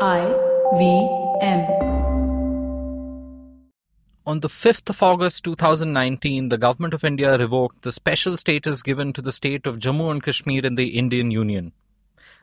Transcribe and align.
I 0.00 0.32
V 0.78 1.08
M. 1.42 1.66
On 4.24 4.38
the 4.38 4.48
5th 4.48 4.88
of 4.90 5.02
August 5.02 5.42
2019, 5.42 6.50
the 6.50 6.56
Government 6.56 6.94
of 6.94 7.02
India 7.02 7.36
revoked 7.36 7.82
the 7.82 7.90
special 7.90 8.36
status 8.36 8.80
given 8.80 9.12
to 9.12 9.20
the 9.20 9.32
state 9.32 9.66
of 9.66 9.78
Jammu 9.78 10.12
and 10.12 10.22
Kashmir 10.22 10.64
in 10.64 10.76
the 10.76 10.96
Indian 10.96 11.32
Union. 11.32 11.72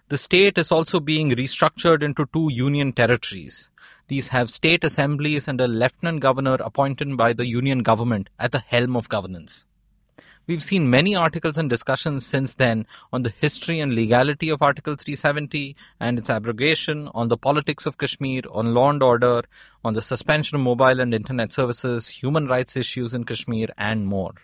The 0.10 0.18
state 0.18 0.57
is 0.57 0.70
also 0.70 0.99
being 0.99 1.29
restructured 1.29 2.04
into 2.04 2.28
two 2.33 2.49
union 2.52 2.91
territories. 2.91 3.70
These 4.10 4.28
have 4.28 4.50
state 4.50 4.84
assemblies 4.84 5.48
and 5.48 5.62
a 5.62 5.70
lieutenant 5.70 6.20
governor 6.20 6.56
appointed 6.56 7.16
by 7.16 7.32
the 7.32 7.48
union 7.48 7.84
government 7.84 8.30
at 8.38 8.52
the 8.52 8.60
helm 8.60 8.98
of 8.98 9.08
governance. 9.08 9.66
We've 10.48 10.62
seen 10.62 10.91
many 10.91 11.16
articles 11.16 11.57
and 11.57 11.68
discussions 11.68 12.23
since 12.23 12.54
then 12.54 12.86
on 13.12 13.23
the 13.23 13.32
history 13.32 13.80
and 13.80 13.95
legality 13.95 14.50
of 14.50 14.62
Article 14.62 14.95
370 14.95 15.75
and 16.00 16.20
its 16.20 16.30
abrogation, 16.30 17.09
on 17.16 17.30
the 17.30 17.38
politics 17.38 17.88
of 17.88 17.98
Kashmir, 17.98 18.44
on 18.52 18.76
law 18.76 18.91
and 18.91 19.02
order, 19.02 19.41
on 19.84 19.95
the 19.95 20.04
suspension 20.04 20.55
of 20.55 20.62
mobile 20.62 20.99
and 20.99 21.16
internet 21.16 21.52
services, 21.52 22.09
human 22.09 22.45
rights 22.45 22.77
issues 22.77 23.16
in 23.16 23.23
Kashmir, 23.23 23.70
and 23.76 24.05
more. 24.05 24.35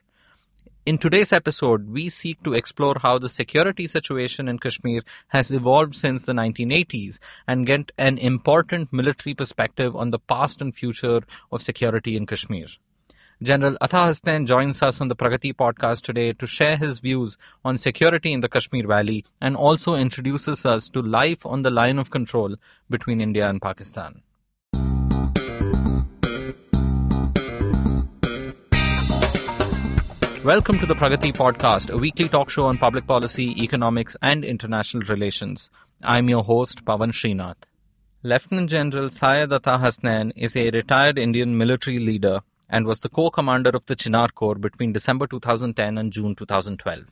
In 0.87 0.97
today's 0.97 1.31
episode, 1.31 1.87
we 1.87 2.09
seek 2.09 2.41
to 2.41 2.55
explore 2.55 2.95
how 2.99 3.19
the 3.19 3.29
security 3.29 3.85
situation 3.85 4.47
in 4.47 4.57
Kashmir 4.57 5.03
has 5.27 5.51
evolved 5.51 5.95
since 5.95 6.25
the 6.25 6.33
1980s 6.33 7.19
and 7.47 7.67
get 7.67 7.91
an 7.99 8.17
important 8.17 8.91
military 8.91 9.35
perspective 9.35 9.95
on 9.95 10.09
the 10.09 10.17
past 10.17 10.61
and 10.61 10.73
future 10.73 11.21
of 11.51 11.61
security 11.61 12.17
in 12.17 12.25
Kashmir. 12.25 12.65
General 13.43 13.75
Hasnain 13.81 14.45
joins 14.45 14.83
us 14.83 15.01
on 15.01 15.07
the 15.07 15.15
Pragati 15.15 15.51
podcast 15.51 16.01
today 16.01 16.31
to 16.31 16.45
share 16.45 16.77
his 16.77 16.99
views 16.99 17.39
on 17.65 17.79
security 17.79 18.33
in 18.33 18.41
the 18.41 18.47
Kashmir 18.47 18.85
Valley 18.85 19.25
and 19.41 19.57
also 19.57 19.95
introduces 19.95 20.63
us 20.63 20.87
to 20.89 21.01
life 21.01 21.43
on 21.43 21.63
the 21.63 21.71
line 21.71 21.97
of 21.97 22.11
control 22.11 22.55
between 22.87 23.19
India 23.19 23.49
and 23.49 23.59
Pakistan. 23.59 24.21
Welcome 30.43 30.77
to 30.77 30.85
the 30.85 30.93
Pragati 30.93 31.33
podcast, 31.33 31.89
a 31.89 31.97
weekly 31.97 32.29
talk 32.29 32.51
show 32.51 32.67
on 32.67 32.77
public 32.77 33.07
policy, 33.07 33.59
economics, 33.59 34.15
and 34.21 34.45
international 34.45 35.01
relations. 35.09 35.71
I'm 36.03 36.29
your 36.29 36.43
host, 36.43 36.85
Pavan 36.85 37.11
Srinath. 37.11 37.63
Lieutenant 38.21 38.69
General 38.69 39.09
Syed 39.09 39.51
Ata 39.51 39.79
Hasnain 39.79 40.31
is 40.35 40.55
a 40.55 40.69
retired 40.69 41.17
Indian 41.17 41.57
military 41.57 41.97
leader 41.97 42.43
and 42.71 42.87
was 42.87 43.01
the 43.01 43.09
corps 43.09 43.29
commander 43.29 43.69
of 43.71 43.85
the 43.85 43.95
Chinar 43.95 44.29
Corps 44.29 44.55
between 44.55 44.93
December 44.93 45.27
2010 45.27 45.97
and 45.97 46.11
June 46.11 46.33
2012. 46.33 47.03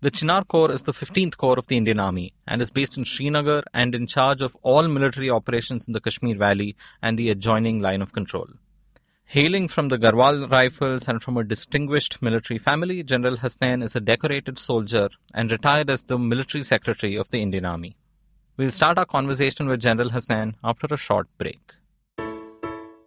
The 0.00 0.10
Chinar 0.10 0.44
Corps 0.44 0.72
is 0.72 0.82
the 0.82 0.92
15th 0.92 1.36
Corps 1.36 1.58
of 1.58 1.66
the 1.68 1.76
Indian 1.76 2.00
Army 2.00 2.32
and 2.48 2.60
is 2.60 2.70
based 2.70 2.96
in 2.96 3.04
Srinagar 3.04 3.62
and 3.72 3.94
in 3.94 4.06
charge 4.06 4.42
of 4.42 4.56
all 4.62 4.88
military 4.88 5.30
operations 5.30 5.86
in 5.86 5.92
the 5.92 6.00
Kashmir 6.00 6.36
Valley 6.36 6.76
and 7.02 7.18
the 7.18 7.30
adjoining 7.30 7.80
line 7.80 8.02
of 8.02 8.12
control. 8.12 8.48
Hailing 9.26 9.68
from 9.68 9.88
the 9.88 9.98
Garhwal 9.98 10.50
Rifles 10.50 11.08
and 11.08 11.22
from 11.22 11.36
a 11.36 11.44
distinguished 11.44 12.22
military 12.22 12.58
family, 12.58 13.02
General 13.02 13.36
Hasnain 13.36 13.82
is 13.82 13.96
a 13.96 14.00
decorated 14.00 14.58
soldier 14.58 15.08
and 15.34 15.50
retired 15.50 15.90
as 15.90 16.04
the 16.04 16.18
military 16.18 16.62
secretary 16.62 17.16
of 17.16 17.30
the 17.30 17.42
Indian 17.42 17.64
Army. 17.64 17.96
We'll 18.56 18.70
start 18.70 18.98
our 18.98 19.04
conversation 19.04 19.66
with 19.66 19.80
General 19.80 20.10
Hasnain 20.10 20.54
after 20.62 20.86
a 20.90 20.96
short 20.96 21.26
break. 21.38 21.72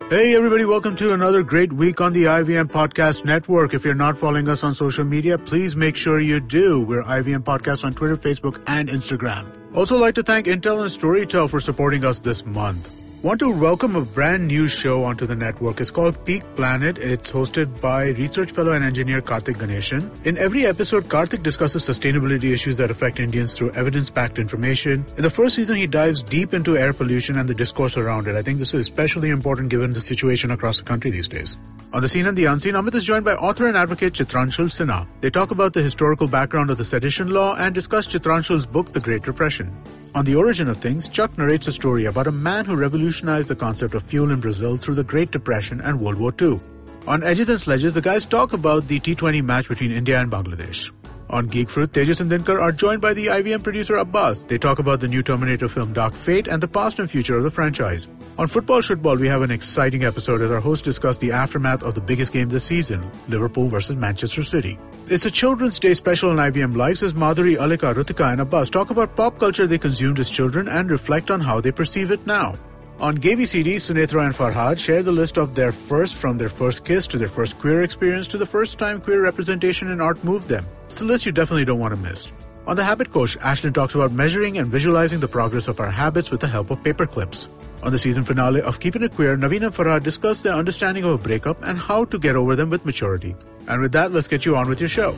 Hey, 0.09 0.35
everybody, 0.35 0.65
welcome 0.65 0.95
to 0.95 1.13
another 1.13 1.43
great 1.43 1.71
week 1.71 2.01
on 2.01 2.13
the 2.13 2.23
IVM 2.23 2.65
Podcast 2.65 3.25
Network. 3.25 3.75
If 3.75 3.85
you're 3.85 3.93
not 3.93 4.17
following 4.17 4.49
us 4.49 4.63
on 4.63 4.73
social 4.73 5.03
media, 5.03 5.37
please 5.37 5.75
make 5.75 5.95
sure 5.95 6.19
you 6.19 6.39
do. 6.39 6.81
We're 6.81 7.03
IVM 7.03 7.43
Podcast 7.43 7.83
on 7.83 7.93
Twitter, 7.93 8.17
Facebook, 8.17 8.59
and 8.65 8.89
Instagram. 8.89 9.45
Also, 9.75 9.97
like 9.97 10.15
to 10.15 10.23
thank 10.23 10.47
Intel 10.47 10.81
and 10.81 10.89
Storytel 10.89 11.47
for 11.47 11.59
supporting 11.59 12.03
us 12.03 12.21
this 12.21 12.43
month. 12.43 12.98
Want 13.21 13.41
to 13.41 13.51
welcome 13.51 13.97
a 13.97 14.05
brand 14.05 14.47
new 14.47 14.65
show 14.65 15.03
onto 15.03 15.25
the 15.25 15.35
network. 15.35 15.81
It's 15.81 15.91
called 15.91 16.23
Peak 16.23 16.41
Planet. 16.55 16.97
It's 16.97 17.29
hosted 17.29 17.81
by 17.81 18.11
research 18.11 18.51
fellow 18.51 18.71
and 18.71 18.81
engineer 18.81 19.21
Karthik 19.21 19.57
Ganeshan. 19.57 20.09
In 20.25 20.37
every 20.37 20.65
episode, 20.65 21.03
Karthik 21.03 21.43
discusses 21.43 21.83
sustainability 21.83 22.53
issues 22.53 22.77
that 22.77 22.89
affect 22.89 23.19
Indians 23.19 23.57
through 23.57 23.71
evidence-backed 23.71 24.39
information. 24.39 25.05
In 25.17 25.23
the 25.23 25.29
first 25.29 25.57
season, 25.57 25.75
he 25.75 25.85
dives 25.85 26.21
deep 26.21 26.53
into 26.53 26.77
air 26.77 26.93
pollution 26.93 27.37
and 27.37 27.49
the 27.49 27.53
discourse 27.53 27.97
around 27.97 28.27
it. 28.27 28.37
I 28.37 28.41
think 28.41 28.57
this 28.57 28.73
is 28.73 28.79
especially 28.79 29.31
important 29.31 29.67
given 29.67 29.91
the 29.91 29.99
situation 29.99 30.51
across 30.51 30.77
the 30.77 30.85
country 30.85 31.11
these 31.11 31.27
days. 31.27 31.57
On 31.91 32.01
the 32.01 32.07
Seen 32.07 32.25
and 32.25 32.37
the 32.37 32.45
unseen, 32.45 32.75
Amit 32.75 32.95
is 32.95 33.03
joined 33.03 33.25
by 33.25 33.33
author 33.33 33.67
and 33.67 33.75
advocate 33.75 34.13
Chitranshul 34.13 34.67
Sinha. 34.67 35.05
They 35.19 35.29
talk 35.29 35.51
about 35.51 35.73
the 35.73 35.81
historical 35.81 36.29
background 36.29 36.69
of 36.69 36.77
the 36.77 36.85
sedition 36.85 37.31
law 37.31 37.57
and 37.57 37.75
discuss 37.75 38.07
Chitranshul's 38.07 38.65
book, 38.65 38.93
The 38.93 39.01
Great 39.01 39.27
Repression. 39.27 39.75
On 40.15 40.25
the 40.25 40.35
origin 40.35 40.67
of 40.67 40.77
things, 40.77 41.07
Chuck 41.07 41.37
narrates 41.37 41.67
a 41.67 41.71
story 41.71 42.05
about 42.05 42.25
a 42.25 42.31
man 42.31 42.65
who 42.65 42.75
revolutionized 42.75 43.47
the 43.47 43.55
concept 43.55 43.93
of 43.93 44.01
fuel 44.01 44.31
in 44.31 44.39
Brazil 44.39 44.75
through 44.75 44.95
the 44.95 45.03
Great 45.03 45.29
Depression 45.29 45.81
and 45.81 46.01
World 46.01 46.17
War 46.17 46.33
II. 46.41 46.59
On 47.07 47.23
Edges 47.23 47.49
and 47.49 47.61
Sledges, 47.61 47.93
the 47.93 48.01
guys 48.01 48.25
talk 48.25 48.53
about 48.53 48.87
the 48.87 48.99
T20 48.99 49.43
match 49.43 49.69
between 49.69 49.91
India 49.91 50.19
and 50.19 50.31
Bangladesh. 50.31 50.91
On 51.29 51.45
Geek 51.45 51.69
Fruit, 51.69 51.91
Tejas 51.91 52.21
and 52.21 52.31
Dinkar 52.31 52.59
are 52.59 52.71
joined 52.71 53.01
by 53.01 53.13
the 53.13 53.27
IVM 53.27 53.61
producer 53.61 53.97
Abbas. 53.97 54.45
They 54.45 54.57
talk 54.57 54.79
about 54.79 54.99
the 54.99 55.07
new 55.07 55.21
Terminator 55.21 55.67
film 55.67 55.93
Dark 55.93 56.15
Fate 56.15 56.47
and 56.47 56.61
the 56.61 56.67
past 56.67 56.97
and 56.97 57.09
future 57.09 57.37
of 57.37 57.43
the 57.43 57.51
franchise. 57.51 58.07
On 58.39 58.47
Football 58.47 58.81
Shitball, 58.81 59.19
we 59.19 59.27
have 59.27 59.43
an 59.43 59.51
exciting 59.51 60.03
episode 60.03 60.41
as 60.41 60.51
our 60.51 60.59
hosts 60.59 60.83
discuss 60.83 61.19
the 61.19 61.31
aftermath 61.31 61.83
of 61.83 61.93
the 61.93 62.01
biggest 62.01 62.33
game 62.33 62.49
this 62.49 62.63
season, 62.63 63.07
Liverpool 63.27 63.67
versus 63.67 63.95
Manchester 63.95 64.41
City. 64.41 64.79
It's 65.11 65.25
a 65.25 65.31
Children's 65.31 65.79
Day 65.79 65.95
special 65.95 66.29
on 66.29 66.37
IVM 66.37 66.75
Lives 66.75 67.01
as 67.01 67.13
Madhuri, 67.13 67.57
Alika, 67.57 67.95
Rutika 67.95 68.31
and 68.31 68.41
Abbas 68.41 68.69
talk 68.69 68.91
about 68.91 69.15
pop 69.15 69.39
culture 69.39 69.65
they 69.65 69.79
consumed 69.79 70.19
as 70.19 70.29
children 70.29 70.67
and 70.67 70.91
reflect 70.91 71.31
on 71.31 71.41
how 71.41 71.59
they 71.59 71.71
perceive 71.71 72.11
it 72.11 72.27
now. 72.27 72.59
On 72.99 73.17
GayVCD, 73.17 73.77
Sunetra 73.77 74.23
and 74.27 74.35
Farhad 74.35 74.77
share 74.77 75.01
the 75.01 75.11
list 75.11 75.39
of 75.39 75.55
their 75.55 75.71
first 75.71 76.13
from 76.13 76.37
their 76.37 76.47
first 76.47 76.85
kiss 76.85 77.07
to 77.07 77.17
their 77.17 77.27
first 77.27 77.57
queer 77.57 77.81
experience 77.81 78.27
to 78.27 78.37
the 78.37 78.45
first 78.45 78.77
time 78.77 79.01
queer 79.01 79.23
representation 79.23 79.89
in 79.89 79.99
art 79.99 80.23
moved 80.23 80.47
them. 80.47 80.63
It's 80.89 81.01
a 81.01 81.05
list 81.05 81.25
you 81.25 81.31
definitely 81.31 81.65
don't 81.65 81.79
want 81.79 81.95
to 81.95 81.99
miss. 81.99 82.27
On 82.67 82.75
the 82.75 82.83
Habit 82.83 83.11
Coach, 83.11 83.35
Ashlyn 83.39 83.73
talks 83.73 83.95
about 83.95 84.11
measuring 84.11 84.59
and 84.59 84.67
visualizing 84.67 85.21
the 85.21 85.27
progress 85.27 85.67
of 85.67 85.79
our 85.79 85.89
habits 85.89 86.29
with 86.29 86.39
the 86.39 86.47
help 86.47 86.69
of 86.69 86.83
paper 86.83 87.07
clips. 87.07 87.47
On 87.81 87.91
the 87.91 87.97
season 87.97 88.23
finale 88.23 88.61
of 88.61 88.79
Keeping 88.79 89.01
It 89.01 89.15
Queer, 89.15 89.35
Naveen 89.37 89.65
and 89.65 89.73
Farhad 89.73 90.03
discuss 90.03 90.43
their 90.43 90.53
understanding 90.53 91.03
of 91.03 91.13
a 91.13 91.17
breakup 91.17 91.63
and 91.63 91.79
how 91.79 92.05
to 92.05 92.19
get 92.19 92.35
over 92.35 92.55
them 92.55 92.69
with 92.69 92.85
maturity. 92.85 93.35
And 93.69 93.81
with 93.81 93.91
that, 93.91 94.11
let's 94.11 94.27
get 94.27 94.47
you 94.47 94.55
on 94.57 94.67
with 94.67 94.79
your 94.79 94.89
show. 94.89 95.13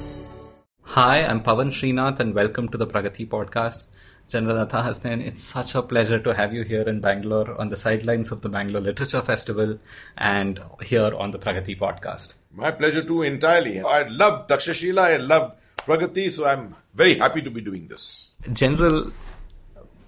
Hi, 0.82 1.24
I'm 1.24 1.42
Pavan 1.42 1.70
Srinath 1.72 2.20
and 2.20 2.36
welcome 2.36 2.68
to 2.68 2.78
the 2.78 2.86
Pragati 2.86 3.26
podcast. 3.26 3.84
General 4.28 4.60
Ata 4.60 4.84
Hasnain, 4.88 5.26
it's 5.26 5.42
such 5.42 5.74
a 5.74 5.82
pleasure 5.82 6.20
to 6.20 6.34
have 6.34 6.54
you 6.54 6.64
here 6.64 6.82
in 6.82 7.00
Bangalore 7.00 7.58
on 7.58 7.70
the 7.70 7.78
sidelines 7.78 8.30
of 8.30 8.42
the 8.42 8.50
Bangalore 8.50 8.82
Literature 8.82 9.22
Festival 9.22 9.80
and 10.18 10.60
here 10.84 11.16
on 11.16 11.32
the 11.32 11.40
Pragati 11.40 11.80
podcast. 11.80 12.34
My 12.52 12.72
pleasure 12.72 13.02
too, 13.02 13.22
entirely. 13.22 13.80
I 13.80 14.04
love 14.10 14.48
Takshashila, 14.48 15.00
I 15.00 15.16
love 15.16 15.56
Pragati, 15.78 16.30
so 16.30 16.46
I'm 16.46 16.76
very 16.94 17.16
happy 17.16 17.42
to 17.44 17.50
be 17.50 17.62
doing 17.62 17.88
this. 17.88 18.34
General, 18.52 19.14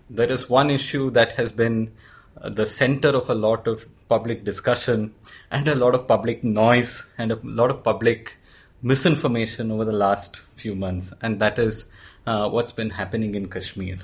there 0.10 0.30
is 0.30 0.50
one 0.50 0.70
issue 0.70 1.10
that 1.12 1.32
has 1.34 1.54
been 1.54 1.94
uh, 2.42 2.50
the 2.50 2.66
center 2.66 3.08
of 3.10 3.30
a 3.30 3.36
lot 3.36 3.70
of 3.70 3.86
public 4.10 4.44
discussion 4.44 5.16
and 5.54 5.68
a 5.68 5.76
lot 5.76 5.94
of 5.94 6.08
public 6.08 6.44
noise 6.44 7.12
and 7.18 7.32
a 7.32 7.40
lot 7.44 7.70
of 7.70 7.84
public 7.84 8.38
misinformation 8.82 9.72
over 9.72 9.86
the 9.86 10.00
last 10.06 10.42
few 10.56 10.74
months, 10.76 11.14
and 11.22 11.40
that 11.40 11.60
is 11.60 11.92
uh, 12.26 12.50
what's 12.50 12.72
been 12.72 12.90
happening 12.90 13.36
in 13.36 13.48
Kashmir. 13.48 14.00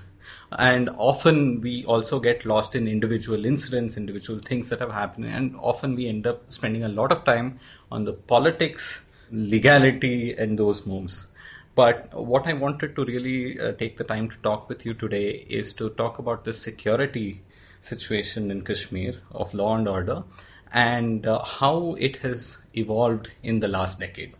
And 0.51 0.89
often 0.95 1.59
we 1.61 1.83
also 1.85 2.19
get 2.19 2.45
lost 2.45 2.75
in 2.75 2.87
individual 2.87 3.45
incidents, 3.45 3.97
individual 3.97 4.39
things 4.39 4.69
that 4.69 4.79
have 4.79 4.91
happened, 4.91 5.25
and 5.25 5.55
often 5.57 5.95
we 5.95 6.07
end 6.07 6.27
up 6.27 6.43
spending 6.49 6.83
a 6.83 6.87
lot 6.87 7.11
of 7.11 7.25
time 7.25 7.59
on 7.91 8.05
the 8.05 8.13
politics, 8.13 9.05
legality, 9.31 10.35
and 10.37 10.59
those 10.59 10.85
moves. 10.85 11.29
But 11.73 12.13
what 12.13 12.45
I 12.45 12.53
wanted 12.53 12.95
to 12.95 13.05
really 13.05 13.59
uh, 13.59 13.71
take 13.71 13.97
the 13.97 14.03
time 14.03 14.29
to 14.29 14.37
talk 14.37 14.69
with 14.69 14.85
you 14.85 14.93
today 14.93 15.45
is 15.49 15.73
to 15.75 15.89
talk 15.91 16.19
about 16.19 16.45
the 16.45 16.53
security 16.53 17.41
situation 17.81 18.51
in 18.51 18.61
Kashmir 18.61 19.15
of 19.31 19.53
law 19.53 19.75
and 19.75 19.87
order 19.87 20.23
and 20.71 21.25
uh, 21.25 21.43
how 21.43 21.95
it 21.99 22.17
has 22.17 22.59
evolved 22.75 23.31
in 23.43 23.59
the 23.59 23.67
last 23.67 23.99
decade. 23.99 24.33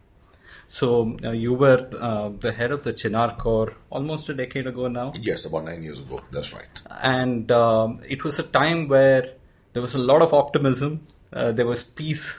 So 0.67 1.17
uh, 1.23 1.31
you 1.31 1.55
were 1.55 1.89
uh, 1.99 2.29
the 2.39 2.51
head 2.51 2.71
of 2.71 2.83
the 2.83 2.93
Chinar 2.93 3.35
Corps 3.35 3.73
almost 3.89 4.29
a 4.29 4.35
decade 4.35 4.67
ago 4.67 4.87
now. 4.87 5.13
Yes, 5.19 5.45
about 5.45 5.65
nine 5.65 5.81
years 5.81 5.99
ago. 5.99 6.21
That's 6.31 6.53
right. 6.53 6.67
And 7.01 7.51
um, 7.51 7.97
it 8.07 8.23
was 8.23 8.37
a 8.37 8.43
time 8.43 8.87
where 8.87 9.33
there 9.73 9.81
was 9.81 9.95
a 9.95 9.97
lot 9.97 10.21
of 10.21 10.31
optimism. 10.31 11.01
Uh, 11.33 11.51
there 11.51 11.65
was 11.65 11.83
peace, 11.83 12.37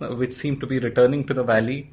uh, 0.00 0.08
which 0.08 0.32
seemed 0.32 0.60
to 0.60 0.66
be 0.66 0.78
returning 0.78 1.26
to 1.26 1.32
the 1.32 1.42
valley, 1.42 1.90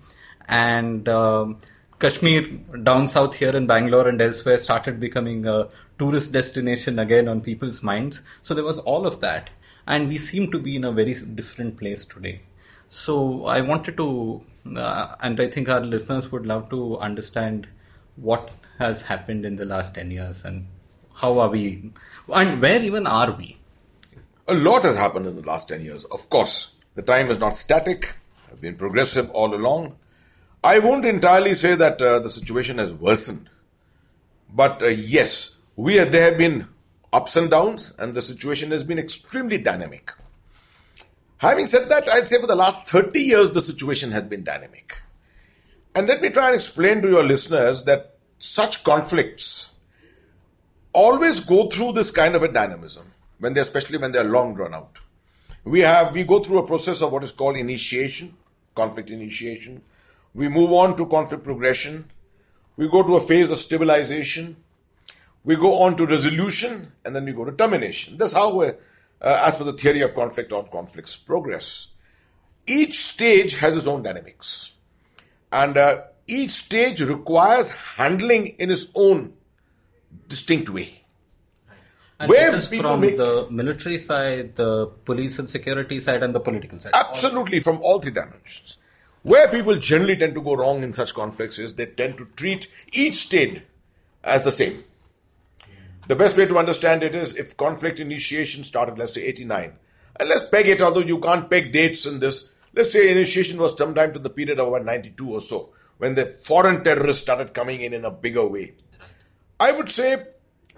and 0.48 1.08
um, 1.08 1.58
Kashmir 2.00 2.42
down 2.84 3.08
south 3.08 3.36
here 3.36 3.56
in 3.56 3.68
Bangalore 3.68 4.08
and 4.08 4.20
elsewhere 4.20 4.58
started 4.58 5.00
becoming 5.00 5.46
a 5.46 5.70
tourist 6.00 6.34
destination 6.34 7.00
again 7.00 7.28
on 7.28 7.42
people's 7.42 7.84
minds. 7.84 8.24
So 8.44 8.54
there 8.54 8.64
was 8.64 8.80
all 8.80 9.06
of 9.06 9.22
that, 9.22 9.52
and 9.88 10.08
we 10.08 10.18
seem 10.18 10.52
to 10.52 10.60
be 10.60 10.76
in 10.76 10.84
a 10.84 10.92
very 10.92 11.14
different 11.14 11.78
place 11.78 12.06
today. 12.06 12.42
So 12.90 13.46
I 13.46 13.62
wanted 13.62 13.98
to, 13.98 14.42
uh, 14.76 15.16
and 15.22 15.40
I 15.40 15.48
think 15.48 15.70
our 15.70 15.82
listeners 15.82 16.32
would 16.32 16.46
love 16.46 16.70
to 16.70 16.98
understand 16.98 17.68
what 18.16 18.52
has 18.80 19.04
happened 19.04 19.46
in 19.46 19.56
the 19.56 19.66
last 19.66 19.96
10 19.96 20.12
years 20.12 20.44
and 20.44 20.68
How 21.16 21.40
are 21.40 21.50
we? 21.50 21.92
And 22.34 22.62
where 22.62 22.82
even 22.82 23.06
are 23.06 23.32
we? 23.32 23.58
A 24.48 24.54
lot 24.54 24.84
has 24.84 24.96
happened 24.96 25.28
in 25.28 25.36
the 25.36 25.44
last 25.44 25.70
10 25.70 25.84
years. 25.84 26.04
Of 26.06 26.30
course, 26.30 26.76
the 26.96 27.02
time 27.02 27.30
is 27.30 27.38
not 27.38 27.56
static, 27.56 28.16
has 28.50 28.58
been 28.58 28.76
progressive 28.76 29.30
all 29.32 29.54
along. 29.54 29.96
I 30.64 30.80
won't 30.80 31.06
entirely 31.06 31.54
say 31.54 31.76
that 31.76 32.02
uh, 32.02 32.20
the 32.20 32.30
situation 32.30 32.78
has 32.78 32.92
worsened. 32.94 33.50
But 34.54 34.82
uh, 34.82 34.88
yes, 34.88 35.58
we 35.76 35.98
there 36.00 36.30
have 36.30 36.38
been 36.38 36.68
ups 37.14 37.36
and 37.36 37.50
downs, 37.50 37.94
and 38.00 38.14
the 38.14 38.22
situation 38.22 38.72
has 38.72 38.84
been 38.84 39.00
extremely 39.00 39.58
dynamic. 39.58 40.12
Having 41.38 41.66
said 41.66 41.90
that, 41.90 42.08
I'd 42.10 42.28
say 42.28 42.40
for 42.40 42.48
the 42.48 42.56
last 42.56 42.88
30 42.88 43.20
years, 43.20 43.52
the 43.52 43.62
situation 43.62 44.12
has 44.12 44.24
been 44.24 44.44
dynamic. 44.44 45.02
And 45.96 46.08
let 46.08 46.22
me 46.22 46.30
try 46.30 46.48
and 46.48 46.56
explain 46.56 47.02
to 47.02 47.10
your 47.10 47.24
listeners 47.24 47.84
that 47.84 48.16
such 48.38 48.84
conflicts 48.84 49.72
always 50.94 51.40
go 51.40 51.68
through 51.68 51.94
this 51.94 52.12
kind 52.12 52.36
of 52.36 52.44
a 52.44 52.48
dynamism, 52.48 53.12
when 53.40 53.54
they, 53.54 53.62
especially 53.62 53.98
when 53.98 54.12
they're 54.12 54.24
long 54.24 54.54
drawn 54.54 54.74
out. 54.74 55.00
We 55.64 55.82
have 55.82 56.14
we 56.14 56.24
go 56.24 56.44
through 56.44 56.60
a 56.60 56.68
process 56.68 57.02
of 57.02 57.12
what 57.12 57.24
is 57.24 57.32
called 57.32 57.58
initiation, 57.58 58.36
conflict 58.74 59.10
initiation. 59.10 59.82
We 60.34 60.48
move 60.48 60.72
on 60.72 60.96
to 60.98 61.06
conflict 61.06 61.44
progression. 61.44 62.10
We 62.78 62.88
go 62.88 63.04
to 63.04 63.16
a 63.16 63.20
phase 63.20 63.52
of 63.52 63.60
stabilization. 63.60 64.56
We 65.44 65.56
go 65.56 65.82
on 65.82 65.98
to 65.98 66.06
resolution, 66.06 66.92
and 67.04 67.16
then 67.16 67.26
we 67.26 67.34
go 67.34 67.46
to 67.46 67.52
termination. 67.52 68.18
That's 68.18 68.34
how, 68.34 68.62
uh, 68.62 68.74
as 69.22 69.56
per 69.56 69.64
the 69.64 69.74
theory 69.74 70.02
of 70.02 70.14
conflict 70.14 70.54
or 70.54 70.64
conflicts, 70.68 71.16
progress. 71.16 71.88
Each 72.68 73.00
stage 73.00 73.58
has 73.58 73.76
its 73.76 73.88
own 73.88 74.04
dynamics, 74.04 74.74
and 75.52 75.78
uh, 75.78 76.04
each 76.28 76.52
stage 76.52 77.02
requires 77.02 77.72
handling 77.72 78.48
in 78.60 78.70
its 78.70 78.92
own 78.94 79.34
distinct 80.28 80.70
way. 80.70 81.02
And 82.20 82.30
Where 82.30 82.52
this 82.52 82.72
is 82.72 82.80
from 82.80 83.02
make- 83.02 83.18
the 83.18 83.48
military 83.50 83.98
side, 83.98 84.56
the 84.56 84.86
police 85.06 85.40
and 85.40 85.50
security 85.50 86.00
side, 86.00 86.22
and 86.22 86.36
the 86.36 86.40
political 86.40 86.80
side. 86.80 86.92
Absolutely, 86.94 87.60
from 87.60 87.80
all 87.82 88.00
three 88.00 88.12
dimensions. 88.12 88.78
Where 89.24 89.48
people 89.48 89.76
generally 89.78 90.18
tend 90.18 90.36
to 90.36 90.42
go 90.42 90.56
wrong 90.56 90.84
in 90.84 90.94
such 90.94 91.16
conflicts 91.16 91.58
is 91.58 91.76
they 91.76 91.88
tend 91.88 92.18
to 92.20 92.26
treat 92.36 92.68
each 92.94 93.26
state 93.26 93.64
as 94.24 94.44
the 94.44 94.52
same. 94.52 94.84
The 96.08 96.16
best 96.16 96.38
way 96.38 96.46
to 96.46 96.58
understand 96.58 97.04
it 97.04 97.16
is 97.16 97.36
if 97.36 97.56
conflict 97.58 98.00
initiation 98.00 98.64
started, 98.64 98.98
let's 98.98 99.14
say, 99.14 99.24
89, 99.24 99.74
and 100.20 100.30
let's 100.30 100.48
peg 100.50 100.68
it, 100.68 100.82
although 100.82 101.02
you 101.02 101.20
can't 101.20 101.50
peg 101.50 101.72
dates 101.72 102.06
in 102.06 102.20
this, 102.20 102.50
let's 102.74 102.92
say 102.92 103.12
initiation 103.12 103.60
was 103.60 103.78
sometime 103.78 104.14
to 104.14 104.20
the 104.20 104.30
period 104.30 104.60
of 104.60 104.68
about 104.68 104.86
92 104.86 105.32
or 105.32 105.42
so, 105.42 105.74
when 105.98 106.16
the 106.16 106.26
foreign 106.26 106.84
terrorists 106.84 107.22
started 107.22 107.54
coming 107.54 107.82
in 107.82 107.94
in 107.94 108.06
a 108.06 108.12
bigger 108.12 108.46
way. 108.46 108.74
I 109.60 109.72
would 109.72 109.90
say 109.90 110.18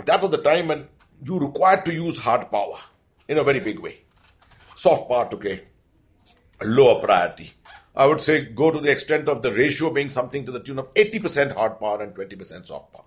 that 0.05 0.21
was 0.21 0.31
the 0.31 0.41
time 0.41 0.67
when 0.67 0.87
you 1.23 1.39
required 1.39 1.85
to 1.85 1.93
use 1.93 2.17
hard 2.17 2.51
power 2.51 2.77
in 3.27 3.37
a 3.37 3.43
very 3.43 3.61
big 3.61 3.79
way. 3.79 3.99
Soft 4.75 5.07
power 5.07 5.29
took 5.29 5.45
a 5.45 5.61
lower 6.63 7.01
priority. 7.01 7.53
I 7.95 8.07
would 8.07 8.21
say 8.21 8.45
go 8.45 8.71
to 8.71 8.79
the 8.79 8.91
extent 8.91 9.29
of 9.29 9.41
the 9.41 9.53
ratio 9.53 9.93
being 9.93 10.09
something 10.09 10.45
to 10.45 10.51
the 10.51 10.59
tune 10.59 10.79
of 10.79 10.93
80% 10.93 11.53
hard 11.53 11.79
power 11.79 12.01
and 12.01 12.13
20% 12.13 12.67
soft 12.67 12.93
power. 12.93 13.05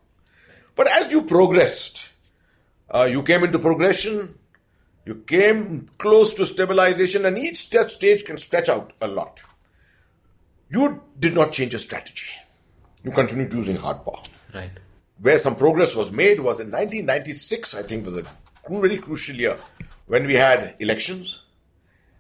But 0.75 0.89
as 0.89 1.13
you 1.13 1.23
progressed, 1.23 2.06
uh, 2.91 3.09
you 3.11 3.23
came 3.23 3.45
into 3.45 3.59
progression, 3.59 4.39
you 5.05 5.17
came 5.27 5.89
close 5.99 6.35
to 6.35 6.47
stabilization, 6.47 7.25
and 7.27 7.39
each 7.39 7.59
stage 7.59 8.25
can 8.25 8.39
stretch 8.39 8.69
out 8.69 8.93
a 9.01 9.07
lot. 9.07 9.41
You 10.71 11.03
did 11.19 11.35
not 11.35 11.53
change 11.53 11.73
your 11.73 11.79
strategy. 11.81 12.27
You 13.05 13.11
continued 13.13 13.53
using 13.53 13.77
hard 13.77 14.05
power 14.05 14.23
Right. 14.53 14.71
where 15.21 15.39
some 15.39 15.55
progress 15.57 15.95
was 15.95 16.11
made 16.11 16.41
was 16.41 16.59
in 16.61 16.67
1996, 16.71 17.75
I 17.75 17.83
think 17.83 18.05
was 18.05 18.17
a 18.17 18.25
very 18.69 18.99
crucial 18.99 19.37
year 19.37 19.57
when 20.07 20.27
we 20.27 20.35
had 20.35 20.75
elections. 20.81 21.45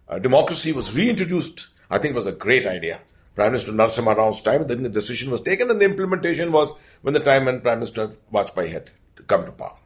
Uh, 0.08 0.18
democracy 0.20 0.70
was 0.72 0.96
reintroduced. 0.96 1.66
I 1.90 1.98
think 1.98 2.12
it 2.14 2.16
was 2.16 2.26
a 2.26 2.32
great 2.32 2.66
idea. 2.66 3.00
Prime 3.34 3.52
Minister 3.52 3.72
Narasimha 3.72 4.16
Rao's 4.16 4.40
time, 4.40 4.66
then 4.66 4.82
the 4.82 4.88
decision 4.88 5.30
was 5.30 5.40
taken 5.40 5.70
and 5.70 5.80
the 5.80 5.84
implementation 5.84 6.52
was 6.52 6.72
when 7.02 7.14
the 7.14 7.20
time 7.20 7.46
when 7.46 7.60
Prime 7.60 7.80
Minister 7.80 8.12
Vajpayee 8.32 8.70
had 8.70 8.90
come 9.26 9.44
to 9.44 9.52
power. 9.52 9.76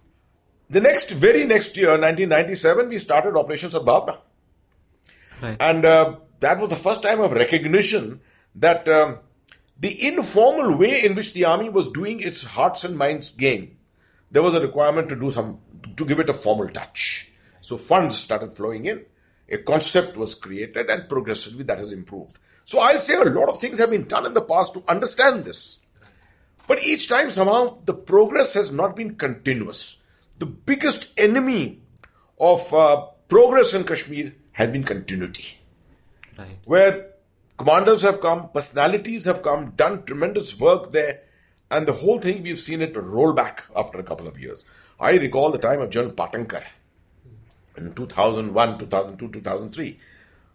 The 0.70 0.80
next, 0.80 1.10
very 1.10 1.44
next 1.44 1.76
year, 1.76 1.88
1997, 1.88 2.88
we 2.88 2.98
started 2.98 3.36
Operation 3.36 3.70
Sadbhavna. 3.70 4.18
Right. 5.42 5.56
And 5.58 5.84
uh, 5.84 6.16
that 6.38 6.60
was 6.60 6.70
the 6.70 6.76
first 6.76 7.02
time 7.02 7.20
of 7.20 7.32
recognition 7.32 8.20
that 8.54 8.88
um, 8.88 9.18
the 9.80 10.06
informal 10.06 10.76
way 10.76 11.04
in 11.04 11.16
which 11.16 11.32
the 11.32 11.44
army 11.44 11.70
was 11.70 11.90
doing 11.90 12.20
its 12.20 12.44
hearts 12.44 12.84
and 12.84 12.96
minds 12.96 13.32
game, 13.32 13.78
there 14.30 14.42
was 14.42 14.54
a 14.54 14.60
requirement 14.60 15.08
to 15.08 15.16
do 15.16 15.32
some, 15.32 15.58
to 15.96 16.04
give 16.04 16.20
it 16.20 16.30
a 16.30 16.34
formal 16.34 16.68
touch. 16.68 17.32
So 17.60 17.76
funds 17.76 18.16
started 18.16 18.56
flowing 18.56 18.86
in, 18.86 19.04
a 19.48 19.58
concept 19.58 20.16
was 20.16 20.36
created, 20.36 20.88
and 20.88 21.08
progressively 21.08 21.64
that 21.64 21.78
has 21.78 21.90
improved. 21.90 22.36
So 22.64 22.78
I'll 22.78 23.00
say 23.00 23.14
a 23.14 23.24
lot 23.24 23.48
of 23.48 23.58
things 23.58 23.78
have 23.80 23.90
been 23.90 24.06
done 24.06 24.24
in 24.24 24.34
the 24.34 24.42
past 24.42 24.74
to 24.74 24.84
understand 24.86 25.44
this. 25.44 25.80
But 26.68 26.84
each 26.84 27.08
time, 27.08 27.32
somehow, 27.32 27.78
the 27.84 27.94
progress 27.94 28.54
has 28.54 28.70
not 28.70 28.94
been 28.94 29.16
continuous. 29.16 29.96
The 30.40 30.46
biggest 30.46 31.08
enemy 31.18 31.82
of 32.40 32.72
uh, 32.74 33.06
progress 33.28 33.74
in 33.74 33.84
Kashmir 33.84 34.34
has 34.52 34.70
been 34.70 34.84
continuity 34.84 35.58
Right. 36.38 36.56
where 36.64 37.08
commanders 37.58 38.00
have 38.02 38.20
come, 38.22 38.48
personalities 38.48 39.26
have 39.26 39.42
come, 39.42 39.72
done 39.76 40.04
tremendous 40.04 40.58
work 40.58 40.92
there, 40.92 41.20
and 41.70 41.86
the 41.86 41.92
whole 41.92 42.18
thing 42.18 42.42
we've 42.42 42.58
seen 42.58 42.80
it 42.80 42.96
roll 42.96 43.34
back 43.34 43.64
after 43.76 43.98
a 43.98 44.02
couple 44.02 44.26
of 44.26 44.38
years. 44.38 44.64
I 44.98 45.12
recall 45.18 45.50
the 45.50 45.58
time 45.58 45.82
of 45.82 45.90
General 45.90 46.14
Patankar 46.14 46.64
in 47.76 47.92
2001, 47.92 48.78
2002, 48.78 49.28
2003. 49.28 49.98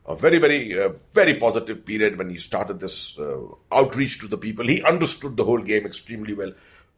A 0.08 0.16
very, 0.16 0.40
very, 0.40 0.80
uh, 0.80 0.90
very 1.14 1.36
positive 1.36 1.86
period 1.86 2.18
when 2.18 2.30
he 2.32 2.38
started 2.38 2.80
this 2.80 3.18
uh, 3.20 3.40
outreach 3.72 4.20
to 4.22 4.28
the 4.28 4.38
people. 4.38 4.68
He 4.68 4.84
understood 4.84 5.38
the 5.38 5.44
whole 5.44 5.62
game 5.62 5.86
extremely 5.86 6.34
well. 6.34 6.52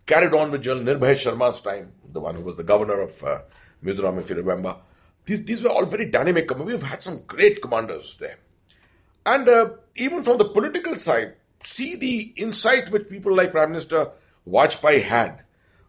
Carried 0.07 0.33
on 0.33 0.51
with 0.51 0.63
General 0.63 0.85
Nirbhay 0.85 1.15
Sharma's 1.15 1.61
time, 1.61 1.91
the 2.11 2.21
one 2.21 2.35
who 2.35 2.41
was 2.41 2.55
the 2.55 2.63
governor 2.63 3.01
of 3.01 3.23
uh, 3.23 3.41
Mizoram, 3.83 4.19
if 4.19 4.29
you 4.29 4.37
remember. 4.37 4.77
These, 5.25 5.43
these 5.43 5.63
were 5.63 5.69
all 5.69 5.85
very 5.85 6.05
dynamic. 6.05 6.47
commanders. 6.47 6.81
We've 6.81 6.89
had 6.89 7.03
some 7.03 7.23
great 7.27 7.61
commanders 7.61 8.17
there. 8.17 8.37
And 9.25 9.49
uh, 9.49 9.71
even 9.97 10.23
from 10.23 10.37
the 10.37 10.45
political 10.45 10.95
side, 10.95 11.35
see 11.59 11.97
the 11.97 12.33
insight 12.37 12.89
which 12.89 13.09
people 13.09 13.35
like 13.35 13.51
Prime 13.51 13.71
Minister 13.71 14.11
Vajpayee 14.47 15.03
had 15.03 15.43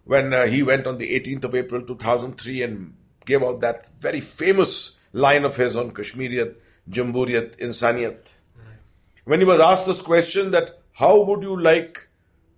when 0.05 0.32
uh, 0.32 0.47
he 0.47 0.62
went 0.62 0.87
on 0.87 0.99
the 0.99 1.20
18th 1.20 1.44
of 1.44 1.55
April 1.55 1.82
2003 1.82 2.62
and 2.62 2.94
gave 3.25 3.43
out 3.43 3.61
that 3.61 3.88
very 4.00 4.20
famous 4.20 4.99
line 5.12 5.44
of 5.44 5.56
his 5.56 5.76
on 5.76 5.93
Kashmiriyat, 5.93 6.56
Jamhuriyat, 6.91 7.56
Insaniyat. 7.58 8.32
When 9.25 9.39
he 9.39 9.46
was 9.46 9.60
asked 9.60 9.87
this 9.87 10.01
question 10.01 10.51
that 10.51 10.81
how 10.93 11.22
would 11.22 11.43
you 11.43 11.60
like 11.60 12.07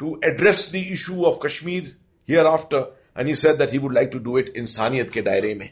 to 0.00 0.18
address 0.22 0.70
the 0.70 0.92
issue 0.92 1.24
of 1.24 1.40
Kashmir 1.40 1.84
hereafter, 2.24 2.88
and 3.14 3.28
he 3.28 3.34
said 3.34 3.58
that 3.58 3.70
he 3.70 3.78
would 3.78 3.92
like 3.92 4.10
to 4.10 4.18
do 4.18 4.36
it 4.38 4.54
Insaniyat 4.54 5.10
ke 5.10 5.24
daire 5.24 5.54
mein. 5.56 5.70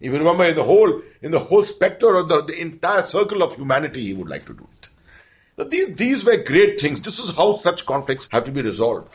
If 0.00 0.12
you 0.12 0.18
remember, 0.18 0.44
in 0.44 0.54
the 0.54 0.64
whole 0.64 1.02
in 1.22 1.30
the 1.30 1.38
whole 1.38 1.62
spectre 1.62 2.14
of 2.14 2.28
the, 2.28 2.42
the 2.42 2.60
entire 2.60 3.02
circle 3.02 3.42
of 3.42 3.56
humanity, 3.56 4.04
he 4.04 4.14
would 4.14 4.28
like 4.28 4.44
to 4.46 4.54
do 4.54 4.66
it. 4.72 5.70
These, 5.70 5.94
these 5.96 6.24
were 6.24 6.36
great 6.36 6.80
things. 6.80 7.00
This 7.00 7.18
is 7.18 7.34
how 7.34 7.50
such 7.52 7.84
conflicts 7.84 8.28
have 8.30 8.44
to 8.44 8.52
be 8.52 8.62
resolved. 8.62 9.08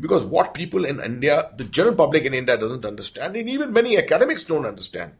Because 0.00 0.24
what 0.24 0.52
people 0.52 0.84
in 0.84 1.00
India, 1.00 1.52
the 1.56 1.64
general 1.64 1.94
public 1.94 2.24
in 2.24 2.34
India 2.34 2.56
doesn't 2.56 2.84
understand, 2.84 3.36
and 3.36 3.48
even 3.48 3.72
many 3.72 3.96
academics 3.96 4.42
don't 4.42 4.66
understand, 4.66 5.12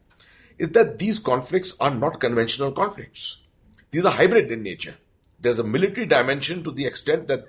is 0.59 0.71
that 0.71 0.99
these 0.99 1.21
conflicts 1.21 1.77
are 1.79 1.95
not 1.95 2.19
conventional 2.19 2.73
conflicts. 2.73 3.43
These 3.93 4.05
are 4.05 4.13
hybrid 4.13 4.51
in 4.51 4.65
nature. 4.65 4.97
There's 5.41 5.61
a 5.61 5.65
military 5.65 6.07
dimension 6.07 6.65
to 6.65 6.73
the 6.73 6.87
extent 6.87 7.29
that 7.29 7.47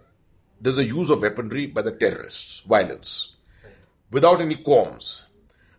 there's 0.65 0.79
a 0.79 0.83
use 0.83 1.11
of 1.11 1.21
weaponry 1.21 1.67
by 1.67 1.83
the 1.83 1.91
terrorists, 1.91 2.61
violence, 2.61 3.35
without 4.09 4.41
any 4.41 4.55
qualms. 4.55 5.27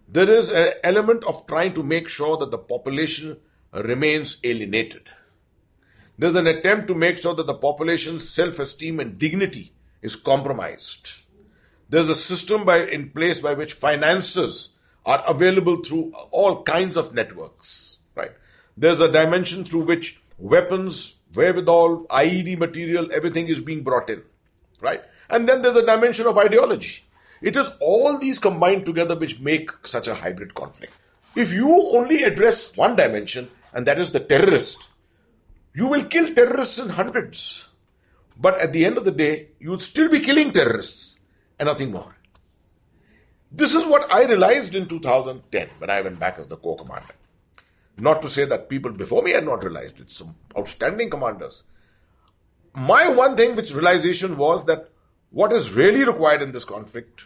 There 0.09 0.31
is 0.31 0.49
an 0.49 0.75
element 0.85 1.25
of 1.25 1.45
trying 1.49 1.75
to 1.75 1.83
make 1.83 2.09
sure 2.09 2.37
that 2.37 2.53
the 2.53 2.59
population 2.59 3.37
remains 3.73 4.39
alienated. 4.45 5.09
There's 6.17 6.37
an 6.37 6.47
attempt 6.47 6.87
to 6.87 6.95
make 6.95 7.19
sure 7.19 7.35
that 7.35 7.49
the 7.49 7.55
population's 7.55 8.29
self 8.29 8.61
esteem 8.61 9.01
and 9.01 9.19
dignity 9.19 9.73
is 10.03 10.15
compromised. 10.15 11.11
There's 11.89 12.09
a 12.09 12.15
system 12.15 12.65
by, 12.65 12.87
in 12.87 13.11
place 13.11 13.41
by 13.41 13.55
which 13.55 13.75
finances 13.75 14.71
are 15.05 15.25
available 15.27 15.83
through 15.83 16.13
all 16.31 16.63
kinds 16.63 16.97
of 16.97 17.13
networks, 17.13 17.99
right? 18.15 18.33
There's 18.77 19.01
a 19.01 19.11
dimension 19.11 19.65
through 19.65 19.87
which 19.87 20.23
weapons, 20.39 21.17
wherewithal, 21.35 22.07
IED 22.07 22.57
material, 22.59 23.09
everything 23.13 23.49
is 23.49 23.61
being 23.61 23.83
brought 23.83 24.11
in, 24.11 24.23
right? 24.81 25.03
And 25.29 25.49
then 25.49 25.63
there's 25.63 25.77
a 25.77 25.87
dimension 25.87 26.27
of 26.27 26.39
ideology. 26.39 27.03
It 27.43 27.57
is 27.57 27.69
all 27.81 28.19
these 28.19 28.39
combined 28.39 28.87
together 28.87 29.17
which 29.17 29.41
make 29.41 29.71
such 29.87 30.09
a 30.09 30.15
hybrid 30.15 30.55
conflict. 30.55 30.93
If 31.35 31.53
you 31.53 31.69
only 31.95 32.23
address 32.23 32.77
one 32.77 32.97
dimension, 32.97 33.51
and 33.73 33.87
that 33.87 33.99
is 33.99 34.13
the 34.13 34.21
terrorist, 34.21 34.89
you 35.75 35.87
will 35.87 36.05
kill 36.05 36.35
terrorists 36.35 36.79
in 36.79 36.89
hundreds. 36.89 37.69
But 38.39 38.59
at 38.59 38.73
the 38.73 38.85
end 38.85 38.97
of 38.97 39.05
the 39.05 39.11
day, 39.11 39.49
you'll 39.61 39.79
still 39.79 40.11
be 40.11 40.21
killing 40.21 40.53
terrorists 40.53 41.21
and 41.59 41.67
nothing 41.67 41.93
more. 41.93 42.17
This 43.53 43.75
is 43.75 43.87
what 43.87 44.13
I 44.13 44.25
realized 44.25 44.75
in 44.75 44.89
2010 44.89 45.69
when 45.79 45.91
I 45.91 46.01
went 46.01 46.19
back 46.19 46.39
as 46.39 46.49
the 46.49 46.57
corps 46.57 46.77
commander. 46.77 47.15
Not 47.99 48.21
to 48.23 48.29
say 48.29 48.45
that 48.45 48.69
people 48.69 48.93
before 48.93 49.23
me 49.23 49.31
had 49.31 49.45
not 49.45 49.65
realized 49.65 50.01
it, 50.01 50.11
some 50.11 50.35
outstanding 50.59 51.09
commanders. 51.09 51.63
My 52.79 53.09
one 53.09 53.39
thing 53.39 53.57
which 53.57 53.73
realization 53.73 54.37
was 54.37 54.67
that 54.67 54.91
what 55.31 55.51
is 55.51 55.73
really 55.73 56.05
required 56.05 56.43
in 56.43 56.51
this 56.51 56.67
conflict, 56.67 57.23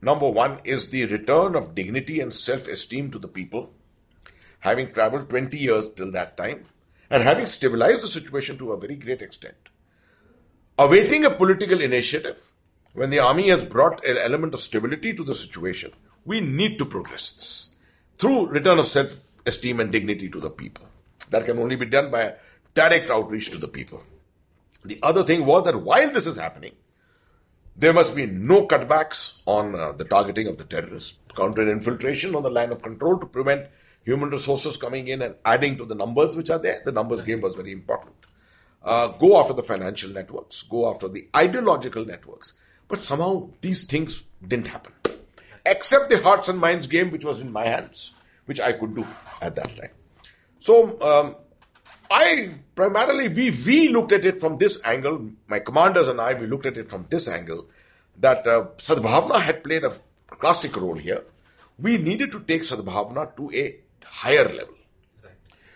number 0.00 0.30
one, 0.30 0.60
is 0.62 0.90
the 0.90 1.04
return 1.06 1.56
of 1.56 1.74
dignity 1.74 2.20
and 2.20 2.32
self 2.32 2.68
esteem 2.68 3.10
to 3.10 3.18
the 3.18 3.26
people, 3.26 3.72
having 4.60 4.92
traveled 4.92 5.28
20 5.30 5.58
years 5.58 5.92
till 5.92 6.12
that 6.12 6.36
time, 6.36 6.64
and 7.10 7.24
having 7.24 7.44
stabilized 7.44 8.04
the 8.04 8.08
situation 8.08 8.56
to 8.58 8.70
a 8.70 8.76
very 8.76 8.94
great 8.94 9.20
extent. 9.20 9.56
Awaiting 10.78 11.24
a 11.24 11.30
political 11.30 11.80
initiative, 11.80 12.40
when 12.92 13.10
the 13.10 13.18
army 13.18 13.48
has 13.48 13.64
brought 13.64 14.06
an 14.06 14.16
element 14.16 14.54
of 14.54 14.60
stability 14.60 15.12
to 15.12 15.24
the 15.24 15.34
situation, 15.34 15.90
we 16.24 16.40
need 16.40 16.78
to 16.78 16.84
progress 16.84 17.32
this 17.32 17.74
through 18.16 18.46
return 18.46 18.78
of 18.78 18.86
self 18.86 19.38
esteem 19.44 19.80
and 19.80 19.90
dignity 19.90 20.28
to 20.28 20.38
the 20.38 20.50
people. 20.50 20.86
That 21.30 21.46
can 21.46 21.58
only 21.58 21.74
be 21.74 21.86
done 21.86 22.12
by 22.12 22.34
direct 22.74 23.10
outreach 23.10 23.50
to 23.50 23.58
the 23.58 23.66
people. 23.66 24.04
The 24.86 25.00
other 25.02 25.24
thing 25.24 25.44
was 25.44 25.64
that 25.64 25.82
while 25.82 26.10
this 26.10 26.26
is 26.26 26.36
happening, 26.36 26.72
there 27.76 27.92
must 27.92 28.14
be 28.14 28.24
no 28.26 28.66
cutbacks 28.66 29.40
on 29.46 29.74
uh, 29.74 29.92
the 29.92 30.04
targeting 30.04 30.46
of 30.46 30.58
the 30.58 30.64
terrorists, 30.64 31.18
counter 31.34 31.68
infiltration 31.70 32.34
on 32.34 32.42
the 32.42 32.50
line 32.50 32.72
of 32.72 32.82
control 32.82 33.18
to 33.18 33.26
prevent 33.26 33.66
human 34.04 34.30
resources 34.30 34.76
coming 34.76 35.08
in 35.08 35.20
and 35.20 35.34
adding 35.44 35.76
to 35.76 35.84
the 35.84 35.94
numbers 35.94 36.36
which 36.36 36.48
are 36.48 36.58
there. 36.58 36.80
The 36.84 36.92
numbers 36.92 37.22
game 37.22 37.40
was 37.40 37.56
very 37.56 37.72
important. 37.72 38.14
Uh, 38.82 39.08
go 39.08 39.40
after 39.40 39.52
the 39.52 39.64
financial 39.64 40.10
networks, 40.10 40.62
go 40.62 40.88
after 40.88 41.08
the 41.08 41.28
ideological 41.36 42.04
networks. 42.04 42.52
But 42.86 43.00
somehow 43.00 43.50
these 43.60 43.84
things 43.84 44.24
didn't 44.46 44.68
happen. 44.68 44.92
Except 45.66 46.08
the 46.08 46.22
hearts 46.22 46.48
and 46.48 46.60
minds 46.60 46.86
game, 46.86 47.10
which 47.10 47.24
was 47.24 47.40
in 47.40 47.50
my 47.50 47.64
hands, 47.64 48.14
which 48.44 48.60
I 48.60 48.72
could 48.72 48.94
do 48.94 49.04
at 49.42 49.56
that 49.56 49.76
time. 49.76 49.90
So, 50.60 51.00
um, 51.02 51.36
I 52.10 52.54
primarily, 52.74 53.28
we, 53.28 53.52
we 53.66 53.88
looked 53.88 54.12
at 54.12 54.24
it 54.24 54.40
from 54.40 54.58
this 54.58 54.80
angle, 54.84 55.30
my 55.48 55.58
commanders 55.58 56.08
and 56.08 56.20
I, 56.20 56.34
we 56.34 56.46
looked 56.46 56.66
at 56.66 56.76
it 56.76 56.90
from 56.90 57.06
this 57.10 57.28
angle, 57.28 57.66
that 58.18 58.46
uh, 58.46 58.66
Sadbhavna 58.76 59.40
had 59.40 59.64
played 59.64 59.84
a 59.84 59.92
classic 60.28 60.76
role 60.76 60.96
here. 60.96 61.24
We 61.78 61.98
needed 61.98 62.32
to 62.32 62.40
take 62.40 62.62
Sadbhavna 62.62 63.36
to 63.36 63.50
a 63.52 63.76
higher 64.04 64.44
level. 64.44 64.74
Right. 65.22 65.32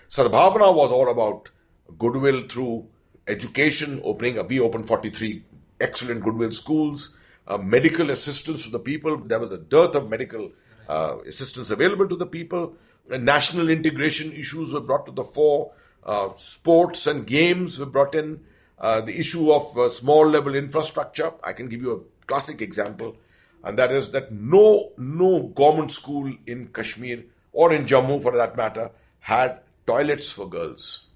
Sadbhavna 0.09 0.75
was 0.75 0.93
all 0.93 1.11
about 1.11 1.51
goodwill 1.99 2.49
through 2.49 2.89
education, 3.27 4.01
opening, 4.05 4.45
we 4.47 4.61
opened 4.61 4.87
43 4.87 5.45
excellent 5.81 6.23
goodwill 6.23 6.53
schools, 6.53 7.15
uh, 7.47 7.59
medical 7.59 8.11
assistance 8.11 8.65
to 8.65 8.71
the 8.71 8.79
people. 8.79 9.17
There 9.19 9.39
was 9.39 9.53
a 9.53 9.59
dearth 9.59 9.95
of 9.95 10.11
medical 10.11 10.53
uh, 10.89 11.19
assistance 11.27 11.71
available 11.71 12.09
to 12.09 12.17
the 12.17 12.27
people. 12.27 12.75
national 13.09 13.69
integration 13.69 14.33
issues 14.33 14.73
were 14.73 14.81
brought 14.81 15.07
to 15.07 15.13
the 15.13 15.25
fore. 15.25 15.73
Uh, 16.05 16.31
sports 16.35 17.07
and 17.07 17.27
games 17.27 17.79
were 17.79 17.87
brought 17.87 18.15
in. 18.15 18.41
Uh, 18.79 19.03
the 19.03 19.19
issue 19.19 19.53
of 19.53 19.77
uh, 19.77 19.89
small 19.89 20.27
level 20.27 20.55
infrastructure. 20.55 21.33
I 21.45 21.53
can 21.53 21.69
give 21.69 21.83
you 21.83 21.93
a 21.93 22.27
classic 22.27 22.63
example, 22.63 23.15
and 23.63 23.79
that 23.79 23.93
is 23.93 24.11
that 24.13 24.33
no 24.33 24.93
no 24.97 25.43
government 25.49 25.91
school 25.91 26.33
in 26.47 26.69
Kashmir 26.69 27.25
or 27.53 27.75
in 27.75 27.85
Jammu, 27.85 28.23
for 28.23 28.35
that 28.37 28.57
matter, 28.57 28.91
had 29.19 29.61
toilets 29.87 30.33
for 30.33 30.49
girls. 30.49 31.09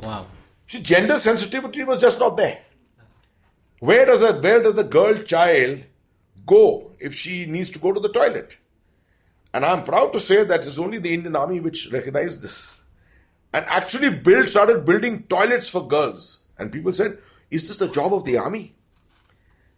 Wow. 0.00 0.26
See, 0.68 0.80
gender 0.80 1.18
sensitivity 1.18 1.82
was 1.82 2.00
just 2.00 2.20
not 2.20 2.36
there. 2.36 2.62
Where 3.80 4.06
does 4.06 4.22
a 4.22 4.32
where 4.40 4.62
does 4.62 4.76
the 4.76 4.84
girl 4.84 5.14
child 5.22 5.82
go 6.46 6.92
if 7.00 7.14
she 7.14 7.46
needs 7.46 7.70
to 7.70 7.78
go 7.78 7.92
to 7.92 8.00
the 8.00 8.08
toilet? 8.08 8.58
And 9.52 9.64
I'm 9.64 9.84
proud 9.84 10.12
to 10.12 10.20
say 10.20 10.44
that 10.44 10.66
it's 10.66 10.78
only 10.78 10.98
the 10.98 11.12
Indian 11.12 11.36
Army 11.36 11.60
which 11.60 11.90
recognized 11.92 12.42
this 12.42 12.80
and 13.54 13.64
actually 13.68 14.10
build 14.10 14.48
started 14.48 14.84
building 14.84 15.22
toilets 15.22 15.70
for 15.70 15.86
girls. 15.86 16.40
And 16.58 16.72
people 16.72 16.92
said, 16.92 17.18
"Is 17.50 17.68
this 17.68 17.76
the 17.78 17.88
job 17.88 18.12
of 18.12 18.24
the 18.24 18.36
army?" 18.36 18.74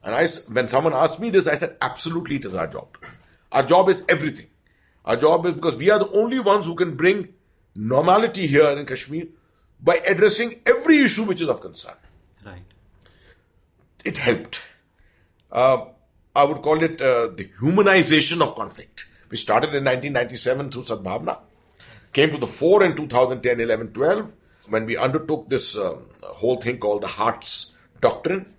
And 0.02 0.14
I, 0.14 0.26
when 0.52 0.68
someone 0.68 0.94
asked 0.94 1.20
me 1.20 1.30
this, 1.30 1.46
I 1.46 1.56
said, 1.56 1.76
"Absolutely, 1.80 2.36
it 2.36 2.46
is 2.46 2.54
our 2.54 2.66
job. 2.66 2.96
Our 3.52 3.64
job 3.72 3.90
is 3.90 4.04
everything. 4.08 4.46
Our 5.04 5.16
job 5.16 5.46
is 5.46 5.54
because 5.54 5.76
we 5.76 5.90
are 5.90 5.98
the 5.98 6.10
only 6.10 6.40
ones 6.40 6.66
who 6.66 6.74
can 6.74 6.96
bring 6.96 7.34
normality 7.74 8.46
here 8.46 8.68
in 8.68 8.86
Kashmir 8.86 9.26
by 9.90 9.96
addressing 9.96 10.54
every 10.64 11.00
issue 11.00 11.24
which 11.24 11.42
is 11.42 11.48
of 11.48 11.60
concern." 11.60 12.00
Right. 12.44 12.64
It 14.04 14.18
helped. 14.18 14.62
Uh, 15.52 15.84
I 16.34 16.44
would 16.44 16.62
call 16.62 16.82
it 16.82 17.02
uh, 17.02 17.28
the 17.28 17.50
humanization 17.60 18.40
of 18.40 18.54
conflict. 18.54 19.04
We 19.28 19.36
started 19.36 19.74
in 19.74 19.84
1997 19.84 20.70
through 20.70 20.82
Sadbhavna 20.82 21.38
came 22.16 22.30
to 22.30 22.38
the 22.38 22.46
fore 22.46 22.82
in 22.82 22.96
2010, 22.96 23.60
11, 23.60 23.92
12 23.92 24.32
when 24.70 24.86
we 24.86 24.96
undertook 24.96 25.50
this 25.50 25.76
um, 25.76 26.08
whole 26.22 26.56
thing 26.56 26.78
called 26.78 27.02
the 27.02 27.06
Hearts 27.06 27.76
Doctrine, 28.00 28.54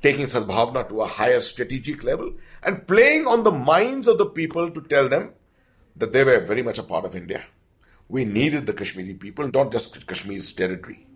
taking 0.00 0.24
Sadbhavna 0.24 0.88
to 0.88 1.02
a 1.02 1.06
higher 1.06 1.40
strategic 1.40 2.02
level 2.02 2.32
and 2.62 2.86
playing 2.86 3.26
on 3.26 3.44
the 3.44 3.50
minds 3.50 4.08
of 4.08 4.16
the 4.16 4.24
people 4.24 4.70
to 4.70 4.80
tell 4.80 5.06
them 5.06 5.34
that 5.96 6.14
they 6.14 6.24
were 6.24 6.40
very 6.40 6.62
much 6.62 6.78
a 6.78 6.82
part 6.82 7.04
of 7.04 7.14
India. 7.14 7.44
We 8.08 8.24
needed 8.24 8.64
the 8.64 8.72
Kashmiri 8.72 9.14
people, 9.14 9.50
not 9.52 9.70
just 9.70 10.06
Kashmir's 10.06 10.54
territory. 10.54 11.06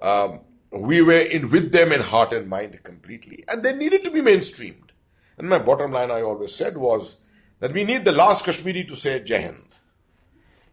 Um, 0.00 0.40
we 0.72 1.00
were 1.00 1.20
in 1.20 1.48
with 1.48 1.72
them 1.72 1.90
in 1.90 2.02
heart 2.02 2.34
and 2.34 2.50
mind 2.50 2.78
completely, 2.82 3.44
and 3.48 3.62
they 3.62 3.74
needed 3.74 4.04
to 4.04 4.10
be 4.10 4.20
mainstreamed. 4.20 4.90
And 5.38 5.48
my 5.48 5.58
bottom 5.58 5.90
line, 5.92 6.10
I 6.10 6.20
always 6.20 6.54
said, 6.54 6.76
was 6.76 7.16
that 7.60 7.72
we 7.72 7.84
need 7.84 8.04
the 8.04 8.12
last 8.12 8.44
Kashmiri 8.44 8.84
to 8.84 8.94
say 8.94 9.20
Jai 9.20 9.40
Hind. 9.40 9.67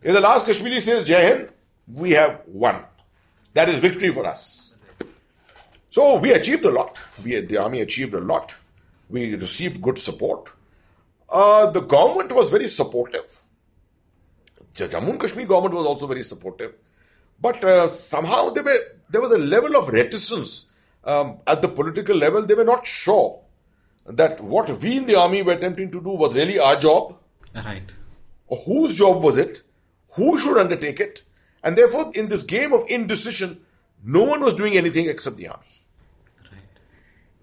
If 0.06 0.14
the 0.14 0.22
last 0.22 0.46
Kashmiri 0.46 0.82
says 0.82 1.04
Jai 1.04 1.22
Hind, 1.28 1.50
we 1.92 2.12
have 2.12 2.42
won. 2.46 2.84
That 3.56 3.70
is 3.70 3.80
victory 3.80 4.12
for 4.12 4.24
us. 4.24 4.78
So 5.90 6.20
we 6.20 6.32
achieved 6.32 6.64
a 6.64 6.70
lot. 6.70 7.00
We, 7.24 7.42
the 7.42 7.58
army 7.58 7.82
achieved 7.82 8.14
a 8.14 8.20
lot. 8.20 8.54
We 9.10 9.34
received 9.34 9.82
good 9.82 9.98
support. 9.98 10.50
Uh, 11.28 11.72
the 11.72 11.80
government 11.80 12.32
was 12.34 12.52
very 12.52 12.68
supportive. 12.68 13.42
The 14.76 14.90
Jammu 14.90 15.10
and 15.10 15.20
Kashmir 15.20 15.48
government 15.48 15.74
was 15.74 15.88
also 15.88 16.06
very 16.06 16.22
supportive. 16.22 16.76
But 17.42 17.64
uh, 17.64 17.88
somehow 17.88 18.52
there, 18.52 18.64
were, 18.64 18.78
there 19.10 19.22
was 19.22 19.32
a 19.32 19.40
level 19.40 19.76
of 19.76 19.90
reticence 19.90 20.72
um, 21.04 21.40
at 21.48 21.64
the 21.64 21.68
political 21.68 22.16
level. 22.16 22.44
They 22.44 22.54
were 22.54 22.64
not 22.64 22.86
sure 22.86 23.42
that 24.06 24.40
what 24.40 24.70
we 24.84 24.98
in 24.98 25.08
the 25.08 25.16
army 25.16 25.42
were 25.42 25.54
attempting 25.54 25.90
to 25.90 26.00
do 26.00 26.10
was 26.10 26.36
really 26.36 26.60
our 26.60 26.80
job. 26.80 27.18
Right. 27.56 27.92
Or 28.46 28.60
whose 28.60 28.96
job 28.96 29.24
was 29.24 29.40
it? 29.40 29.64
Who 30.16 30.38
should 30.40 30.58
undertake 30.58 31.00
it. 31.00 31.24
And 31.64 31.78
therefore, 31.78 32.12
in 32.14 32.28
this 32.28 32.44
game 32.44 32.74
of 32.74 32.84
indecision, 32.88 33.62
no 34.04 34.24
one 34.24 34.42
was 34.42 34.54
doing 34.54 34.78
anything 34.78 35.10
except 35.10 35.38
the 35.38 35.48
army. 35.48 35.82
Right. 36.44 36.62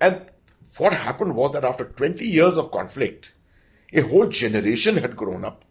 And 0.00 0.30
what 0.76 0.92
happened 0.92 1.34
was 1.34 1.52
that 1.52 1.64
after 1.64 1.84
20 1.84 2.24
years 2.24 2.56
of 2.56 2.70
conflict, 2.70 3.32
a 3.92 4.00
whole 4.00 4.28
generation 4.28 4.96
had 4.96 5.16
grown 5.16 5.44
up 5.44 5.64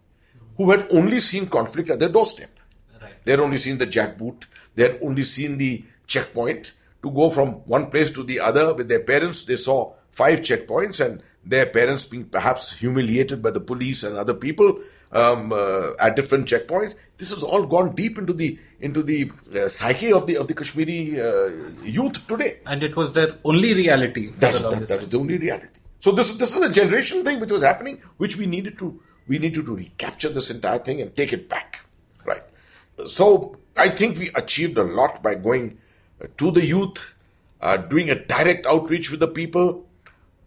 who 0.58 0.70
had 0.72 0.88
only 0.92 1.20
seen 1.20 1.48
conflict 1.48 1.90
at 1.90 2.00
their 2.00 2.10
doorstep. 2.10 2.60
Right. 3.02 3.14
They 3.24 3.32
had 3.32 3.40
only 3.40 3.58
seen 3.58 3.78
the 3.78 3.88
jackboot, 3.88 4.46
they 4.76 4.84
had 4.84 5.00
only 5.02 5.24
seen 5.24 5.58
the 5.58 5.84
checkpoint. 6.08 6.74
To 7.04 7.10
go 7.10 7.32
from 7.32 7.54
one 7.66 7.90
place 7.90 8.12
to 8.12 8.22
the 8.22 8.40
other 8.40 8.76
with 8.76 8.88
their 8.88 9.00
parents, 9.00 9.46
they 9.46 9.58
saw 9.58 9.94
five 10.12 10.42
checkpoints 10.42 11.04
and 11.04 11.24
their 11.44 11.66
parents 11.66 12.06
being 12.06 12.26
perhaps 12.26 12.74
humiliated 12.74 13.42
by 13.42 13.50
the 13.50 13.60
police 13.60 14.04
and 14.04 14.16
other 14.16 14.36
people 14.36 14.80
um, 15.12 15.52
uh, 15.52 15.92
at 16.00 16.16
different 16.16 16.48
checkpoints. 16.48 16.96
This 17.18 17.30
has 17.30 17.44
all 17.44 17.66
gone 17.66 17.96
deep 17.96 18.18
into 18.18 18.34
the 18.34 18.58
into 18.80 19.04
the 19.04 19.32
uh, 19.56 19.68
psyche 19.68 20.12
of 20.12 20.28
the 20.28 20.38
of 20.38 20.48
the 20.48 20.54
Kashmiri 20.54 21.22
uh, 21.22 21.52
youth 21.84 22.26
today. 22.28 22.60
And 22.66 22.84
it 22.84 22.96
was 22.96 23.14
their 23.14 23.36
only 23.44 23.74
reality. 23.74 24.32
That's 24.36 24.62
that, 24.62 24.88
that 24.88 25.00
was 25.00 25.10
the 25.10 25.20
only 25.20 25.38
reality. 25.38 25.80
So 26.00 26.12
this 26.12 26.34
this 26.36 26.56
is 26.56 26.64
a 26.64 26.72
generation 26.72 27.24
thing 27.24 27.40
which 27.40 27.52
was 27.52 27.64
happening, 27.64 28.02
which 28.18 28.38
we 28.38 28.46
needed 28.46 28.78
to 28.80 29.00
we 29.28 29.38
needed 29.38 29.66
to 29.66 29.76
recapture 29.76 30.30
this 30.30 30.50
entire 30.50 30.80
thing 30.80 31.02
and 31.02 31.16
take 31.16 31.32
it 31.32 31.48
back, 31.48 31.86
right? 32.26 32.44
So 33.06 33.58
I 33.78 33.90
think 33.90 34.18
we 34.18 34.30
achieved 34.36 34.78
a 34.78 34.84
lot 34.84 35.22
by 35.22 35.36
going 35.36 35.78
to 36.38 36.52
the 36.52 36.66
youth, 36.66 37.16
uh, 37.62 37.78
doing 37.78 38.10
a 38.10 38.16
direct 38.16 38.66
outreach 38.66 39.12
with 39.12 39.20
the 39.20 39.28
people, 39.28 39.88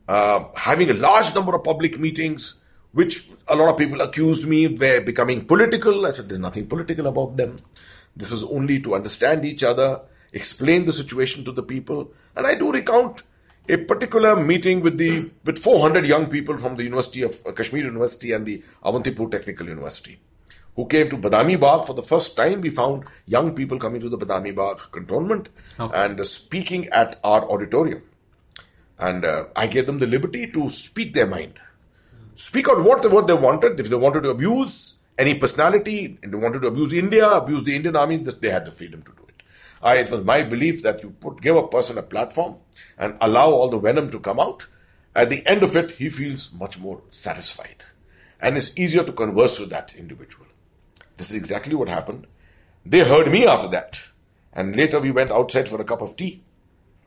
uh, 0.09 0.45
having 0.57 0.91
a 0.91 0.93
large 0.95 1.35
number 1.35 1.55
of 1.55 1.65
public 1.65 1.99
meetings, 1.99 2.57
which 2.95 3.29
a 3.49 3.57
lot 3.57 3.71
of 3.71 3.77
people 3.77 4.01
accused 4.01 4.49
me 4.49 4.69
were 4.69 5.01
becoming 5.01 5.45
political. 5.45 6.07
I 6.07 6.11
said, 6.11 6.29
there's 6.29 6.39
nothing 6.39 6.67
political 6.67 7.07
about 7.09 7.37
them. 7.37 7.57
This 8.17 8.33
is 8.33 8.43
only 8.45 8.81
to 8.81 8.95
understand 8.95 9.45
each 9.45 9.65
other, 9.65 10.01
explain 10.33 10.85
the 10.85 10.93
situation 10.93 11.45
to 11.45 11.53
the 11.53 11.63
people. 11.63 12.13
And 12.37 12.47
I 12.47 12.55
do 12.55 12.73
recount 12.73 13.25
a 13.69 13.77
particular 13.77 14.37
meeting 14.37 14.81
with 14.81 14.99
the 14.99 15.31
with 15.45 15.59
400 15.59 16.07
young 16.07 16.29
people 16.29 16.57
from 16.59 16.77
the 16.77 16.85
University 16.85 17.23
of 17.23 17.35
uh, 17.47 17.53
Kashmir 17.53 17.85
University 17.85 18.33
and 18.33 18.47
the 18.47 18.63
Avantipur 18.85 19.31
Technical 19.31 19.67
University 19.67 20.19
who 20.77 20.87
came 20.87 21.09
to 21.09 21.17
Badami 21.17 21.59
Bagh 21.59 21.87
for 21.87 21.95
the 21.95 22.03
first 22.03 22.37
time. 22.37 22.61
We 22.61 22.71
found 22.71 23.05
young 23.27 23.55
people 23.55 23.79
coming 23.79 24.01
to 24.01 24.09
the 24.09 24.19
Badami 24.19 24.55
Bagh 24.55 24.93
cantonment 24.93 25.49
okay. 25.79 26.05
and 26.05 26.21
uh, 26.21 26.25
speaking 26.25 26.89
at 26.89 27.19
our 27.25 27.49
auditorium. 27.51 28.03
And 28.99 29.25
uh, 29.25 29.47
I 29.57 29.67
gave 29.67 29.87
them 29.87 29.99
the 29.99 30.07
liberty 30.07 30.47
to 30.53 30.69
speak 30.69 31.15
their 31.15 31.27
mind 31.27 31.59
speak 32.35 32.69
out 32.69 32.83
what, 32.83 33.11
what 33.11 33.27
they 33.27 33.35
wanted. 33.35 33.81
If 33.81 33.89
they 33.89 33.97
wanted 33.97 34.23
to 34.25 34.31
abuse 34.31 35.01
any 35.19 35.39
personality 35.39 36.19
and 36.23 36.33
they 36.33 36.37
wanted 36.37 36.63
to 36.63 36.69
abuse 36.69 36.93
India, 36.93 37.29
abuse 37.29 37.63
the 37.63 37.77
Indian 37.77 37.97
army, 37.97 38.17
they 38.17 38.51
had 38.51 38.65
the 38.65 38.73
freedom 38.73 39.03
to 39.03 39.13
do 39.13 39.25
it. 39.29 39.43
I, 39.83 39.97
it 39.97 40.11
was 40.11 40.25
my 40.25 40.43
belief 40.43 40.83
that 40.83 41.03
you 41.03 41.11
put 41.11 41.41
give 41.41 41.57
a 41.57 41.67
person 41.69 41.99
a 41.99 42.03
platform 42.03 42.57
and 42.99 43.17
allow 43.21 43.51
all 43.51 43.69
the 43.69 43.79
venom 43.79 44.11
to 44.11 44.19
come 44.19 44.41
out. 44.41 44.67
At 45.15 45.31
the 45.31 45.47
end 45.47 45.63
of 45.63 45.77
it, 45.77 45.93
he 45.93 46.11
feels 46.11 46.53
much 46.53 46.79
more 46.79 47.03
satisfied. 47.11 47.85
And 48.41 48.57
it's 48.57 48.77
easier 48.77 49.05
to 49.05 49.13
converse 49.13 49.59
with 49.61 49.71
that 49.71 49.93
individual. 49.97 50.47
This 51.17 51.31
is 51.31 51.37
exactly 51.37 51.75
what 51.75 51.89
happened. 51.89 52.27
They 52.85 53.01
heard 53.01 53.31
me 53.31 53.47
after 53.47 53.69
that. 53.69 54.01
And 54.53 54.77
later 54.77 55.01
we 55.01 55.11
went 55.11 55.31
outside 55.31 55.69
for 55.69 55.81
a 55.81 55.85
cup 55.85 56.03
of 56.03 56.17
tea. 56.17 56.43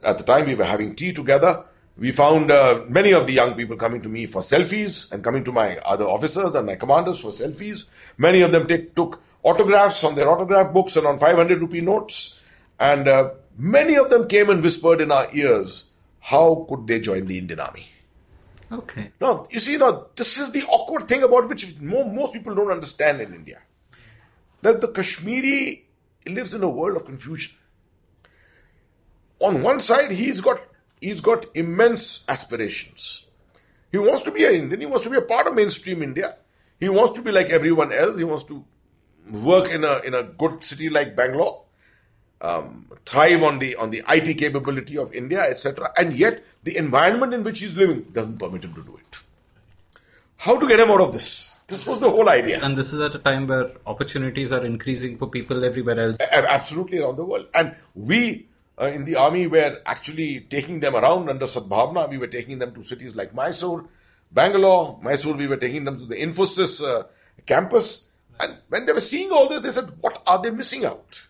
At 0.04 0.18
the 0.18 0.24
time 0.24 0.46
we 0.46 0.56
were 0.56 0.64
having 0.64 0.96
tea 0.96 1.14
together. 1.14 1.66
We 1.98 2.12
found 2.12 2.51
uh, 2.51 2.84
many 2.88 3.12
of 3.12 3.25
the 3.25 3.34
young 3.34 3.56
people 3.56 3.75
coming 3.75 4.01
to 4.01 4.10
me 4.10 4.27
for 4.27 4.42
selfies 4.42 5.12
and 5.12 5.24
coming 5.24 5.44
to 5.46 5.51
my 5.51 5.77
other 5.80 6.06
officers 6.06 6.54
and 6.54 6.68
my 6.68 6.75
commanders 6.75 7.20
for 7.20 7.30
selfies. 7.30 7.86
Many 8.18 8.42
of 8.42 8.51
them 8.51 8.68
take, 8.68 8.96
took 8.96 9.20
autographs 9.42 10.04
on 10.04 10.13
their 10.13 10.30
autograph 10.30 10.74
books 10.74 10.96
and 10.96 11.08
on 11.08 11.18
500 11.18 11.60
rupee 11.60 11.82
notes. 11.82 12.44
And 12.80 13.08
uh, 13.08 13.32
many 13.58 13.98
of 13.98 14.12
them 14.12 14.27
came 14.27 14.51
and 14.51 14.62
whispered 14.62 15.01
in 15.01 15.12
our 15.12 15.27
ears, 15.34 15.86
how 16.20 16.68
could 16.70 16.86
they 16.86 17.00
join 17.00 17.25
the 17.25 17.39
Indian 17.39 17.62
Army? 17.62 17.89
Okay. 18.72 19.12
Now, 19.20 19.48
you 19.50 19.60
see, 19.60 19.77
now, 19.77 20.08
this 20.16 20.38
is 20.38 20.51
the 20.51 20.63
awkward 20.63 21.08
thing 21.08 21.24
about 21.24 21.50
which 21.50 21.80
most 21.80 22.34
people 22.34 22.54
don't 22.54 22.72
understand 22.72 23.22
in 23.22 23.34
India. 23.34 23.60
That 24.62 24.82
the 24.82 24.89
Kashmiri 24.89 25.88
lives 26.27 26.54
in 26.54 26.62
a 26.62 26.70
world 26.70 26.98
of 26.98 27.06
confusion. 27.06 27.56
On 29.39 29.63
one 29.63 29.80
side, 29.80 30.12
he's 30.12 30.42
got 30.42 30.60
he's 31.01 31.22
got 31.22 31.46
immense 31.56 32.25
aspirations. 32.27 33.25
He 33.92 33.98
wants 33.98 34.24
to 34.24 34.32
be 34.32 34.46
an 34.46 34.54
Indian. 34.54 34.82
He 34.82 34.86
wants 34.86 35.04
to 35.06 35.10
be 35.10 35.18
a 35.18 35.22
part 35.22 35.48
of 35.48 35.56
mainstream 35.56 36.04
India. 36.04 36.36
He 36.80 36.89
wants 36.89 37.13
to 37.13 37.22
be 37.22 37.32
like 37.32 37.50
everyone 37.50 37.92
else. 37.92 38.18
He 38.18 38.24
wants 38.24 38.44
to 38.46 38.63
work 39.32 39.72
in 39.72 39.84
a 39.84 40.00
in 40.00 40.13
a 40.13 40.24
good 40.24 40.63
city 40.63 40.89
like 40.89 41.16
Bangalore, 41.16 41.63
um, 42.42 42.88
thrive 43.06 43.44
on 43.44 43.60
the 43.60 43.75
on 43.75 43.89
the 43.89 44.04
IT 44.10 44.38
capability 44.38 44.98
of 44.98 45.13
India, 45.13 45.42
etc. 45.42 45.92
And 45.98 46.13
yet, 46.13 46.44
the 46.63 46.77
environment 46.77 47.34
in 47.34 47.44
which 47.44 47.60
he's 47.60 47.75
living 47.75 48.04
doesn't 48.13 48.38
permit 48.38 48.63
him 48.63 48.74
to 48.75 48.84
do 48.84 48.98
it. 48.98 49.18
How 50.38 50.60
to 50.60 50.68
get 50.68 50.80
him 50.80 50.92
out 50.92 51.01
of 51.01 51.13
this? 51.13 51.60
This 51.68 51.86
was 51.86 52.00
the 52.00 52.10
whole 52.10 52.30
idea. 52.30 52.62
And 52.63 52.77
this 52.77 52.94
is 52.94 53.01
at 53.01 53.16
a 53.16 53.20
time 53.20 53.48
where 53.48 53.72
opportunities 53.86 54.54
are 54.54 54.63
increasing 54.63 55.18
for 55.18 55.27
people 55.27 55.66
everywhere 55.66 56.00
else. 56.00 56.18
Absolutely 56.22 57.00
around 57.00 57.18
the 57.18 57.25
world. 57.25 57.48
And 57.54 57.75
we 57.96 58.48
uh, 58.80 58.88
in 58.88 59.06
the 59.06 59.16
army 59.16 59.48
were 59.48 59.82
actually 59.86 60.42
taking 60.42 60.80
them 60.80 60.96
around 60.96 61.30
under 61.30 61.46
Sadbhavna. 61.46 62.10
We 62.10 62.18
were 62.18 62.28
taking 62.28 62.60
them 62.60 62.74
to 62.76 62.84
cities 62.84 63.16
like 63.16 63.34
Mysore, 63.34 63.86
Bangalore, 64.32 65.00
Mysore. 65.02 65.36
We 65.36 65.48
were 65.48 65.58
taking 65.58 65.84
them 65.84 66.00
to 66.00 66.06
the 66.06 66.16
Infosys 66.16 66.84
uh, 66.84 67.04
campus. 67.46 68.10
And 68.40 68.58
when 68.70 68.86
they 68.86 68.94
were 68.94 69.02
seeing 69.02 69.32
all 69.32 69.50
this, 69.50 69.64
they 69.64 69.72
said, 69.72 69.92
What 70.02 70.22
are 70.28 70.42
they 70.42 70.52
missing 70.52 70.86
out? 70.86 71.22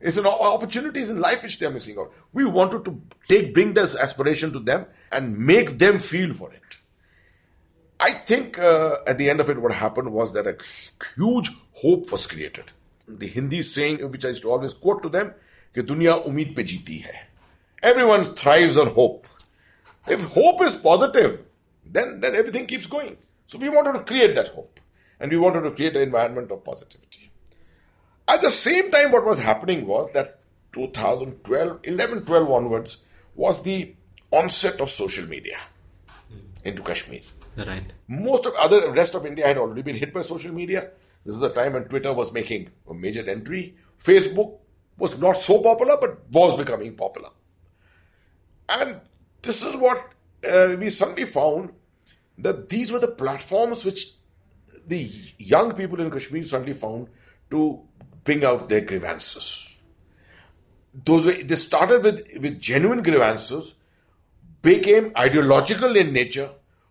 It's 0.00 0.16
an 0.16 0.26
opportunities 0.26 1.08
in 1.10 1.20
life 1.20 1.44
which 1.44 1.58
they're 1.58 1.70
missing 1.70 1.96
out. 1.98 2.12
We 2.32 2.44
wanted 2.44 2.84
to 2.86 3.00
take, 3.28 3.54
bring 3.54 3.74
this 3.74 3.96
aspiration 3.96 4.52
to 4.52 4.58
them 4.58 4.86
and 5.12 5.38
make 5.38 5.78
them 5.78 6.00
feel 6.00 6.34
for 6.34 6.52
it. 6.52 6.58
I 8.00 8.12
think 8.12 8.58
uh, 8.58 8.96
at 9.06 9.16
the 9.18 9.30
end 9.30 9.38
of 9.38 9.48
it, 9.48 9.62
what 9.62 9.72
happened 9.72 10.12
was 10.12 10.32
that 10.32 10.48
a 10.48 10.56
huge 11.16 11.50
hope 11.72 12.10
was 12.10 12.26
created. 12.26 12.64
The 13.06 13.28
Hindi 13.28 13.62
saying, 13.62 13.98
which 14.10 14.24
I 14.24 14.28
used 14.28 14.42
to 14.42 14.50
always 14.50 14.74
quote 14.74 15.04
to 15.04 15.08
them, 15.08 15.34
कि 15.75 15.81
दुनिया 15.81 16.13
उम्मीद 16.29 16.53
पे 16.57 16.63
जीती 16.63 16.97
है 16.97 17.25
everyone 17.83 18.23
thrives 18.37 18.77
on 18.83 18.87
hope 18.93 19.27
if 20.15 20.23
hope 20.35 20.61
is 20.67 20.75
positive 20.85 21.33
then 21.97 22.19
then 22.21 22.35
everything 22.35 22.65
keeps 22.65 22.87
going 22.87 23.15
so 23.45 23.59
we 23.59 23.69
wanted 23.69 23.93
to 23.97 24.03
create 24.11 24.33
that 24.35 24.49
hope 24.55 24.79
and 25.19 25.31
we 25.31 25.37
wanted 25.37 25.61
to 25.61 25.71
create 25.71 25.95
an 25.95 26.01
environment 26.01 26.51
of 26.51 26.63
positivity 26.63 27.29
at 28.27 28.41
the 28.41 28.49
same 28.49 28.91
time 28.91 29.11
what 29.11 29.25
was 29.25 29.39
happening 29.39 29.85
was 29.85 30.11
that 30.11 30.39
2012 30.73 31.79
11 31.83 32.25
12 32.25 32.51
onwards 32.59 32.97
was 33.35 33.63
the 33.63 33.93
onset 34.31 34.81
of 34.81 34.89
social 34.89 35.27
media 35.27 35.57
into 36.63 36.81
kashmir 36.81 37.21
right 37.71 37.93
most 38.07 38.45
of 38.45 38.53
other 38.55 38.91
rest 38.91 39.15
of 39.15 39.25
india 39.25 39.47
had 39.47 39.57
already 39.57 39.81
been 39.81 39.95
hit 39.95 40.13
by 40.13 40.21
social 40.21 40.51
media 40.51 40.89
this 41.25 41.35
is 41.35 41.39
the 41.39 41.53
time 41.59 41.73
when 41.73 41.85
twitter 41.85 42.13
was 42.13 42.33
making 42.33 42.69
a 42.89 42.93
major 42.93 43.29
entry 43.29 43.63
facebook 44.07 44.57
was 44.98 45.20
not 45.20 45.36
so 45.36 45.62
popular, 45.62 45.96
but 46.00 46.30
was 46.30 46.56
becoming 46.56 46.94
popular. 46.94 47.30
And 48.68 49.00
this 49.42 49.62
is 49.62 49.76
what 49.76 50.12
uh, 50.48 50.76
we 50.78 50.90
suddenly 50.90 51.24
found 51.24 51.72
that 52.38 52.68
these 52.68 52.90
were 52.90 52.98
the 52.98 53.08
platforms 53.08 53.84
which 53.84 54.12
the 54.86 55.08
young 55.38 55.72
people 55.72 56.00
in 56.00 56.10
Kashmir 56.10 56.44
suddenly 56.44 56.72
found 56.72 57.08
to 57.50 57.80
bring 58.24 58.44
out 58.44 58.68
their 58.68 58.80
grievances. 58.80 59.68
Those 61.04 61.26
were, 61.26 61.32
they 61.32 61.56
started 61.56 62.02
with, 62.04 62.26
with 62.40 62.60
genuine 62.60 63.02
grievances, 63.02 63.74
became 64.60 65.12
ideological 65.16 65.96
in 65.96 66.12
nature, 66.12 66.50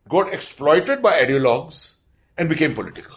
got 0.09 0.33
exploited 0.33 1.01
by 1.01 1.23
ideologues, 1.23 1.95
and 2.37 2.49
became 2.49 2.73
political. 2.73 3.15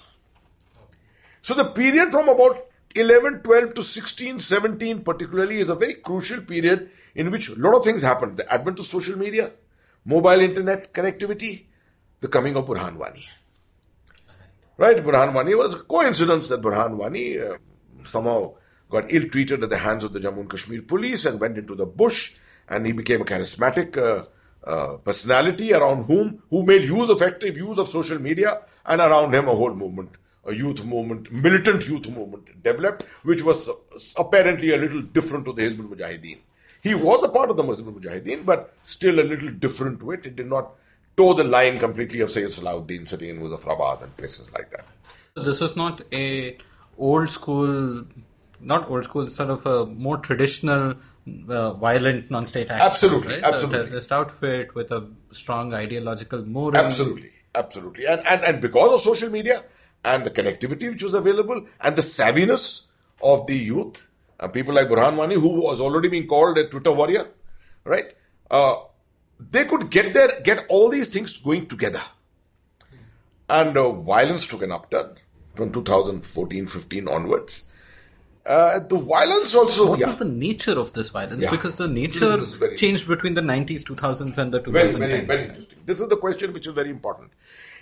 So 1.42 1.55
the 1.55 1.64
period 1.64 2.11
from 2.11 2.29
about 2.29 2.66
11, 2.94 3.40
12 3.42 3.74
to 3.74 3.83
16, 3.83 4.38
17 4.38 5.02
particularly 5.02 5.59
is 5.59 5.68
a 5.68 5.74
very 5.74 5.94
crucial 5.94 6.40
period 6.42 6.90
in 7.14 7.30
which 7.30 7.48
a 7.48 7.54
lot 7.57 7.76
of 7.76 7.85
things 7.85 8.02
happened. 8.02 8.37
The 8.37 8.52
advent 8.52 8.78
of 8.78 8.87
social 8.87 9.18
media, 9.18 9.50
mobile 10.04 10.40
internet 10.40 10.92
connectivity, 10.94 11.64
the 12.20 12.28
coming 12.28 12.57
of 12.57 12.66
Burhan 12.66 12.96
Wani. 12.96 13.28
Right, 14.76 14.96
Burhan 14.96 15.35
Wani 15.35 15.54
was 15.54 15.74
a 15.74 15.78
coincidence 15.78 16.48
that 16.48 16.62
Burhan 16.62 16.96
Wani 16.96 17.38
uh, 17.38 17.57
somehow 18.04 18.54
got 18.90 19.12
ill 19.12 19.28
treated 19.28 19.62
at 19.64 19.70
the 19.70 19.78
hands 19.78 20.04
of 20.04 20.12
the 20.12 20.20
Jammu 20.20 20.40
and 20.40 20.50
Kashmir 20.50 20.83
police 20.83 21.24
and 21.24 21.40
went 21.40 21.59
into 21.59 21.74
the 21.74 21.87
bush 21.87 22.35
and 22.68 22.87
he 22.87 22.92
became 22.92 23.22
a 23.22 23.24
charismatic 23.24 23.96
uh, 23.96 24.24
uh, 24.64 24.96
personality 24.98 25.72
around 25.72 26.04
whom 26.04 26.42
who 26.50 26.62
made 26.62 26.83
use 26.83 27.11
effective 27.11 27.57
use 27.57 27.78
of 27.78 27.88
social 27.88 28.18
media 28.18 28.62
and 28.87 29.00
around 29.00 29.35
him 29.35 29.48
a 29.48 29.54
whole 29.54 29.74
movement 29.74 30.11
a 30.46 30.54
youth 30.54 30.85
movement, 30.85 31.30
militant 31.33 31.87
youth 31.88 32.09
movement 32.09 32.62
developed, 32.62 33.02
which 33.22 33.42
was 33.42 33.68
apparently 34.16 34.72
a 34.74 34.76
little 34.76 35.02
different 35.02 35.44
to 35.46 35.52
the 35.52 35.62
Hizbul 35.62 35.88
Mujahideen. 35.88 36.38
He 36.83 36.94
was 36.94 37.22
a 37.24 37.28
part 37.28 37.50
of 37.50 37.57
the 37.57 37.62
Hizbul 37.62 37.98
Mujahideen, 37.98 38.44
but 38.44 38.74
still 38.83 39.20
a 39.20 39.22
little 39.22 39.50
different 39.50 40.00
to 40.00 40.12
it. 40.12 40.26
It 40.26 40.37
did 40.37 40.48
not 40.48 40.72
toe 41.16 41.33
the 41.35 41.44
line 41.44 41.78
completely 41.78 42.20
of 42.20 42.30
Sayyid 42.30 42.50
Salahuddin 42.50 43.09
sitting 43.09 43.30
in 43.30 43.40
Muzaffarabad 43.40 44.02
and 44.02 44.16
places 44.16 44.52
like 44.52 44.70
that. 44.70 44.85
This 45.37 45.61
is 45.61 45.76
not 45.76 46.02
a 46.12 46.57
old 46.98 47.30
school, 47.30 48.04
not 48.61 48.88
old 48.88 49.04
school, 49.04 49.28
sort 49.28 49.50
of 49.50 49.66
a 49.66 49.87
more 49.87 50.18
traditional 50.18 50.94
uh, 51.48 51.72
violent 51.74 52.30
non-state 52.30 52.70
act. 52.70 52.83
Absolutely, 52.83 53.35
right? 53.35 53.44
absolutely. 53.44 53.78
A 53.78 53.85
terrorist 53.85 54.12
outfit 54.12 54.74
with 54.74 54.92
a 54.92 55.09
strong 55.30 55.74
ideological 55.74 56.44
moral. 56.44 56.76
Absolutely, 56.76 57.33
absolutely. 57.54 58.07
And, 58.07 58.24
and, 58.26 58.44
and 58.44 58.61
because 58.61 58.92
of 58.92 59.00
social 59.00 59.30
media, 59.30 59.64
and 60.05 60.25
the 60.25 60.31
connectivity 60.31 60.90
which 60.90 61.03
was 61.03 61.14
available 61.14 61.67
and 61.81 61.97
the 61.97 62.03
savviness 62.03 62.88
of 63.23 63.47
the 63.47 63.57
youth, 63.57 64.07
uh, 64.40 64.49
people 64.49 64.75
like 64.75 64.88
Burhan 64.88 65.17
Wani, 65.17 65.35
who 65.35 65.62
was 65.62 65.81
already 65.81 66.09
being 66.09 66.27
called 66.27 66.59
a 66.59 66.69
Twitter 66.69 66.93
warrior, 66.93 67.27
right? 67.85 68.14
Uh, 68.51 68.77
they 69.38 69.64
could 69.64 69.90
get 69.90 70.14
there, 70.14 70.40
get 70.43 70.67
all 70.69 70.88
these 70.88 71.09
things 71.09 71.38
going 71.38 71.67
together. 71.67 72.03
And 73.49 73.77
uh, 73.77 73.93
violence 73.93 74.47
took 74.47 74.62
an 74.62 74.73
upturn 74.73 75.17
from 75.55 75.73
2014-15 75.73 77.11
onwards. 77.11 77.71
Uh, 78.47 78.79
the 78.79 78.99
violence 78.99 79.55
also. 79.55 79.90
What 79.90 80.01
yeah. 80.01 80.09
was 80.09 80.19
the 80.19 80.27
nature 80.27 80.79
of 80.79 80.93
this 80.93 81.09
violence? 81.09 81.45
Yeah. 81.45 81.51
Because 81.51 81.75
the 81.77 81.88
nature 81.88 82.38
changed 82.77 83.09
between 83.09 83.33
the 83.33 83.40
90s, 83.40 83.85
2000s, 83.85 84.37
and 84.37 84.53
the 84.53 84.61
2010s. 84.61 84.73
Very, 84.73 84.93
very, 84.93 85.21
very 85.25 85.43
interesting. 85.45 85.79
This 85.87 86.01
is 86.01 86.09
the 86.09 86.17
question 86.17 86.53
which 86.53 86.67
is 86.67 86.75
very 86.75 86.90
important. 86.90 87.31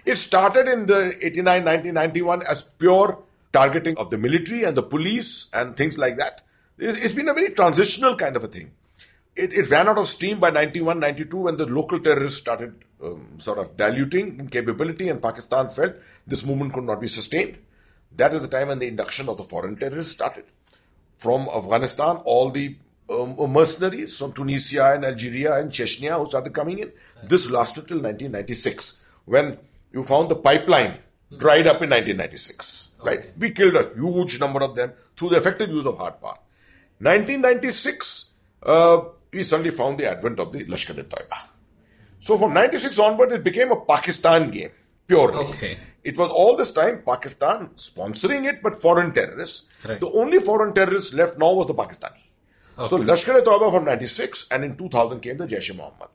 It 0.04 0.16
started 0.16 0.66
in 0.68 0.86
the 0.86 1.14
89, 1.24 1.64
1991 1.64 2.42
as 2.42 2.62
pure 2.62 3.22
targeting 3.52 3.96
of 3.98 4.10
the 4.10 4.18
military 4.18 4.64
and 4.64 4.76
the 4.76 4.82
police 4.82 5.48
and 5.52 5.76
things 5.76 5.96
like 5.98 6.16
that. 6.18 6.42
It- 6.78 6.96
It's 7.04 7.12
been 7.14 7.28
a 7.28 7.34
very 7.34 7.50
transitional 7.50 8.16
kind 8.16 8.36
of 8.36 8.44
a 8.44 8.48
thing. 8.48 8.72
It, 9.36 9.52
it 9.52 9.70
ran 9.70 9.88
out 9.88 9.98
of 9.98 10.08
steam 10.08 10.40
by 10.40 10.50
91, 10.50 10.98
92 11.00 11.36
when 11.36 11.56
the 11.56 11.66
local 11.66 11.98
terrorists 12.00 12.40
started 12.40 12.74
um, 13.02 13.38
sort 13.38 13.58
of 13.58 13.76
diluting 13.76 14.38
in 14.38 14.48
capability 14.48 15.08
and 15.08 15.22
Pakistan 15.22 15.70
felt 15.70 15.94
this 16.26 16.44
movement 16.44 16.72
could 16.74 16.84
not 16.84 17.00
be 17.00 17.08
sustained. 17.08 17.56
That 18.16 18.34
is 18.34 18.42
the 18.42 18.48
time 18.48 18.68
when 18.68 18.78
the 18.78 18.86
induction 18.88 19.28
of 19.28 19.38
the 19.38 19.44
foreign 19.44 19.76
terrorists 19.76 20.12
started. 20.12 20.44
From 21.16 21.48
Afghanistan, 21.48 22.16
all 22.24 22.50
the 22.50 22.76
um, 23.08 23.36
mercenaries 23.52 24.16
from 24.18 24.32
Tunisia 24.32 24.92
and 24.94 25.04
Algeria 25.04 25.54
and 25.58 25.70
Chechnya 25.70 26.18
who 26.18 26.26
started 26.26 26.52
coming 26.52 26.78
in. 26.80 26.92
This 27.24 27.48
lasted 27.50 27.88
till 27.88 27.98
1996 28.02 29.04
when 29.24 29.58
you 29.92 30.02
found 30.02 30.30
the 30.30 30.36
pipeline 30.36 30.98
dried 31.36 31.66
up 31.66 31.82
in 31.82 31.90
1996. 31.90 32.92
Right? 33.02 33.36
We 33.38 33.50
killed 33.50 33.74
a 33.74 33.92
huge 33.94 34.38
number 34.38 34.62
of 34.62 34.76
them 34.76 34.92
through 35.16 35.30
the 35.30 35.36
effective 35.36 35.70
use 35.70 35.86
of 35.86 35.98
hard 35.98 36.20
power. 36.20 36.38
1996, 36.98 38.30
uh, 38.62 39.00
we 39.32 39.42
suddenly 39.42 39.70
found 39.72 39.98
the 39.98 40.08
advent 40.08 40.38
of 40.38 40.52
the 40.52 40.64
Lashkar-e-Taiba. 40.64 41.48
So 42.20 42.38
from 42.38 42.54
96 42.54 42.98
onward, 42.98 43.32
it 43.32 43.42
became 43.42 43.72
a 43.72 43.80
Pakistan 43.80 44.50
game. 44.50 44.70
purely. 45.06 45.38
Okay. 45.38 45.78
It 46.04 46.18
was 46.18 46.30
all 46.30 46.56
this 46.56 46.70
time 46.72 47.02
Pakistan 47.06 47.68
sponsoring 47.76 48.48
it, 48.48 48.62
but 48.62 48.74
foreign 48.76 49.12
terrorists. 49.12 49.66
Right. 49.88 50.00
The 50.00 50.10
only 50.10 50.38
foreign 50.38 50.74
terrorists 50.74 51.12
left 51.12 51.38
now 51.38 51.52
was 51.52 51.66
the 51.66 51.74
Pakistani. 51.74 52.22
So 52.88 52.98
Lashkar-e-Taiba 52.98 53.70
from 53.70 53.84
96 53.84 54.48
and 54.50 54.64
in 54.64 54.76
2000 54.76 55.20
came 55.20 55.36
the 55.36 55.46
Jaish-e-Mohammed. 55.46 56.08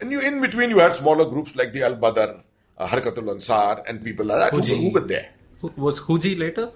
And 0.00 0.10
you, 0.12 0.20
in 0.20 0.40
between 0.40 0.70
you 0.70 0.78
had 0.78 0.94
smaller 0.94 1.28
groups 1.28 1.56
like 1.56 1.72
the 1.72 1.82
Al-Badr, 1.82 2.40
uh, 2.80 2.88
Harkatul 2.88 3.30
Ansar 3.30 3.82
and 3.86 4.02
people 4.08 4.26
like 4.26 4.38
that 4.44 4.52
who, 4.52 4.60
Huji. 4.62 4.76
who 4.82 4.90
were 4.96 5.06
there. 5.14 5.28
Who- 5.60 5.72
Was 5.76 6.00
Huji 6.00 6.38
later? 6.38 6.66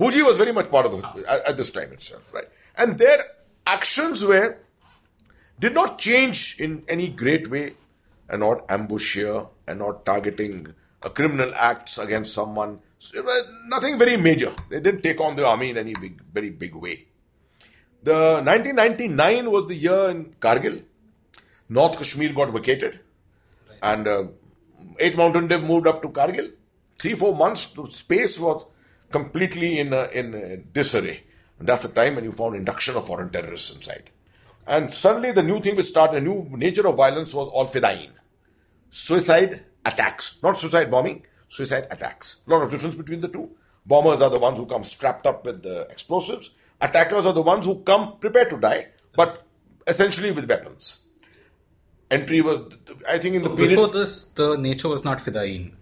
Huji 0.00 0.24
was 0.24 0.38
very 0.38 0.52
much 0.58 0.70
part 0.70 0.86
of 0.86 0.92
the 0.96 1.30
at, 1.34 1.40
at 1.48 1.56
this 1.60 1.70
time 1.76 1.92
itself, 1.92 2.32
right? 2.32 2.48
And 2.76 2.96
their 2.98 3.18
actions 3.66 4.24
were 4.24 4.48
did 5.64 5.74
not 5.74 5.98
change 5.98 6.42
in 6.66 6.84
any 6.88 7.08
great 7.22 7.50
way, 7.54 7.64
and 8.28 8.40
not 8.46 8.64
ambush 8.76 9.14
here, 9.20 9.40
and 9.66 9.80
not 9.80 10.04
targeting 10.06 10.68
a 11.02 11.10
criminal 11.10 11.52
acts 11.70 11.98
against 11.98 12.32
someone. 12.32 12.78
So, 13.00 13.18
it 13.18 13.24
was 13.24 13.42
nothing 13.74 13.98
very 13.98 14.16
major. 14.16 14.52
They 14.70 14.78
didn't 14.86 15.02
take 15.02 15.20
on 15.20 15.34
the 15.34 15.44
army 15.46 15.70
in 15.70 15.76
any 15.76 15.94
big, 16.04 16.22
very 16.38 16.50
big 16.50 16.76
way. 16.76 17.06
The 18.04 18.14
1999 18.44 19.50
was 19.50 19.66
the 19.66 19.74
year 19.74 20.08
in 20.10 20.26
Kargil. 20.46 20.82
North 21.68 21.98
Kashmir 21.98 22.32
got 22.32 22.52
vacated, 22.52 23.00
and 23.82 24.06
uh, 24.06 24.24
Eighth 24.98 25.16
Mountain 25.16 25.48
Div 25.48 25.62
moved 25.62 25.86
up 25.86 26.02
to 26.02 26.08
Kargil. 26.08 26.52
Three, 26.98 27.14
four 27.14 27.34
months, 27.36 27.72
the 27.72 27.86
space 27.86 28.38
was 28.38 28.64
completely 29.10 29.78
in 29.78 29.92
uh, 29.92 30.08
in 30.12 30.34
uh, 30.34 30.56
disarray. 30.72 31.22
And 31.58 31.68
that's 31.68 31.82
the 31.82 31.88
time 31.88 32.14
when 32.14 32.24
you 32.24 32.32
found 32.32 32.56
induction 32.56 32.96
of 32.96 33.06
foreign 33.06 33.30
terrorists 33.30 33.74
inside. 33.74 34.10
And 34.66 34.92
suddenly, 34.92 35.32
the 35.32 35.42
new 35.42 35.60
thing 35.60 35.76
which 35.76 35.86
started, 35.86 36.18
a 36.18 36.20
new 36.20 36.48
nature 36.50 36.86
of 36.86 36.96
violence 36.96 37.32
was 37.34 37.48
all 37.48 37.66
fidain. 37.66 38.10
Suicide 38.90 39.64
attacks, 39.84 40.42
not 40.42 40.58
suicide 40.58 40.90
bombing, 40.90 41.24
suicide 41.48 41.86
attacks. 41.90 42.42
A 42.46 42.50
lot 42.50 42.62
of 42.62 42.70
difference 42.70 42.94
between 42.94 43.20
the 43.20 43.28
two. 43.28 43.50
Bombers 43.86 44.20
are 44.20 44.30
the 44.30 44.38
ones 44.38 44.58
who 44.58 44.66
come 44.66 44.84
strapped 44.84 45.26
up 45.26 45.46
with 45.46 45.62
the 45.62 45.82
explosives. 45.90 46.54
Attackers 46.80 47.24
are 47.26 47.32
the 47.32 47.42
ones 47.42 47.64
who 47.64 47.82
come 47.82 48.18
prepared 48.18 48.50
to 48.50 48.58
die, 48.58 48.88
but 49.16 49.44
essentially 49.86 50.30
with 50.30 50.48
weapons. 50.48 51.00
Entry 52.10 52.40
was, 52.40 52.74
I 53.06 53.18
think, 53.18 53.36
in 53.36 53.42
the 53.42 53.50
period. 53.50 53.70
Before 53.70 53.88
this, 53.88 54.24
the 54.34 54.56
nature 54.56 54.88
was 54.88 55.04
not 55.04 55.18
Fidain. 55.18 55.72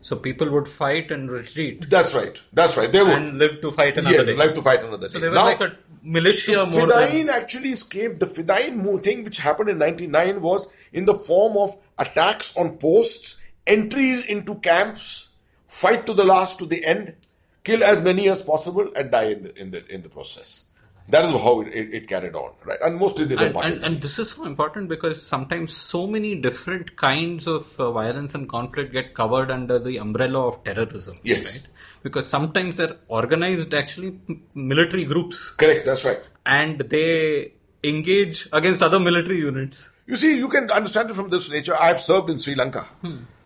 So 0.00 0.14
people 0.14 0.48
would 0.50 0.68
fight 0.68 1.10
and 1.10 1.28
retreat 1.28 1.90
That's 1.90 2.14
right. 2.14 2.40
That's 2.52 2.76
right. 2.76 2.90
They 2.90 3.02
would. 3.02 3.12
and 3.12 3.38
live 3.38 3.60
to 3.60 3.72
fight 3.72 3.98
another 3.98 4.18
yeah, 4.18 4.22
day. 4.22 4.36
live 4.36 4.54
to 4.54 4.62
fight 4.62 4.80
another 4.80 4.98
day. 4.98 5.08
so 5.08 5.18
they 5.18 5.28
were 5.28 5.34
Now, 5.34 5.46
like 5.46 5.60
a 5.60 5.76
militia 6.00 6.64
the 6.64 7.28
actually 7.32 7.70
escaped. 7.70 8.20
The 8.20 8.26
Fidain 8.26 9.02
thing 9.02 9.24
which 9.24 9.38
happened 9.38 9.68
in 9.68 9.78
'99 9.78 10.40
was 10.40 10.68
in 10.92 11.06
the 11.06 11.14
form 11.14 11.56
of 11.56 11.76
attacks 11.98 12.56
on 12.56 12.78
posts, 12.78 13.38
entries 13.66 14.24
into 14.26 14.54
camps, 14.56 15.30
fight 15.66 16.06
to 16.06 16.14
the 16.14 16.24
last, 16.24 16.58
to 16.60 16.66
the 16.66 16.84
end, 16.84 17.16
kill 17.64 17.82
as 17.82 18.00
many 18.00 18.28
as 18.28 18.42
possible, 18.42 18.88
and 18.94 19.10
die 19.10 19.30
in 19.30 19.42
the 19.42 19.60
in 19.60 19.70
the 19.72 19.84
in 19.92 20.02
the 20.02 20.08
process. 20.08 20.65
That 21.08 21.24
is 21.24 21.30
how 21.32 21.60
it, 21.60 21.68
it, 21.68 21.94
it 21.94 22.08
carried 22.08 22.34
on, 22.34 22.52
right? 22.64 22.78
And 22.82 22.96
mostly 22.96 23.24
they 23.26 23.36
and, 23.36 23.56
and, 23.56 23.84
and 23.84 24.02
this 24.02 24.18
is 24.18 24.30
so 24.30 24.44
important 24.44 24.88
because 24.88 25.22
sometimes 25.22 25.72
so 25.72 26.06
many 26.06 26.34
different 26.34 26.96
kinds 26.96 27.46
of 27.46 27.78
uh, 27.78 27.92
violence 27.92 28.34
and 28.34 28.48
conflict 28.48 28.92
get 28.92 29.14
covered 29.14 29.50
under 29.50 29.78
the 29.78 29.98
umbrella 29.98 30.48
of 30.48 30.64
terrorism. 30.64 31.18
Yes. 31.22 31.44
Right? 31.44 31.66
Because 32.02 32.26
sometimes 32.28 32.76
they're 32.76 32.96
organized 33.08 33.72
actually 33.72 34.18
military 34.54 35.04
groups 35.04 35.50
Correct. 35.50 35.86
That's 35.86 36.04
right. 36.04 36.20
and 36.44 36.80
they 36.80 37.52
engage 37.84 38.48
against 38.52 38.82
other 38.82 38.98
military 38.98 39.38
units. 39.38 39.92
You 40.06 40.16
see, 40.16 40.36
you 40.36 40.48
can 40.48 40.70
understand 40.70 41.10
it 41.10 41.14
from 41.14 41.30
this 41.30 41.50
nature. 41.50 41.74
I 41.78 41.88
have 41.88 42.00
served 42.00 42.30
in 42.30 42.38
Sri 42.38 42.54
Lanka. 42.54 42.86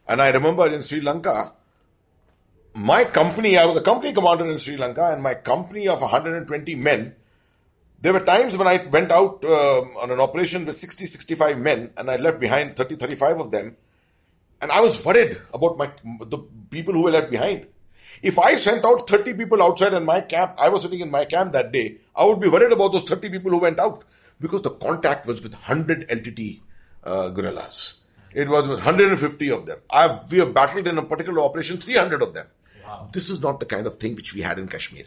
And 0.09 0.21
I 0.21 0.31
remember 0.31 0.67
in 0.67 0.83
Sri 0.83 1.01
Lanka, 1.01 1.53
my 2.75 3.05
company, 3.05 3.57
I 3.57 3.65
was 3.65 3.77
a 3.77 3.81
company 3.81 4.13
commander 4.13 4.51
in 4.51 4.59
Sri 4.59 4.77
Lanka, 4.77 5.13
and 5.13 5.23
my 5.23 5.35
company 5.35 5.87
of 5.89 6.01
120 6.01 6.75
men, 6.75 7.15
there 8.01 8.13
were 8.13 8.21
times 8.21 8.57
when 8.57 8.67
I 8.67 8.77
went 8.91 9.13
out 9.13 9.45
um, 9.45 9.97
on 9.97 10.11
an 10.11 10.21
operation 10.21 10.65
with 10.65 10.75
60, 10.75 11.07
65 11.07 11.59
men, 11.59 11.93
and 11.97 12.11
I 12.11 12.17
left 12.17 12.41
behind 12.41 12.77
30, 12.77 12.97
35 12.97 13.41
of 13.41 13.51
them. 13.51 13.77
And 14.63 14.71
I 14.71 14.81
was 14.81 15.03
worried 15.05 15.41
about 15.55 15.77
my 15.79 15.91
the 16.27 16.39
people 16.71 16.95
who 16.95 17.03
were 17.03 17.11
left 17.11 17.31
behind. 17.31 17.67
If 18.23 18.39
I 18.39 18.57
sent 18.57 18.85
out 18.85 19.09
30 19.09 19.35
people 19.35 19.63
outside 19.63 19.95
in 19.95 20.05
my 20.05 20.21
camp, 20.21 20.55
I 20.59 20.69
was 20.69 20.83
sitting 20.83 21.01
in 21.01 21.11
my 21.11 21.25
camp 21.25 21.53
that 21.53 21.73
day, 21.73 21.99
I 22.15 22.25
would 22.25 22.41
be 22.41 22.49
worried 22.49 22.73
about 22.73 22.93
those 22.93 23.05
30 23.05 23.31
people 23.31 23.51
who 23.51 23.59
went 23.59 23.79
out 23.79 24.05
because 24.39 24.63
the 24.63 24.71
contact 24.71 25.27
was 25.27 25.43
with 25.43 25.53
100 25.53 26.09
LTTE 26.09 26.61
uh, 27.05 27.29
guerrillas. 27.31 28.01
It 28.35 28.49
was 28.49 28.69
with 28.69 28.79
150 28.79 29.51
of 29.51 29.67
them. 29.67 29.79
I, 29.91 30.21
we 30.31 30.39
have 30.39 30.53
battled 30.53 30.87
in 30.87 30.99
a 30.99 31.03
particular 31.03 31.41
operation, 31.41 31.79
300 31.79 32.23
of 32.23 32.35
them. 32.35 32.47
This 33.13 33.31
is 33.31 33.41
not 33.41 33.61
the 33.61 33.67
kind 33.67 33.87
of 33.87 33.97
thing 33.97 34.15
which 34.15 34.35
we 34.35 34.43
had 34.43 34.59
in 34.59 34.69
Kashmir. 34.69 35.05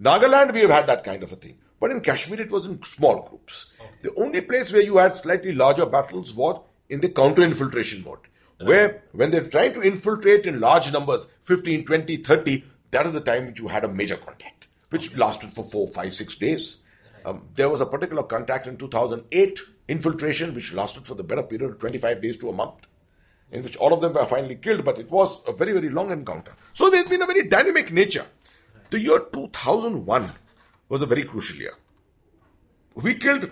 Nagaland, 0.00 0.52
we 0.52 0.60
have 0.60 0.70
had 0.70 0.86
that 0.86 1.04
kind 1.04 1.22
of 1.22 1.32
a 1.32 1.36
thing. 1.36 1.56
But 1.78 1.90
in 1.90 2.00
Kashmir, 2.00 2.40
it 2.40 2.50
was 2.50 2.66
in 2.66 2.82
small 2.82 3.22
groups. 3.28 3.72
The 4.02 4.14
only 4.14 4.40
place 4.40 4.72
where 4.72 4.82
you 4.82 4.96
had 4.96 5.14
slightly 5.14 5.52
larger 5.52 5.86
battles 5.86 6.34
was 6.34 6.60
in 6.88 7.00
the 7.00 7.08
counter 7.08 7.42
infiltration 7.42 8.02
mode, 8.04 8.20
where 8.60 9.02
when 9.12 9.30
they're 9.30 9.46
trying 9.46 9.72
to 9.74 9.82
infiltrate 9.82 10.46
in 10.46 10.60
large 10.60 10.92
numbers 10.92 11.26
15, 11.42 11.84
20, 11.84 12.16
30 12.18 12.64
that 12.90 13.06
is 13.06 13.12
the 13.12 13.20
time 13.20 13.46
which 13.46 13.58
you 13.58 13.68
had 13.68 13.84
a 13.84 13.88
major 13.88 14.16
contact, 14.16 14.68
which 14.90 15.14
lasted 15.16 15.50
for 15.50 15.64
four, 15.64 15.88
five, 15.88 16.14
six 16.14 16.36
days. 16.36 16.78
Um, 17.24 17.48
there 17.54 17.68
was 17.68 17.80
a 17.80 17.86
particular 17.86 18.22
contact 18.22 18.66
in 18.66 18.76
2008, 18.76 19.60
infiltration, 19.88 20.54
which 20.54 20.72
lasted 20.72 21.06
for 21.06 21.14
the 21.14 21.24
better 21.24 21.42
period 21.42 21.72
of 21.72 21.78
25 21.80 22.22
days 22.22 22.36
to 22.38 22.48
a 22.48 22.52
month 22.52 22.86
in 23.52 23.62
which 23.62 23.76
all 23.76 23.92
of 23.92 24.00
them 24.00 24.12
were 24.12 24.26
finally 24.26 24.56
killed, 24.56 24.84
but 24.84 24.98
it 24.98 25.10
was 25.10 25.42
a 25.46 25.52
very, 25.52 25.72
very 25.72 25.88
long 25.88 26.10
encounter. 26.10 26.52
So 26.72 26.90
there's 26.90 27.06
been 27.06 27.22
a 27.22 27.26
very 27.26 27.44
dynamic 27.44 27.92
nature. 27.92 28.26
The 28.90 29.00
year 29.00 29.20
2001 29.32 30.30
was 30.88 31.02
a 31.02 31.06
very 31.06 31.24
crucial 31.24 31.56
year. 31.56 31.74
We 32.94 33.14
killed 33.14 33.50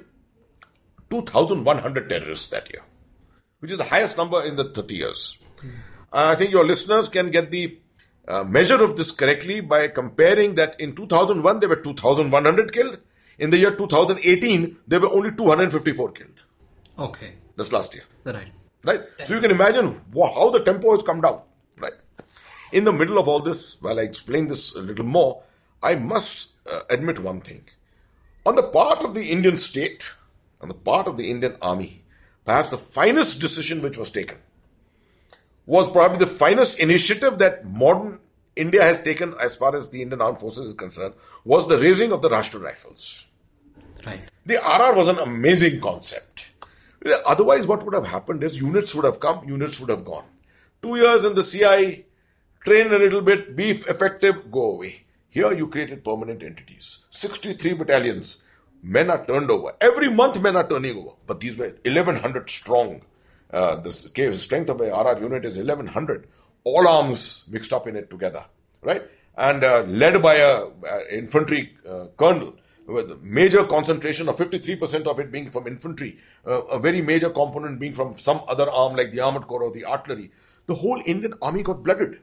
2,100 1.10 2.08
terrorists 2.08 2.48
that 2.50 2.70
year, 2.72 2.82
which 3.60 3.70
is 3.70 3.78
the 3.78 3.84
highest 3.84 4.16
number 4.16 4.42
in 4.42 4.56
the 4.56 4.64
30 4.70 4.94
years. 4.94 5.38
Uh, 6.12 6.32
I 6.32 6.34
think 6.36 6.50
your 6.50 6.64
listeners 6.64 7.08
can 7.08 7.30
get 7.30 7.50
the 7.50 7.78
uh, 8.26 8.44
measure 8.44 8.82
of 8.82 8.96
this 8.96 9.10
correctly 9.10 9.60
by 9.60 9.88
comparing 9.88 10.54
that 10.54 10.80
in 10.80 10.94
2001 10.94 11.60
there 11.60 11.68
were 11.68 11.76
2,100 11.76 12.72
killed. 12.72 12.98
In 13.38 13.50
the 13.50 13.58
year 13.58 13.74
2018, 13.74 14.76
there 14.86 15.00
were 15.00 15.10
only 15.10 15.32
254 15.32 16.12
killed. 16.12 16.40
Okay. 16.98 17.34
That's 17.56 17.72
last 17.72 17.94
year 17.94 18.04
Right. 18.24 18.48
right? 18.84 19.00
So 19.24 19.34
you 19.34 19.40
can 19.40 19.50
imagine 19.50 20.00
how 20.14 20.50
the 20.50 20.60
tempo 20.64 20.92
has 20.92 21.02
come 21.02 21.20
down, 21.20 21.42
right? 21.78 21.92
In 22.72 22.84
the 22.84 22.92
middle 22.92 23.18
of 23.18 23.28
all 23.28 23.40
this, 23.40 23.76
while 23.80 23.98
I 24.00 24.02
explain 24.02 24.46
this 24.48 24.74
a 24.74 24.80
little 24.80 25.04
more, 25.04 25.42
I 25.82 25.94
must 25.96 26.52
uh, 26.70 26.80
admit 26.90 27.18
one 27.18 27.40
thing. 27.40 27.64
On 28.46 28.54
the 28.54 28.62
part 28.62 29.04
of 29.04 29.14
the 29.14 29.30
Indian 29.30 29.56
state, 29.56 30.04
on 30.60 30.68
the 30.68 30.74
part 30.74 31.06
of 31.06 31.16
the 31.16 31.30
Indian 31.30 31.56
army, 31.62 32.02
perhaps 32.44 32.70
the 32.70 32.78
finest 32.78 33.40
decision 33.40 33.82
which 33.82 33.96
was 33.96 34.10
taken 34.10 34.38
was 35.66 35.90
probably 35.90 36.18
the 36.18 36.26
finest 36.26 36.78
initiative 36.78 37.38
that 37.38 37.64
modern 37.64 38.18
India 38.56 38.82
has 38.82 39.02
taken 39.02 39.34
as 39.40 39.56
far 39.56 39.74
as 39.74 39.90
the 39.90 40.02
Indian 40.02 40.20
Armed 40.20 40.38
Forces 40.38 40.66
is 40.66 40.74
concerned 40.74 41.14
was 41.44 41.66
the 41.68 41.78
raising 41.78 42.12
of 42.12 42.22
the 42.22 42.28
Rashtriya 42.28 42.62
Rifles. 42.62 43.26
Right. 44.06 44.20
The 44.46 44.56
RR 44.56 44.94
was 44.94 45.08
an 45.08 45.18
amazing 45.18 45.80
concept. 45.80 46.46
Otherwise, 47.26 47.66
what 47.66 47.84
would 47.84 47.94
have 47.94 48.06
happened 48.06 48.42
is 48.44 48.60
units 48.60 48.94
would 48.94 49.04
have 49.04 49.20
come, 49.20 49.46
units 49.48 49.80
would 49.80 49.90
have 49.90 50.04
gone. 50.04 50.24
Two 50.82 50.96
years 50.96 51.24
in 51.24 51.34
the 51.34 51.42
CI, 51.42 52.04
train 52.64 52.92
a 52.92 52.98
little 52.98 53.20
bit, 53.20 53.56
be 53.56 53.70
effective, 53.70 54.50
go 54.50 54.72
away. 54.72 55.04
Here 55.34 55.52
you 55.52 55.66
created 55.66 56.04
permanent 56.04 56.44
entities. 56.44 57.06
63 57.10 57.72
battalions. 57.72 58.44
Men 58.84 59.10
are 59.10 59.26
turned 59.26 59.50
over. 59.50 59.72
Every 59.80 60.08
month, 60.08 60.40
men 60.40 60.54
are 60.54 60.68
turning 60.68 60.96
over. 60.96 61.16
But 61.26 61.40
these 61.40 61.56
were 61.56 61.74
1100 61.84 62.48
strong. 62.48 63.02
Uh, 63.52 63.74
the 63.76 63.90
strength 63.90 64.70
of 64.70 64.80
a 64.80 64.92
RR 64.92 65.18
unit 65.20 65.44
is 65.44 65.56
1100. 65.56 66.28
All 66.62 66.86
arms 66.86 67.46
mixed 67.50 67.72
up 67.72 67.88
in 67.88 67.96
it 67.96 68.10
together, 68.10 68.44
right? 68.82 69.02
And 69.36 69.64
uh, 69.64 69.82
led 69.88 70.22
by 70.22 70.36
a, 70.36 70.66
a 70.88 71.18
infantry 71.18 71.76
uh, 71.88 72.06
colonel 72.16 72.54
with 72.86 73.20
major 73.20 73.64
concentration 73.64 74.28
of 74.28 74.36
53% 74.36 75.06
of 75.06 75.18
it 75.18 75.32
being 75.32 75.50
from 75.50 75.66
infantry, 75.66 76.18
uh, 76.46 76.62
a 76.66 76.78
very 76.78 77.02
major 77.02 77.30
component 77.30 77.80
being 77.80 77.92
from 77.92 78.16
some 78.18 78.42
other 78.46 78.70
arm 78.70 78.94
like 78.94 79.10
the 79.10 79.18
armored 79.18 79.48
corps 79.48 79.64
or 79.64 79.72
the 79.72 79.84
artillery. 79.84 80.30
The 80.66 80.76
whole 80.76 81.02
Indian 81.04 81.34
army 81.42 81.64
got 81.64 81.82
blooded. 81.82 82.20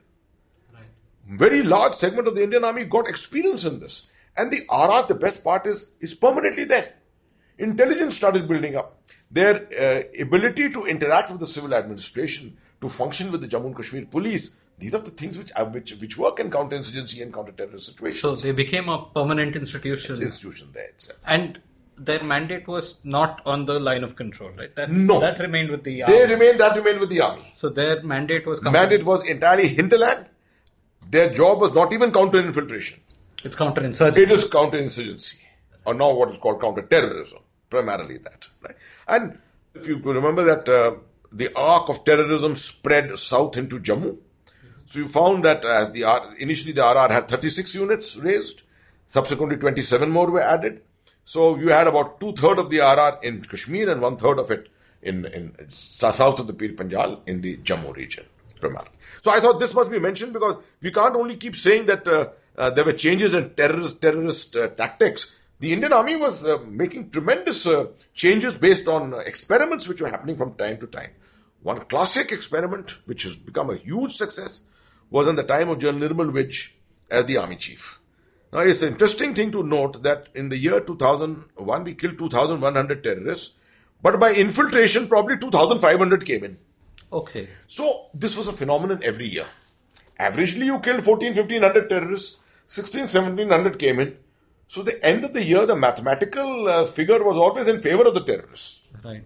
Very 1.28 1.64
large 1.64 1.94
segment 1.94 2.28
of 2.28 2.36
the 2.36 2.44
Indian 2.44 2.64
army 2.64 2.86
got 2.86 3.08
experience 3.08 3.66
in 3.66 3.80
this. 3.80 4.08
And 4.38 4.52
the 4.52 4.62
RR, 4.72 5.08
the 5.08 5.20
best 5.20 5.44
part 5.44 5.68
is, 5.68 5.92
is 6.00 6.14
permanently 6.14 6.64
there. 6.66 6.94
Intelligence 7.58 8.16
started 8.18 8.48
building 8.48 8.76
up. 8.76 9.02
Their 9.30 9.68
uh, 9.80 10.22
ability 10.22 10.70
to 10.72 10.86
interact 10.86 11.32
with 11.32 11.40
the 11.40 11.48
civil 11.48 11.74
administration, 11.74 12.58
to 12.82 12.90
function 12.90 13.32
with 13.32 13.42
the 13.42 13.48
Jammu 13.48 13.68
and 13.68 13.76
Kashmir 13.76 14.06
police, 14.06 14.60
these 14.78 14.96
are 14.96 15.00
the 15.00 15.12
things 15.12 15.38
which, 15.38 15.52
uh, 15.56 15.66
which, 15.66 15.94
which 16.02 16.18
work 16.18 16.40
in 16.40 16.50
counterinsurgency 16.50 17.22
and 17.22 17.32
counter-terrorist 17.34 17.86
situations. 17.86 18.22
So 18.22 18.36
they 18.36 18.52
became 18.52 18.90
a 18.90 19.06
permanent 19.14 19.56
institution. 19.56 20.22
institution 20.22 20.70
there 20.74 20.86
itself. 20.86 21.20
And 21.28 21.62
their 21.98 22.24
mandate 22.24 22.68
was 22.68 22.96
not 23.04 23.42
on 23.46 23.66
the 23.66 23.80
line 23.80 24.04
of 24.04 24.16
control, 24.16 24.50
right? 24.58 24.76
That's, 24.76 24.92
No. 24.92 25.20
That 25.20 25.40
remained 25.40 25.70
with 25.70 25.84
the 25.84 26.04
army. 26.04 26.18
They 26.18 26.26
remained, 26.26 26.60
that 26.60 26.76
remained 26.76 27.00
with 27.00 27.10
the 27.10 27.22
army. 27.22 27.52
so 27.54 27.70
their 27.70 28.02
mandate 28.02 28.46
was 28.48 28.62
Mandate 28.64 29.04
was 29.04 29.24
entirely 29.24 29.68
hinterland. 29.68 30.26
Their 31.12 31.32
job 31.32 31.60
was 31.60 31.74
not 31.74 31.94
even 31.94 32.12
counter-infiltration. 32.12 33.00
It's 33.44 33.56
counterinsurgency. 33.56 34.18
It 34.18 34.32
is 34.32 34.50
counterinsurgency, 34.50 35.42
or 35.86 35.94
now 35.94 36.14
what 36.14 36.30
is 36.30 36.38
called 36.38 36.62
counter-terrorism, 36.62 37.40
primarily 37.70 38.18
that. 38.20 38.48
Right? 38.62 38.76
And 39.08 39.38
if 39.76 39.88
you 39.88 39.98
remember 39.98 40.44
that 40.44 40.70
uh, 40.70 40.96
the 41.32 41.54
arc 41.56 41.90
of 41.90 42.04
terrorism 42.04 42.56
spread 42.56 43.18
south 43.18 43.58
into 43.58 43.80
Jammu. 43.80 44.18
So 44.88 45.00
you 45.00 45.08
found 45.08 45.46
that 45.46 45.64
as 45.64 45.92
the 45.92 46.04
R, 46.04 46.36
initially 46.38 46.74
the 46.74 46.82
RR 46.82 47.12
had 47.12 47.28
36 47.28 47.76
units 47.76 48.18
raised, 48.18 48.64
subsequently 49.08 49.58
27 49.58 50.10
more 50.10 50.30
were 50.30 50.42
added. 50.42 50.82
So 51.24 51.58
you 51.58 51.70
had 51.70 51.88
about 51.88 52.20
two 52.20 52.34
third 52.34 52.60
of 52.60 52.70
the 52.70 52.80
RR 52.80 53.20
in 53.24 53.42
Kashmir 53.42 53.90
and 53.90 54.02
one 54.02 54.18
third 54.18 54.40
of 54.40 54.52
it 54.52 54.68
in, 55.02 55.26
in 55.26 55.56
south 55.70 56.40
of 56.40 56.48
the 56.48 56.54
Pir 56.54 56.70
Panjal 56.70 57.22
in 57.26 57.42
the 57.42 57.58
Jammu 57.58 57.96
region, 57.96 58.26
So 59.22 59.32
I 59.32 59.40
thought 59.40 59.60
this 59.60 59.74
must 59.74 59.92
be 59.92 60.00
mentioned 60.00 60.34
because 60.34 60.58
we 60.82 60.92
can't 60.92 61.16
only 61.16 61.38
keep 61.38 61.56
saying 61.56 61.86
that 61.88 62.08
uh, 62.08 62.30
uh, 62.58 62.70
there 62.70 62.86
were 62.86 62.94
changes 62.94 63.34
in 63.34 63.52
terrorist 63.52 64.02
terrorist 64.02 64.56
uh, 64.56 64.68
tactics. 64.70 65.40
The 65.60 65.74
Indian 65.74 65.94
Army 65.94 66.16
was 66.16 66.46
uh, 66.46 66.58
making 66.68 67.12
tremendous 67.12 67.68
uh, 67.68 67.88
changes 68.14 68.58
based 68.58 68.88
on 68.88 69.14
uh, 69.14 69.18
experiments 69.18 69.88
which 69.88 70.02
were 70.02 70.10
happening 70.10 70.36
from 70.36 70.56
time 70.56 70.78
to 70.80 70.88
time. 70.88 71.12
One 71.62 71.82
classic 71.82 72.32
experiment, 72.32 72.98
which 73.06 73.24
has 73.24 73.36
become 73.36 73.70
a 73.70 73.76
huge 73.76 74.14
success, 74.14 74.64
was 75.12 75.28
in 75.28 75.36
the 75.36 75.44
time 75.44 75.70
of 75.70 75.78
General 75.78 76.10
Nirmal 76.10 76.32
Vij 76.32 76.72
as 77.12 77.26
the 77.26 77.38
army 77.38 77.58
chief. 77.58 78.02
Now, 78.52 78.60
it's 78.60 78.82
an 78.82 78.90
interesting 78.90 79.34
thing 79.36 79.52
to 79.52 79.64
note 79.64 80.04
that 80.04 80.28
in 80.34 80.50
the 80.50 80.58
year 80.58 80.80
2001, 80.82 81.84
we 81.84 81.94
killed 81.94 82.18
2,100 82.18 83.04
terrorists, 83.04 83.56
but 84.02 84.20
by 84.20 84.34
infiltration, 84.34 85.08
probably 85.08 85.38
2,500 85.38 86.26
came 86.26 86.44
in. 86.44 86.58
Okay. 87.12 87.50
So, 87.68 88.08
this 88.14 88.38
was 88.38 88.48
a 88.48 88.54
phenomenon 88.54 89.00
every 89.04 89.28
year. 89.28 89.46
Averagely, 90.20 90.66
you 90.66 90.80
killed 90.80 91.04
14, 91.04 91.36
1500 91.36 91.90
terrorists, 91.90 92.40
16, 92.68 93.02
1700 93.02 93.78
came 93.80 94.00
in. 94.00 94.18
So, 94.68 94.82
the 94.82 95.04
end 95.06 95.26
of 95.26 95.34
the 95.34 95.44
year, 95.44 95.66
the 95.66 95.76
mathematical 95.76 96.68
uh, 96.70 96.86
figure 96.86 97.22
was 97.24 97.36
always 97.38 97.68
in 97.68 97.80
favor 97.80 98.04
of 98.08 98.14
the 98.14 98.24
terrorists. 98.24 98.88
Right. 99.04 99.24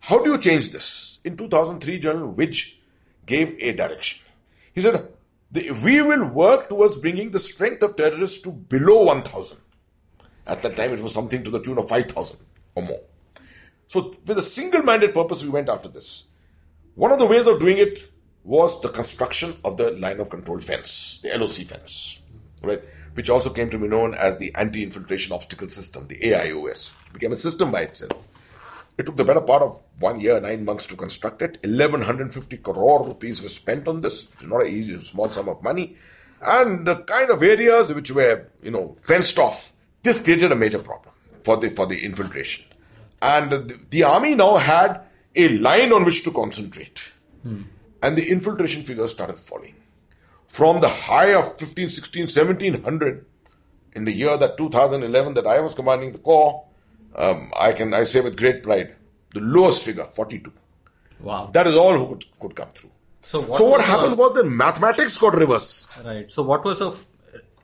How 0.00 0.22
do 0.22 0.30
you 0.30 0.38
change 0.38 0.70
this? 0.70 1.18
In 1.24 1.36
2003, 1.36 1.98
General 1.98 2.32
Vij 2.32 2.74
gave 3.24 3.56
a 3.60 3.72
direction. 3.72 4.20
He 4.72 4.80
said, 4.80 5.08
"The- 5.50 5.70
We 5.72 6.00
will 6.02 6.28
work 6.28 6.68
towards 6.68 6.96
bringing 6.96 7.30
the 7.32 7.40
strength 7.40 7.82
of 7.82 7.96
terrorists 7.96 8.40
to 8.42 8.52
below 8.52 9.02
1,000. 9.04 9.58
At 10.46 10.62
that 10.62 10.76
time, 10.76 10.92
it 10.92 11.00
was 11.02 11.12
something 11.12 11.42
to 11.42 11.50
the 11.50 11.60
tune 11.60 11.78
of 11.78 11.88
5,000 11.88 12.38
or 12.76 12.84
more. 12.84 13.00
So, 13.88 14.14
with 14.24 14.38
a 14.38 14.42
single 14.42 14.82
minded 14.82 15.12
purpose, 15.12 15.42
we 15.42 15.48
went 15.48 15.68
after 15.68 15.88
this. 15.88 16.28
One 16.96 17.12
of 17.12 17.18
the 17.18 17.26
ways 17.26 17.46
of 17.46 17.60
doing 17.60 17.76
it 17.76 18.10
was 18.42 18.80
the 18.80 18.88
construction 18.88 19.54
of 19.66 19.76
the 19.76 19.90
line 19.90 20.18
of 20.18 20.30
control 20.30 20.58
fence, 20.60 21.20
the 21.22 21.28
LOC 21.36 21.66
fence, 21.66 22.22
right? 22.62 22.82
Which 23.12 23.28
also 23.28 23.50
came 23.50 23.68
to 23.68 23.78
be 23.78 23.86
known 23.86 24.14
as 24.14 24.38
the 24.38 24.54
Anti 24.54 24.82
Infiltration 24.82 25.34
Obstacle 25.34 25.68
System, 25.68 26.06
the 26.06 26.18
AIOS. 26.18 26.94
Became 27.12 27.32
a 27.32 27.36
system 27.36 27.70
by 27.70 27.82
itself. 27.82 28.26
It 28.96 29.04
took 29.04 29.18
the 29.18 29.24
better 29.24 29.42
part 29.42 29.62
of 29.62 29.78
one 29.98 30.20
year, 30.20 30.40
nine 30.40 30.64
months 30.64 30.86
to 30.86 30.96
construct 30.96 31.42
it. 31.42 31.58
1150 31.62 32.56
crore 32.58 33.06
rupees 33.06 33.42
were 33.42 33.50
spent 33.50 33.86
on 33.88 34.00
this, 34.00 34.34
is 34.34 34.44
not 34.44 34.62
an 34.62 34.68
easy, 34.68 34.98
small 35.00 35.28
sum 35.28 35.50
of 35.50 35.62
money. 35.62 35.96
And 36.40 36.86
the 36.86 36.96
kind 36.96 37.28
of 37.28 37.42
areas 37.42 37.92
which 37.92 38.10
were, 38.10 38.46
you 38.62 38.70
know, 38.70 38.94
fenced 38.94 39.38
off, 39.38 39.72
this 40.02 40.22
created 40.22 40.50
a 40.50 40.56
major 40.56 40.78
problem 40.78 41.12
for 41.44 41.58
the, 41.58 41.68
for 41.68 41.84
the 41.84 42.02
infiltration. 42.02 42.64
And 43.20 43.50
the, 43.50 43.80
the 43.90 44.04
army 44.04 44.34
now 44.34 44.56
had 44.56 45.02
a 45.36 45.48
line 45.58 45.92
on 45.92 46.04
which 46.04 46.24
to 46.24 46.30
concentrate. 46.30 47.10
And 48.02 48.16
the 48.16 48.28
infiltration 48.30 48.82
figures 48.82 49.12
started 49.12 49.38
falling. 49.38 49.74
From 50.48 50.80
the 50.80 50.88
high 50.88 51.34
of 51.34 51.56
15, 51.58 51.88
16, 51.88 52.22
1700 52.22 53.24
in 53.94 54.04
the 54.04 54.12
year 54.12 54.36
that 54.36 54.56
2011 54.58 55.34
that 55.34 55.46
I 55.46 55.60
was 55.60 55.74
commanding 55.74 56.12
the 56.12 56.18
corps, 56.18 56.64
um, 57.14 57.52
I 57.58 57.72
can 57.72 57.94
I 57.94 58.04
say 58.04 58.20
with 58.20 58.36
great 58.36 58.62
pride, 58.62 58.94
the 59.34 59.40
lowest 59.40 59.82
figure, 59.84 60.04
42. 60.04 60.52
Wow. 61.20 61.50
That 61.52 61.66
is 61.66 61.76
all 61.76 61.96
who 61.96 62.08
could, 62.08 62.24
could 62.40 62.54
come 62.56 62.68
through. 62.70 62.90
so 63.22 63.40
what, 63.40 63.58
so 63.58 63.64
what 63.64 63.78
was 63.78 63.86
happened 63.86 64.12
the- 64.12 64.16
was 64.16 64.34
the 64.34 64.44
mathematics 64.44 65.16
got 65.16 65.34
reversed. 65.34 66.00
Right. 66.04 66.30
So 66.30 66.42
what 66.42 66.64
was 66.64 66.80
a 66.80 66.88
f- 66.88 67.06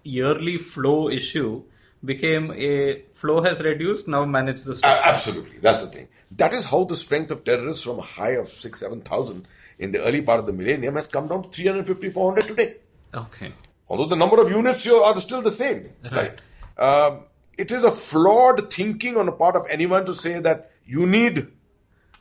yearly 0.05 0.59
flow 0.59 1.09
issue 1.11 1.63
became 2.05 2.51
a 2.53 3.03
flow 3.13 3.43
has 3.43 3.61
reduced, 3.63 4.09
now 4.09 4.25
manage 4.25 4.63
the 4.63 4.79
A- 4.85 5.07
absolutely, 5.09 5.59
that's 5.59 5.83
the 5.85 5.89
thing. 5.97 6.09
That 6.37 6.53
is 6.53 6.65
how 6.65 6.85
the 6.85 6.97
strength 6.97 7.31
of 7.31 7.45
terrorists 7.45 7.85
from 7.85 7.99
a 7.99 8.03
high 8.03 8.33
of 8.33 8.49
six, 8.49 8.81
seven 8.81 9.01
thousand 9.03 9.47
in 9.79 9.93
the 9.93 10.03
early 10.03 10.23
part 10.23 10.41
of 10.41 10.47
the 10.47 10.53
millennium 10.53 10.95
has 10.95 11.07
come 11.07 11.29
down 11.29 11.43
to 11.43 11.49
350, 11.49 12.11
400 12.11 12.47
today. 12.47 12.77
Okay. 13.15 13.53
although 13.89 14.07
the 14.07 14.17
number 14.17 14.41
of 14.41 14.51
units 14.51 14.85
here 14.85 14.97
are 14.97 15.21
still 15.21 15.43
the 15.43 15.51
same. 15.51 15.89
Right. 16.11 16.41
Um, 16.79 17.25
it 17.59 17.71
is 17.71 17.85
a 17.85 17.91
flawed 17.91 18.73
thinking 18.73 19.19
on 19.19 19.27
the 19.27 19.33
part 19.33 19.55
of 19.55 19.67
anyone 19.69 20.07
to 20.07 20.15
say 20.15 20.41
that 20.41 20.71
you 20.87 21.07
need 21.07 21.49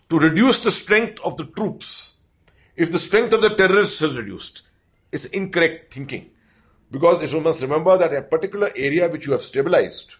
to 0.10 0.20
reduce 0.20 0.62
the 0.64 0.72
strength 0.72 1.20
of 1.24 1.38
the 1.38 1.46
troops 1.46 2.18
if 2.76 2.92
the 2.92 3.00
strength 3.00 3.34
of 3.34 3.42
the 3.42 3.50
terrorists 3.56 4.00
has 4.02 4.18
reduced. 4.18 4.64
It's 5.12 5.26
incorrect 5.26 5.94
thinking. 5.94 6.32
Because 6.90 7.32
you 7.32 7.40
must 7.40 7.62
remember 7.62 7.98
that 7.98 8.14
a 8.14 8.22
particular 8.22 8.70
area 8.76 9.08
which 9.08 9.26
you 9.26 9.32
have 9.32 9.42
stabilized, 9.42 10.16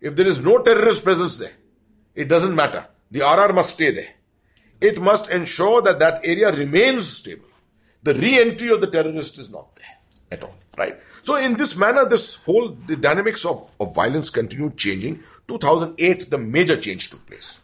if 0.00 0.16
there 0.16 0.26
is 0.26 0.40
no 0.40 0.62
terrorist 0.62 1.04
presence 1.04 1.36
there, 1.36 1.52
it 2.14 2.28
doesn't 2.28 2.54
matter. 2.54 2.86
The 3.10 3.20
RR 3.20 3.52
must 3.52 3.74
stay 3.74 3.90
there. 3.90 4.08
It 4.80 5.00
must 5.00 5.30
ensure 5.30 5.82
that 5.82 5.98
that 5.98 6.20
area 6.24 6.52
remains 6.52 7.08
stable. 7.08 7.48
The 8.02 8.14
re-entry 8.14 8.68
of 8.68 8.80
the 8.80 8.86
terrorist 8.86 9.38
is 9.38 9.50
not 9.50 9.74
there 9.76 9.86
at 10.30 10.44
all, 10.44 10.54
right? 10.76 10.98
So 11.22 11.36
in 11.36 11.54
this 11.54 11.74
manner, 11.74 12.08
this 12.08 12.36
whole 12.36 12.76
the 12.86 12.96
dynamics 12.96 13.44
of, 13.44 13.74
of 13.80 13.94
violence 13.94 14.30
continued 14.30 14.76
changing. 14.76 15.22
2008, 15.48 16.30
the 16.30 16.38
major 16.38 16.76
change 16.76 17.10
took 17.10 17.26
place. 17.26 17.58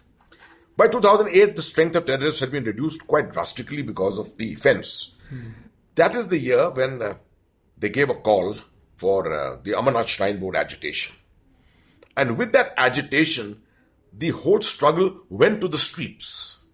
By 0.76 0.88
2008, 0.88 1.54
the 1.54 1.62
strength 1.62 1.94
of 1.94 2.06
terrorists 2.06 2.40
had 2.40 2.50
been 2.50 2.64
reduced 2.64 3.06
quite 3.06 3.32
drastically 3.32 3.82
because 3.82 4.18
of 4.18 4.36
the 4.38 4.56
fence. 4.56 5.14
That 5.94 6.14
is 6.16 6.26
the 6.28 6.38
year 6.38 6.70
when 6.70 7.00
uh, 7.00 7.14
they 7.78 7.88
gave 7.88 8.10
a 8.10 8.14
call 8.14 8.56
for 8.96 9.32
uh, 9.32 9.56
the 9.62 9.72
Amarnath 9.72 10.08
Shrine 10.08 10.38
Board 10.38 10.56
agitation. 10.56 11.14
And 12.16 12.36
with 12.36 12.52
that 12.52 12.74
agitation, 12.76 13.62
the 14.16 14.30
whole 14.30 14.60
struggle 14.60 15.20
went 15.28 15.60
to 15.60 15.68
the 15.68 15.78
streets. 15.78 16.64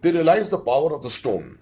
They 0.00 0.12
realized 0.12 0.50
the 0.50 0.58
power 0.58 0.94
of 0.94 1.02
the 1.02 1.10
stone. 1.10 1.58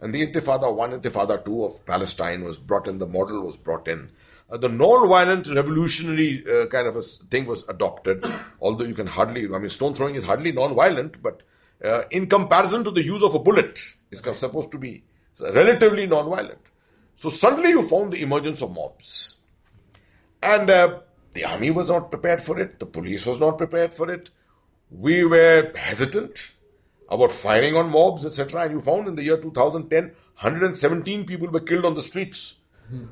And 0.00 0.14
the 0.14 0.26
Intifada 0.26 0.74
1, 0.74 1.00
Intifada 1.00 1.44
2 1.44 1.64
of 1.64 1.86
Palestine 1.86 2.44
was 2.44 2.58
brought 2.58 2.86
in, 2.86 2.98
the 2.98 3.06
model 3.06 3.42
was 3.42 3.56
brought 3.56 3.88
in. 3.88 4.10
Uh, 4.48 4.56
the 4.56 4.68
non-violent 4.68 5.48
revolutionary 5.48 6.44
uh, 6.46 6.66
kind 6.66 6.86
of 6.86 6.96
a 6.96 7.02
thing 7.02 7.46
was 7.46 7.64
adopted, 7.68 8.24
although 8.60 8.84
you 8.84 8.94
can 8.94 9.06
hardly, 9.06 9.46
I 9.52 9.58
mean, 9.58 9.68
stone 9.68 9.94
throwing 9.94 10.14
is 10.14 10.24
hardly 10.24 10.52
non-violent, 10.52 11.22
but 11.22 11.42
uh, 11.84 12.04
in 12.10 12.26
comparison 12.26 12.84
to 12.84 12.90
the 12.90 13.02
use 13.02 13.22
of 13.22 13.34
a 13.34 13.38
bullet, 13.38 13.80
it's 14.10 14.22
supposed 14.38 14.70
to 14.72 14.78
be 14.78 15.04
relatively 15.40 16.06
non-violent. 16.06 16.60
So 17.14 17.30
suddenly 17.30 17.70
you 17.70 17.82
found 17.82 18.12
the 18.12 18.22
emergence 18.22 18.62
of 18.62 18.72
mobs. 18.72 19.40
And 20.42 20.70
uh, 20.70 21.00
the 21.32 21.44
army 21.44 21.70
was 21.70 21.90
not 21.90 22.10
prepared 22.10 22.42
for 22.42 22.58
it, 22.60 22.78
the 22.78 22.86
police 22.86 23.26
was 23.26 23.40
not 23.40 23.58
prepared 23.58 23.92
for 23.92 24.10
it. 24.10 24.30
We 24.90 25.24
were 25.24 25.72
hesitant 25.76 26.52
about 27.08 27.32
firing 27.32 27.76
on 27.76 27.90
mobs, 27.90 28.24
etc. 28.24 28.62
And 28.62 28.72
you 28.72 28.80
found 28.80 29.08
in 29.08 29.14
the 29.14 29.22
year 29.22 29.36
2010, 29.36 30.04
117 30.04 31.24
people 31.26 31.48
were 31.48 31.60
killed 31.60 31.84
on 31.84 31.94
the 31.94 32.02
streets. 32.02 32.56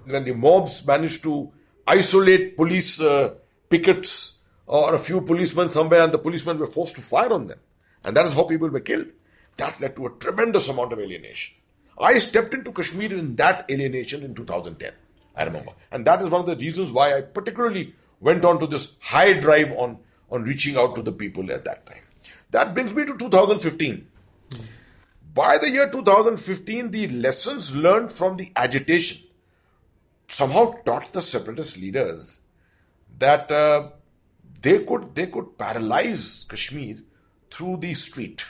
When 0.04 0.24
the 0.24 0.34
mobs 0.34 0.86
managed 0.86 1.22
to 1.24 1.52
isolate 1.86 2.56
police 2.56 3.00
uh, 3.00 3.34
pickets 3.68 4.38
or 4.66 4.94
a 4.94 4.98
few 4.98 5.20
policemen 5.20 5.68
somewhere, 5.68 6.02
and 6.02 6.12
the 6.12 6.18
policemen 6.18 6.58
were 6.58 6.66
forced 6.66 6.94
to 6.96 7.02
fire 7.02 7.32
on 7.32 7.48
them. 7.48 7.58
And 8.04 8.16
that 8.16 8.26
is 8.26 8.32
how 8.32 8.44
people 8.44 8.68
were 8.68 8.80
killed. 8.80 9.08
That 9.56 9.80
led 9.80 9.96
to 9.96 10.06
a 10.06 10.10
tremendous 10.10 10.68
amount 10.68 10.92
of 10.92 11.00
alienation. 11.00 11.56
I 11.98 12.18
stepped 12.18 12.54
into 12.54 12.72
Kashmir 12.72 13.14
in 13.14 13.36
that 13.36 13.70
alienation 13.70 14.22
in 14.22 14.34
2010. 14.34 14.92
I 15.36 15.44
remember. 15.44 15.72
And 15.90 16.04
that 16.06 16.22
is 16.22 16.28
one 16.28 16.40
of 16.40 16.46
the 16.46 16.56
reasons 16.56 16.92
why 16.92 17.16
I 17.16 17.20
particularly 17.22 17.94
went 18.20 18.44
on 18.44 18.60
to 18.60 18.66
this 18.66 18.96
high 19.00 19.34
drive 19.34 19.72
on, 19.72 19.98
on 20.34 20.42
reaching 20.42 20.76
out 20.76 20.94
to 20.96 21.02
the 21.02 21.12
people 21.12 21.50
at 21.52 21.64
that 21.64 21.86
time. 21.86 22.02
That 22.50 22.74
brings 22.74 22.92
me 22.92 23.04
to 23.06 23.16
2015. 23.16 24.08
By 25.32 25.58
the 25.58 25.70
year 25.70 25.88
2015, 25.88 26.90
the 26.90 27.08
lessons 27.08 27.74
learned 27.74 28.12
from 28.12 28.36
the 28.36 28.52
agitation 28.54 29.22
somehow 30.28 30.72
taught 30.84 31.12
the 31.12 31.20
separatist 31.20 31.76
leaders 31.76 32.38
that 33.18 33.50
uh, 33.50 33.90
they 34.62 34.84
could 34.84 35.14
they 35.14 35.26
could 35.26 35.56
paralyze 35.58 36.46
Kashmir 36.48 36.96
through 37.50 37.76
the 37.78 37.94
street, 37.94 38.44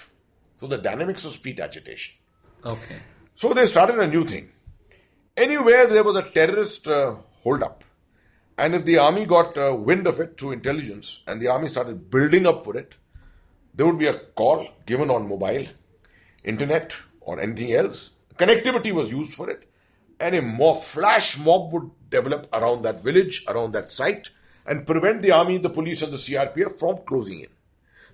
through 0.58 0.68
the 0.68 0.78
dynamics 0.78 1.24
of 1.24 1.32
street 1.32 1.60
agitation. 1.60 2.14
Okay. 2.64 2.96
So 3.34 3.52
they 3.52 3.66
started 3.66 3.98
a 3.98 4.06
new 4.06 4.24
thing. 4.24 4.50
Anywhere 5.36 5.86
there 5.86 6.04
was 6.04 6.16
a 6.16 6.22
terrorist 6.22 6.86
uh, 6.86 7.16
holdup, 7.42 7.84
And 8.56 8.74
if 8.74 8.84
the 8.84 8.98
army 8.98 9.26
got 9.26 9.58
uh, 9.58 9.74
wind 9.76 10.06
of 10.06 10.20
it 10.20 10.38
through 10.38 10.52
intelligence 10.52 11.22
and 11.26 11.40
the 11.40 11.48
army 11.48 11.68
started 11.68 12.10
building 12.10 12.46
up 12.46 12.62
for 12.62 12.76
it, 12.76 12.94
there 13.74 13.86
would 13.86 13.98
be 13.98 14.06
a 14.06 14.18
call 14.36 14.68
given 14.86 15.10
on 15.10 15.28
mobile, 15.28 15.66
internet, 16.44 16.94
or 17.20 17.40
anything 17.40 17.72
else. 17.72 18.12
Connectivity 18.36 18.92
was 18.92 19.10
used 19.10 19.34
for 19.34 19.50
it, 19.50 19.68
and 20.20 20.34
a 20.36 20.42
mob, 20.42 20.82
flash 20.82 21.38
mob 21.38 21.72
would 21.72 21.90
develop 22.10 22.48
around 22.52 22.82
that 22.82 23.02
village, 23.02 23.44
around 23.48 23.72
that 23.72 23.88
site, 23.88 24.30
and 24.66 24.86
prevent 24.86 25.22
the 25.22 25.32
army, 25.32 25.58
the 25.58 25.70
police, 25.70 26.02
and 26.02 26.12
the 26.12 26.16
CRPF 26.16 26.78
from 26.78 26.98
closing 27.04 27.40
in. 27.40 27.48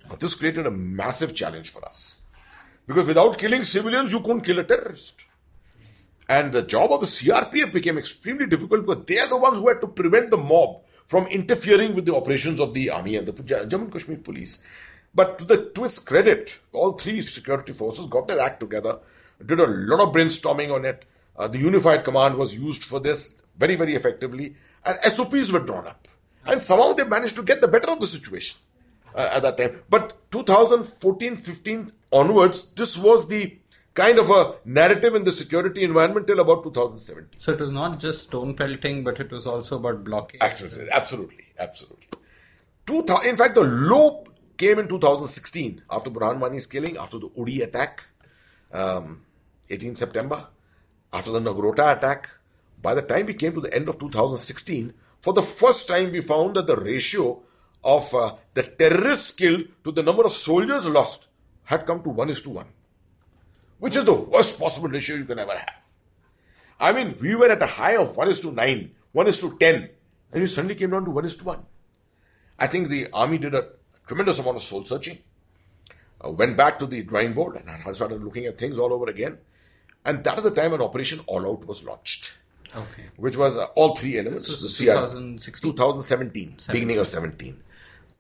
But 0.08 0.20
this 0.20 0.34
created 0.34 0.66
a 0.66 0.70
massive 0.70 1.34
challenge 1.34 1.70
for 1.70 1.84
us. 1.84 2.20
Because 2.86 3.06
without 3.06 3.38
killing 3.38 3.64
civilians, 3.64 4.12
you 4.12 4.20
couldn't 4.20 4.40
kill 4.40 4.58
a 4.58 4.64
terrorist. 4.64 5.24
And 6.30 6.52
the 6.52 6.62
job 6.62 6.92
of 6.92 7.00
the 7.00 7.06
CRPF 7.06 7.72
became 7.72 7.98
extremely 7.98 8.46
difficult 8.46 8.86
because 8.86 9.04
they 9.04 9.18
are 9.18 9.26
the 9.26 9.36
ones 9.36 9.58
who 9.58 9.66
had 9.66 9.80
to 9.80 9.88
prevent 9.88 10.30
the 10.30 10.36
mob 10.36 10.82
from 11.04 11.26
interfering 11.26 11.92
with 11.92 12.04
the 12.04 12.14
operations 12.14 12.60
of 12.60 12.72
the 12.72 12.88
army 12.88 13.16
and 13.16 13.26
the 13.26 13.32
Jammu 13.32 13.82
and 13.82 13.92
Kashmir 13.92 14.18
police. 14.18 14.62
But 15.12 15.40
to, 15.40 15.44
the, 15.44 15.72
its 15.82 15.98
credit, 15.98 16.56
all 16.72 16.92
three 16.92 17.20
security 17.22 17.72
forces 17.72 18.06
got 18.06 18.28
their 18.28 18.38
act 18.38 18.60
together, 18.60 19.00
did 19.44 19.58
a 19.58 19.66
lot 19.66 20.06
of 20.06 20.14
brainstorming 20.14 20.72
on 20.72 20.84
it. 20.84 21.04
Uh, 21.36 21.48
the 21.48 21.58
unified 21.58 22.04
command 22.04 22.36
was 22.36 22.54
used 22.54 22.84
for 22.84 23.00
this 23.00 23.34
very, 23.56 23.74
very 23.74 23.96
effectively, 23.96 24.54
and 24.84 25.00
SOPs 25.12 25.50
were 25.50 25.66
drawn 25.66 25.88
up. 25.88 26.06
And 26.46 26.62
somehow 26.62 26.92
they 26.92 27.02
managed 27.02 27.34
to 27.36 27.42
get 27.42 27.60
the 27.60 27.66
better 27.66 27.90
of 27.90 27.98
the 27.98 28.06
situation 28.06 28.56
uh, 29.16 29.30
at 29.32 29.42
that 29.42 29.56
time. 29.56 29.82
But 29.90 30.30
2014 30.30 31.34
15 31.34 31.92
onwards, 32.12 32.70
this 32.70 32.96
was 32.96 33.26
the 33.26 33.58
kind 34.00 34.18
of 34.18 34.30
a 34.30 34.54
narrative 34.64 35.14
in 35.14 35.24
the 35.24 35.32
security 35.32 35.84
environment 35.84 36.26
till 36.26 36.40
about 36.40 36.62
2017. 36.64 37.38
So 37.38 37.52
it 37.52 37.60
was 37.60 37.70
not 37.70 37.98
just 38.00 38.28
stone 38.28 38.54
pelting, 38.54 39.04
but 39.04 39.20
it 39.20 39.30
was 39.30 39.46
also 39.46 39.76
about 39.76 40.04
blocking. 40.04 40.40
Absolutely, 40.40 40.90
absolutely, 40.90 41.44
absolutely. 41.58 42.06
in 43.26 43.36
fact, 43.36 43.54
the 43.56 43.66
low 43.92 44.24
came 44.56 44.78
in 44.78 44.88
2016 44.88 45.82
after 45.90 46.10
Burhan 46.10 46.40
Wani's 46.40 46.66
killing, 46.66 46.96
after 46.96 47.18
the 47.18 47.30
Uri 47.36 47.60
attack, 47.60 48.04
um, 48.72 49.22
18 49.68 49.94
September, 49.94 50.46
after 51.12 51.30
the 51.32 51.40
Nagrota 51.40 51.96
attack. 51.96 52.30
By 52.80 52.94
the 52.94 53.02
time 53.02 53.26
we 53.26 53.34
came 53.34 53.54
to 53.54 53.60
the 53.60 53.74
end 53.74 53.90
of 53.90 53.98
2016, 53.98 54.94
for 55.20 55.34
the 55.34 55.42
first 55.42 55.86
time 55.88 56.10
we 56.10 56.22
found 56.22 56.56
that 56.56 56.66
the 56.66 56.76
ratio 56.76 57.42
of 57.84 58.14
uh, 58.14 58.34
the 58.54 58.62
terrorists 58.62 59.32
killed 59.32 59.64
to 59.84 59.92
the 59.92 60.02
number 60.02 60.24
of 60.24 60.32
soldiers 60.32 60.88
lost 60.88 61.28
had 61.64 61.84
come 61.86 62.02
to 62.02 62.08
1 62.08 62.30
is 62.30 62.40
to 62.42 62.50
1 62.50 62.66
which 63.80 63.96
is 63.96 64.04
the 64.04 64.14
worst 64.14 64.58
possible 64.58 64.88
ratio 64.88 65.16
you 65.16 65.24
can 65.24 65.38
ever 65.38 65.56
have. 65.56 65.74
I 66.78 66.92
mean, 66.92 67.16
we 67.20 67.34
were 67.34 67.50
at 67.50 67.62
a 67.62 67.66
high 67.66 67.96
of 67.96 68.16
1 68.16 68.28
is 68.28 68.40
to 68.40 68.52
9, 68.52 68.90
1 69.12 69.26
is 69.26 69.40
to 69.40 69.56
10, 69.58 69.90
and 70.32 70.42
we 70.42 70.46
suddenly 70.46 70.74
came 70.74 70.90
down 70.90 71.04
to 71.04 71.10
1 71.10 71.24
is 71.24 71.36
to 71.36 71.44
1. 71.44 71.66
I 72.58 72.66
think 72.66 72.88
the 72.88 73.08
army 73.12 73.38
did 73.38 73.54
a 73.54 73.68
tremendous 74.06 74.38
amount 74.38 74.56
of 74.56 74.62
soul 74.62 74.84
searching, 74.84 75.18
uh, 76.24 76.30
went 76.30 76.56
back 76.56 76.78
to 76.78 76.86
the 76.86 77.02
drawing 77.02 77.32
board 77.32 77.56
and 77.56 77.96
started 77.96 78.22
looking 78.22 78.46
at 78.46 78.58
things 78.58 78.78
all 78.78 78.92
over 78.92 79.10
again. 79.10 79.38
And 80.04 80.24
that 80.24 80.38
is 80.38 80.44
the 80.44 80.50
time 80.50 80.72
when 80.72 80.80
Operation 80.80 81.20
All 81.26 81.46
Out 81.46 81.66
was 81.66 81.84
launched. 81.84 82.32
Okay. 82.74 83.04
Which 83.16 83.36
was 83.36 83.56
uh, 83.56 83.64
all 83.74 83.96
three 83.96 84.18
elements. 84.18 84.48
This 84.48 84.62
was 84.62 84.78
the 84.78 84.86
CR, 84.86 84.92
2016? 84.92 85.72
2017, 85.72 86.56
beginning 86.72 86.98
of 86.98 87.06
17. 87.06 87.62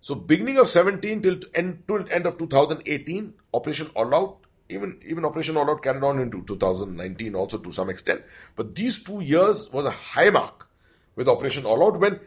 So 0.00 0.14
beginning 0.14 0.58
of 0.58 0.68
17 0.68 1.22
till 1.22 1.38
end, 1.54 1.84
till 1.86 2.04
end 2.10 2.26
of 2.26 2.36
2018, 2.38 3.34
Operation 3.54 3.90
All 3.94 4.14
Out 4.14 4.38
even 4.70 5.00
even 5.06 5.24
Operation 5.24 5.56
All 5.56 5.70
Out 5.70 5.82
carried 5.82 6.02
on 6.02 6.18
into 6.20 6.42
2019 6.44 7.34
also 7.34 7.58
to 7.58 7.72
some 7.72 7.90
extent. 7.90 8.22
But 8.56 8.74
these 8.74 9.02
two 9.02 9.20
years 9.20 9.70
was 9.72 9.84
a 9.84 9.90
high 9.90 10.30
mark 10.30 10.68
with 11.16 11.28
Operation 11.28 11.66
All 11.66 11.84
Out 11.86 12.00
when 12.00 12.20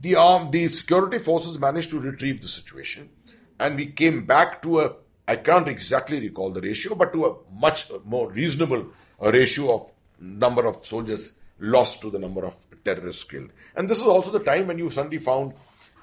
the 0.00 0.14
arm 0.14 0.50
the 0.50 0.68
security 0.68 1.18
forces 1.18 1.58
managed 1.58 1.90
to 1.90 2.00
retrieve 2.00 2.40
the 2.40 2.48
situation, 2.48 3.10
and 3.58 3.76
we 3.76 3.86
came 3.86 4.24
back 4.24 4.62
to 4.62 4.80
a 4.80 4.94
I 5.26 5.36
can't 5.36 5.68
exactly 5.68 6.20
recall 6.20 6.50
the 6.50 6.62
ratio, 6.62 6.94
but 6.94 7.12
to 7.12 7.26
a 7.26 7.36
much 7.52 7.90
more 8.04 8.30
reasonable 8.30 8.86
ratio 9.20 9.74
of 9.74 9.92
number 10.18 10.66
of 10.66 10.76
soldiers 10.76 11.38
lost 11.58 12.00
to 12.00 12.10
the 12.10 12.18
number 12.18 12.46
of 12.46 12.56
terrorists 12.84 13.24
killed. 13.24 13.50
And 13.76 13.90
this 13.90 13.98
is 13.98 14.06
also 14.06 14.30
the 14.30 14.40
time 14.40 14.68
when 14.68 14.78
you 14.78 14.88
suddenly 14.88 15.18
found 15.18 15.52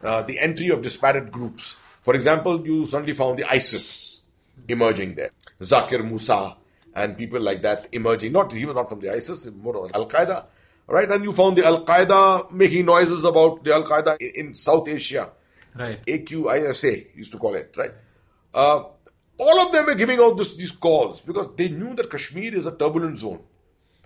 uh, 0.03 0.21
the 0.21 0.39
entry 0.39 0.69
of 0.69 0.83
disparate 0.83 1.31
groups. 1.31 1.75
For 2.03 2.13
example, 2.13 2.65
you 2.65 2.85
suddenly 2.85 3.13
found 3.13 3.39
the 3.39 3.49
ISIS 3.49 4.21
emerging 4.67 5.15
there. 5.15 5.31
Zakir 5.59 6.03
Musa 6.03 6.57
and 6.93 7.17
people 7.17 7.39
like 7.41 7.61
that 7.61 7.87
emerging. 7.91 8.31
Not 8.31 8.51
he 8.51 8.65
was 8.65 8.75
not 8.75 8.89
from 8.89 8.99
the 8.99 9.11
ISIS, 9.11 9.51
more 9.51 9.89
Al 9.93 10.07
Qaeda, 10.07 10.45
right? 10.87 11.09
And 11.09 11.23
you 11.23 11.33
found 11.33 11.57
the 11.57 11.65
Al 11.65 11.85
Qaeda 11.85 12.51
making 12.51 12.85
noises 12.85 13.23
about 13.23 13.63
the 13.63 13.73
Al 13.73 13.83
Qaeda 13.83 14.19
in, 14.21 14.53
South 14.53 14.87
Asia, 14.87 15.29
right? 15.75 16.03
AQISA 16.05 17.15
used 17.15 17.31
to 17.31 17.37
call 17.37 17.55
it, 17.55 17.73
right? 17.77 17.91
Uh, 18.53 18.83
all 19.37 19.59
of 19.59 19.71
them 19.73 19.85
were 19.85 19.95
giving 19.95 20.19
out 20.19 20.37
this, 20.37 20.55
these 20.55 20.71
calls 20.71 21.19
because 21.19 21.53
they 21.55 21.67
knew 21.67 21.93
that 21.95 22.09
Kashmir 22.09 22.55
is 22.55 22.65
a 22.65 22.71
turbulent 22.71 23.19
zone, 23.19 23.41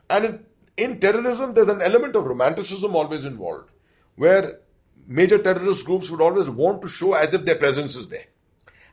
and 0.10 0.26
in, 0.26 0.46
in 0.78 1.00
terrorism 1.00 1.54
there's 1.54 1.70
an 1.70 1.82
element 1.82 2.16
of 2.16 2.26
romanticism 2.26 2.96
always 2.96 3.26
involved, 3.26 3.70
where 4.16 4.60
major 5.08 5.38
terrorist 5.38 5.86
groups 5.86 6.10
would 6.10 6.22
always 6.22 6.50
want 6.50 6.82
to 6.82 6.88
show 6.88 7.14
as 7.14 7.34
if 7.34 7.46
their 7.46 7.56
presence 7.56 7.96
is 7.96 8.10
there. 8.10 8.26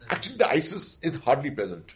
Actually, 0.08 0.36
the 0.36 0.48
ISIS 0.48 0.98
is 1.02 1.16
hardly 1.16 1.50
present. 1.50 1.94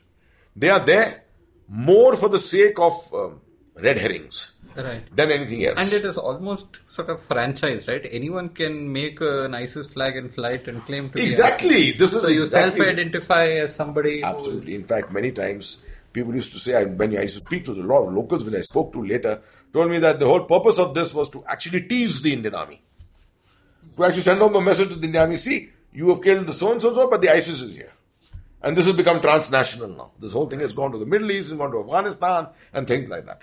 They 0.57 0.71
are 0.71 0.85
there 0.85 1.25
more 1.69 2.17
for 2.17 2.29
the 2.29 2.39
sake 2.39 2.79
of 2.79 3.13
um, 3.15 3.41
red 3.77 3.99
herrings 3.99 4.55
right. 4.77 5.05
than 5.15 5.31
anything 5.31 5.65
else. 5.65 5.79
And 5.79 5.93
it 5.93 6.05
is 6.05 6.17
almost 6.17 6.89
sort 6.89 7.09
of 7.09 7.23
franchise, 7.23 7.89
right? 7.89 8.07
Anyone 8.11 8.51
can 8.51 8.93
make 8.93 9.21
an 9.21 9.55
ISIS 9.55 9.87
flag 9.87 10.17
and 10.17 10.33
fly 10.33 10.51
it 10.51 10.69
and 10.69 10.81
claim 10.83 11.11
to 11.11 11.23
exactly. 11.23 11.93
be 11.93 11.93
This 11.93 12.13
is 12.13 12.23
so 12.23 12.29
you 12.29 12.43
exactly. 12.43 12.81
self-identify 12.81 13.47
as 13.49 13.75
somebody. 13.75 14.23
Absolutely. 14.23 14.75
In 14.75 14.83
fact, 14.83 15.13
many 15.13 15.33
times 15.33 15.79
people 16.13 16.35
used 16.35 16.53
to 16.53 16.59
say, 16.59 16.75
I, 16.75 16.85
when 16.85 17.17
I 17.17 17.23
used 17.23 17.39
to 17.39 17.47
speak 17.47 17.65
to 17.67 17.73
a 17.73 17.75
lot 17.75 18.07
of 18.07 18.15
locals, 18.15 18.45
when 18.45 18.55
I 18.55 18.61
spoke 18.61 18.93
to 18.93 19.03
later, 19.05 19.41
told 19.73 19.91
me 19.91 19.99
that 19.99 20.19
the 20.19 20.27
whole 20.27 20.45
purpose 20.45 20.79
of 20.79 20.95
this 20.95 21.15
was 21.15 21.31
to 21.31 21.45
actually 21.47 21.83
tease 21.83 22.23
the 22.23 22.33
Indian 22.33 22.55
army, 22.55 22.83
to 23.97 24.05
actually 24.05 24.23
send 24.23 24.41
home 24.41 24.57
a 24.57 24.61
message 24.61 24.89
to 24.89 24.97
the 24.97 25.07
Indian 25.07 25.23
army. 25.23 25.37
See, 25.37 25.71
you 25.93 26.09
have 26.11 26.23
killed 26.23 26.47
the 26.47 26.53
so 26.53 26.73
and 26.73 26.81
so, 26.81 27.09
but 27.09 27.21
the 27.21 27.31
ISIS 27.31 27.63
is 27.63 27.77
here. 27.77 27.93
And 28.63 28.77
this 28.77 28.87
has 28.87 28.97
become 28.97 29.21
transnational 29.21 29.89
now. 29.89 30.11
This 30.19 30.33
whole 30.33 30.47
thing 30.47 30.61
has 30.61 30.73
gone 30.73 30.93
to 30.93 30.99
the 30.99 31.07
Middle 31.07 31.31
East, 31.31 31.51
it's 31.51 31.59
gone 31.59 31.71
to 31.73 31.81
Afghanistan, 31.81 32.49
and 32.73 32.87
things 32.87 33.09
like 33.09 33.27
that. 33.27 33.43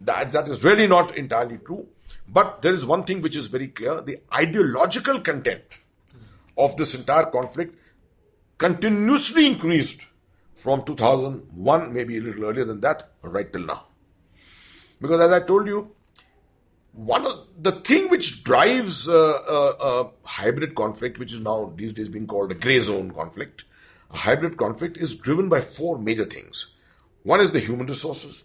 That, 0.00 0.32
that 0.32 0.48
is 0.48 0.62
really 0.62 0.86
not 0.86 1.16
entirely 1.16 1.58
true. 1.58 1.86
But 2.28 2.62
there 2.62 2.72
is 2.72 2.86
one 2.86 3.04
thing 3.04 3.20
which 3.20 3.36
is 3.36 3.48
very 3.48 3.68
clear 3.68 4.00
the 4.00 4.20
ideological 4.32 5.20
content 5.20 5.62
of 6.56 6.76
this 6.76 6.94
entire 6.94 7.26
conflict 7.26 7.76
continuously 8.58 9.46
increased 9.46 10.06
from 10.56 10.84
2001, 10.84 11.92
maybe 11.92 12.16
a 12.18 12.20
little 12.20 12.44
earlier 12.44 12.64
than 12.64 12.80
that, 12.80 13.10
right 13.22 13.52
till 13.52 13.66
now. 13.66 13.86
Because 15.00 15.20
as 15.20 15.32
I 15.32 15.44
told 15.44 15.66
you, 15.66 15.90
one 16.92 17.26
of 17.26 17.48
the 17.60 17.72
thing 17.72 18.08
which 18.08 18.44
drives 18.44 19.08
uh, 19.08 19.14
uh, 19.14 19.74
uh, 19.80 20.08
hybrid 20.24 20.74
conflict, 20.74 21.18
which 21.18 21.32
is 21.32 21.40
now 21.40 21.72
these 21.76 21.92
days 21.92 22.08
being 22.08 22.26
called 22.26 22.52
a 22.52 22.54
gray 22.54 22.80
zone 22.80 23.10
conflict, 23.10 23.64
a 24.14 24.16
hybrid 24.16 24.56
conflict 24.56 24.96
is 24.96 25.16
driven 25.16 25.48
by 25.48 25.60
four 25.60 25.98
major 25.98 26.24
things. 26.24 26.74
One 27.24 27.40
is 27.40 27.50
the 27.50 27.58
human 27.58 27.88
resources, 27.88 28.44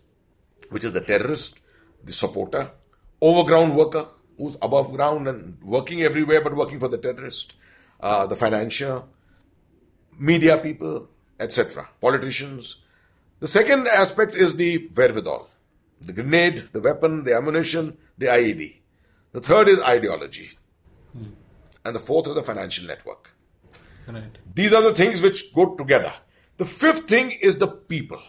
which 0.70 0.84
is 0.84 0.94
the 0.94 1.02
terrorist, 1.02 1.60
the 2.04 2.12
supporter, 2.12 2.72
overground 3.22 3.76
worker 3.76 4.06
who's 4.38 4.58
above 4.62 4.92
ground 4.92 5.28
and 5.28 5.62
working 5.62 6.02
everywhere 6.02 6.42
but 6.42 6.56
working 6.56 6.80
for 6.80 6.88
the 6.88 6.98
terrorist, 6.98 7.54
uh, 8.00 8.26
the 8.26 8.36
financier, 8.36 9.04
media 10.18 10.58
people, 10.58 11.08
etc., 11.40 11.88
politicians. 12.02 12.84
The 13.40 13.48
second 13.48 13.88
aspect 13.88 14.36
is 14.36 14.56
the 14.56 14.90
wherewithal, 14.96 15.50
the 16.02 16.14
grenade, 16.14 16.70
the 16.74 16.80
weapon, 16.80 17.26
the 17.26 17.36
ammunition, 17.36 17.98
the 18.18 18.28
IED. 18.28 18.78
The 19.34 19.42
third 19.42 19.68
is 19.68 19.80
ideology. 19.82 20.50
Hmm. 21.14 21.34
And 21.86 21.96
the 21.96 22.00
fourth 22.00 22.28
is 22.28 22.36
the 22.36 22.44
financial 22.44 22.88
network. 22.88 23.36
Right. 24.10 24.38
These 24.56 24.74
are 24.74 24.82
the 24.82 24.96
things 24.96 25.22
which 25.22 25.54
go 25.54 25.76
together. 25.76 26.12
The 26.58 26.66
fifth 26.66 27.08
thing 27.08 27.32
is 27.32 27.58
the 27.58 27.68
people. 27.68 28.22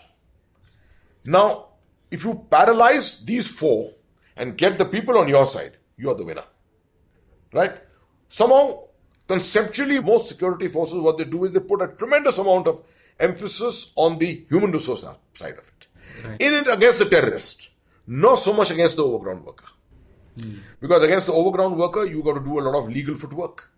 Now, 1.24 1.68
if 2.11 2.24
you 2.24 2.47
paralyze 2.51 3.24
these 3.24 3.51
four 3.51 3.93
and 4.37 4.57
get 4.57 4.78
the 4.78 4.85
people 4.85 5.16
on 5.18 5.28
your 5.28 5.47
side, 5.47 5.76
you 5.97 6.11
are 6.11 6.14
the 6.14 6.24
winner. 6.24 6.45
Right? 7.53 7.72
Somehow, 8.28 8.85
conceptually, 9.26 10.01
most 10.01 10.28
security 10.28 10.68
forces, 10.68 10.99
what 10.99 11.18
they 11.18 11.24
do 11.24 11.45
is 11.45 11.53
they 11.53 11.61
put 11.61 11.83
a 11.83 11.89
tremendous 11.89 12.39
amount 12.39 12.66
of 12.66 12.83
emphasis 13.18 13.93
on 13.97 14.18
the 14.18 14.45
human 14.49 14.72
resource 14.72 15.05
side 15.35 15.59
of 15.59 15.68
it. 15.68 15.87
Right. 16.24 16.41
In 16.41 16.55
it 16.55 16.68
against 16.68 16.99
the 16.99 17.07
terrorist, 17.07 17.70
not 18.07 18.37
so 18.37 18.53
much 18.53 18.70
against 18.70 18.97
the 18.97 19.05
overground 19.05 19.45
worker. 19.45 19.66
Hmm. 20.39 20.59
Because 20.81 21.03
against 21.03 21.26
the 21.26 21.33
overground 21.33 21.76
worker, 21.76 22.05
you 22.05 22.22
got 22.22 22.35
to 22.35 22.45
do 22.45 22.61
a 22.61 22.62
lot 22.62 22.76
of 22.76 22.89
legal 22.89 23.16
footwork. 23.16 23.70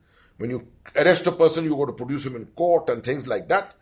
When 0.42 0.50
you 0.50 0.66
arrest 0.96 1.24
a 1.28 1.30
person, 1.30 1.62
you 1.62 1.76
got 1.76 1.86
to 1.86 1.92
produce 1.92 2.26
him 2.26 2.34
in 2.34 2.46
court 2.46 2.90
and 2.90 3.04
things 3.04 3.28
like 3.28 3.46
that. 3.46 3.74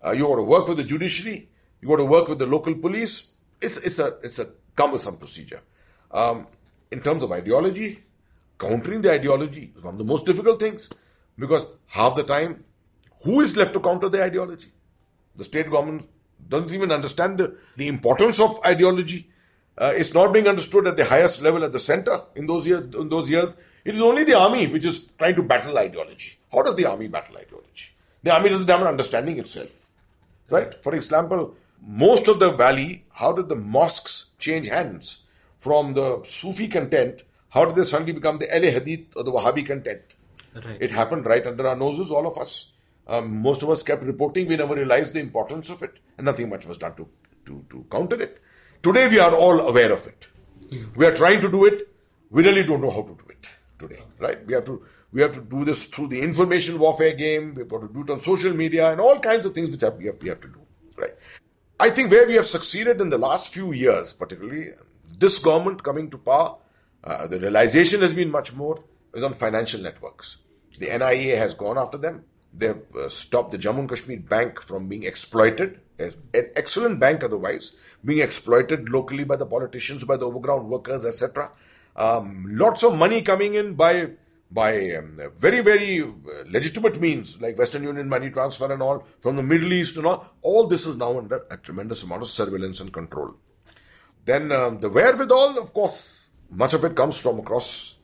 Uh, 0.00 0.12
you 0.12 0.28
got 0.28 0.36
to 0.36 0.44
work 0.44 0.68
with 0.68 0.76
the 0.76 0.84
judiciary. 0.84 1.48
You 1.80 1.88
got 1.88 1.96
to 1.96 2.04
work 2.04 2.28
with 2.28 2.38
the 2.38 2.46
local 2.46 2.72
police. 2.76 3.32
It's, 3.60 3.78
it's 3.78 3.98
a 3.98 4.18
it's 4.22 4.38
a 4.38 4.46
cumbersome 4.76 5.16
procedure. 5.16 5.60
Um, 6.12 6.46
in 6.92 7.00
terms 7.00 7.24
of 7.24 7.32
ideology, 7.32 7.98
countering 8.60 9.02
the 9.02 9.10
ideology 9.10 9.72
is 9.76 9.82
one 9.82 9.94
of 9.94 9.98
the 9.98 10.04
most 10.04 10.24
difficult 10.24 10.60
things 10.60 10.88
because 11.36 11.66
half 11.86 12.14
the 12.14 12.22
time, 12.22 12.62
who 13.24 13.40
is 13.40 13.56
left 13.56 13.72
to 13.72 13.80
counter 13.80 14.08
the 14.08 14.22
ideology? 14.22 14.70
The 15.34 15.42
state 15.42 15.68
government 15.68 16.08
doesn't 16.48 16.72
even 16.72 16.92
understand 16.92 17.38
the, 17.38 17.56
the 17.76 17.88
importance 17.88 18.38
of 18.38 18.60
ideology. 18.64 19.28
Uh, 19.76 19.92
it's 19.96 20.14
not 20.14 20.32
being 20.32 20.46
understood 20.46 20.86
at 20.86 20.96
the 20.96 21.06
highest 21.06 21.42
level 21.42 21.64
at 21.64 21.72
the 21.72 21.80
center 21.80 22.20
in 22.36 22.46
those 22.46 22.68
years. 22.68 22.94
In 22.94 23.08
those 23.08 23.28
years, 23.28 23.56
it 23.84 23.94
is 23.94 24.00
only 24.00 24.24
the 24.24 24.34
army 24.34 24.66
which 24.66 24.84
is 24.84 25.10
trying 25.18 25.34
to 25.36 25.42
battle 25.42 25.76
ideology. 25.78 26.38
How 26.52 26.62
does 26.62 26.76
the 26.76 26.86
army 26.86 27.08
battle 27.08 27.36
ideology? 27.36 27.90
The 28.22 28.34
army 28.34 28.48
doesn't 28.48 28.68
have 28.68 28.80
an 28.80 28.86
understanding 28.86 29.38
itself, 29.38 29.92
right? 30.48 30.74
For 30.82 30.94
example, 30.94 31.54
most 31.86 32.28
of 32.28 32.38
the 32.38 32.50
valley, 32.50 33.04
how 33.12 33.32
did 33.32 33.48
the 33.48 33.56
mosques 33.56 34.30
change 34.38 34.68
hands 34.68 35.18
from 35.58 35.92
the 35.92 36.22
Sufi 36.24 36.68
content? 36.68 37.22
How 37.50 37.66
did 37.66 37.74
they 37.74 37.84
suddenly 37.84 38.12
become 38.12 38.38
the 38.38 38.46
Ahle 38.46 38.72
Hadith 38.72 39.16
or 39.16 39.24
the 39.24 39.32
Wahhabi 39.32 39.66
content? 39.66 40.00
Right. 40.54 40.78
It 40.80 40.90
happened 40.90 41.26
right 41.26 41.46
under 41.46 41.66
our 41.66 41.76
noses, 41.76 42.10
all 42.10 42.26
of 42.26 42.38
us. 42.38 42.72
Um, 43.06 43.42
most 43.42 43.62
of 43.62 43.68
us 43.68 43.82
kept 43.82 44.02
reporting. 44.04 44.46
We 44.46 44.56
never 44.56 44.74
realized 44.74 45.12
the 45.12 45.20
importance 45.20 45.68
of 45.68 45.82
it, 45.82 45.98
and 46.16 46.24
nothing 46.24 46.48
much 46.48 46.64
was 46.64 46.78
done 46.78 46.94
to, 46.94 47.06
to, 47.46 47.64
to 47.70 47.84
counter 47.90 48.20
it. 48.20 48.40
Today, 48.82 49.08
we 49.08 49.18
are 49.18 49.34
all 49.34 49.60
aware 49.60 49.92
of 49.92 50.06
it. 50.06 50.26
We 50.96 51.04
are 51.04 51.14
trying 51.14 51.40
to 51.42 51.50
do 51.50 51.66
it. 51.66 51.88
We 52.30 52.42
really 52.42 52.62
don't 52.62 52.80
know 52.80 52.90
how 52.90 53.02
to 53.02 53.08
do 53.08 53.23
right? 54.18 54.44
We 54.46 54.54
have 54.54 54.64
to 54.66 54.84
we 55.12 55.22
have 55.22 55.34
to 55.34 55.40
do 55.40 55.64
this 55.64 55.86
through 55.86 56.08
the 56.08 56.20
information 56.20 56.78
warfare 56.78 57.12
game. 57.14 57.54
We've 57.54 57.68
got 57.68 57.82
to 57.82 57.88
do 57.88 58.02
it 58.02 58.10
on 58.10 58.20
social 58.20 58.52
media 58.52 58.90
and 58.90 59.00
all 59.00 59.20
kinds 59.20 59.46
of 59.46 59.54
things 59.54 59.70
which 59.70 59.82
have, 59.82 59.96
we, 59.96 60.06
have, 60.06 60.20
we 60.20 60.28
have 60.28 60.40
to 60.40 60.48
do, 60.48 60.60
right? 60.96 61.12
I 61.78 61.90
think 61.90 62.10
where 62.10 62.26
we 62.26 62.34
have 62.34 62.46
succeeded 62.46 63.00
in 63.00 63.10
the 63.10 63.18
last 63.18 63.54
few 63.54 63.72
years, 63.72 64.12
particularly 64.12 64.70
this 65.16 65.38
government 65.38 65.84
coming 65.84 66.10
to 66.10 66.18
power, 66.18 66.58
uh, 67.04 67.28
the 67.28 67.38
realization 67.38 68.00
has 68.00 68.12
been 68.12 68.30
much 68.30 68.54
more 68.54 68.82
is 69.14 69.22
on 69.22 69.34
financial 69.34 69.80
networks. 69.80 70.38
The 70.78 70.86
NIA 70.86 71.36
has 71.36 71.54
gone 71.54 71.78
after 71.78 71.98
them. 71.98 72.24
They've 72.52 72.82
uh, 72.96 73.08
stopped 73.08 73.52
the 73.52 73.58
Jammu 73.58 73.80
and 73.80 73.88
Kashmir 73.88 74.20
Bank 74.20 74.60
from 74.60 74.88
being 74.88 75.04
exploited, 75.04 75.80
as 75.98 76.16
an 76.32 76.50
excellent 76.56 76.98
bank 76.98 77.22
otherwise, 77.22 77.76
being 78.04 78.20
exploited 78.20 78.88
locally 78.88 79.24
by 79.24 79.36
the 79.36 79.46
politicians, 79.46 80.04
by 80.04 80.16
the 80.16 80.26
overground 80.26 80.68
workers, 80.68 81.06
etc. 81.06 81.50
Um, 81.96 82.46
lots 82.48 82.82
of 82.82 82.98
money 82.98 83.22
coming 83.22 83.54
in 83.54 83.74
by 83.74 84.10
by 84.50 84.90
um, 84.92 85.18
very 85.36 85.60
very 85.60 86.00
uh, 86.02 86.06
legitimate 86.46 87.00
means 87.00 87.40
like 87.40 87.58
Western 87.58 87.82
Union 87.84 88.08
money 88.08 88.30
transfer 88.30 88.72
and 88.72 88.82
all 88.82 89.06
from 89.20 89.36
the 89.36 89.42
Middle 89.42 89.72
East 89.72 89.96
and 89.96 90.06
all. 90.06 90.26
All 90.42 90.66
this 90.66 90.86
is 90.86 90.96
now 90.96 91.16
under 91.18 91.44
a 91.50 91.56
tremendous 91.56 92.02
amount 92.02 92.22
of 92.22 92.28
surveillance 92.28 92.80
and 92.80 92.92
control. 92.92 93.34
Then 94.24 94.50
um, 94.52 94.80
the 94.80 94.88
wherewithal, 94.88 95.58
of 95.58 95.72
course, 95.72 96.28
much 96.50 96.74
of 96.74 96.84
it 96.84 96.96
comes 96.96 97.18
from 97.18 97.38
across 97.38 97.96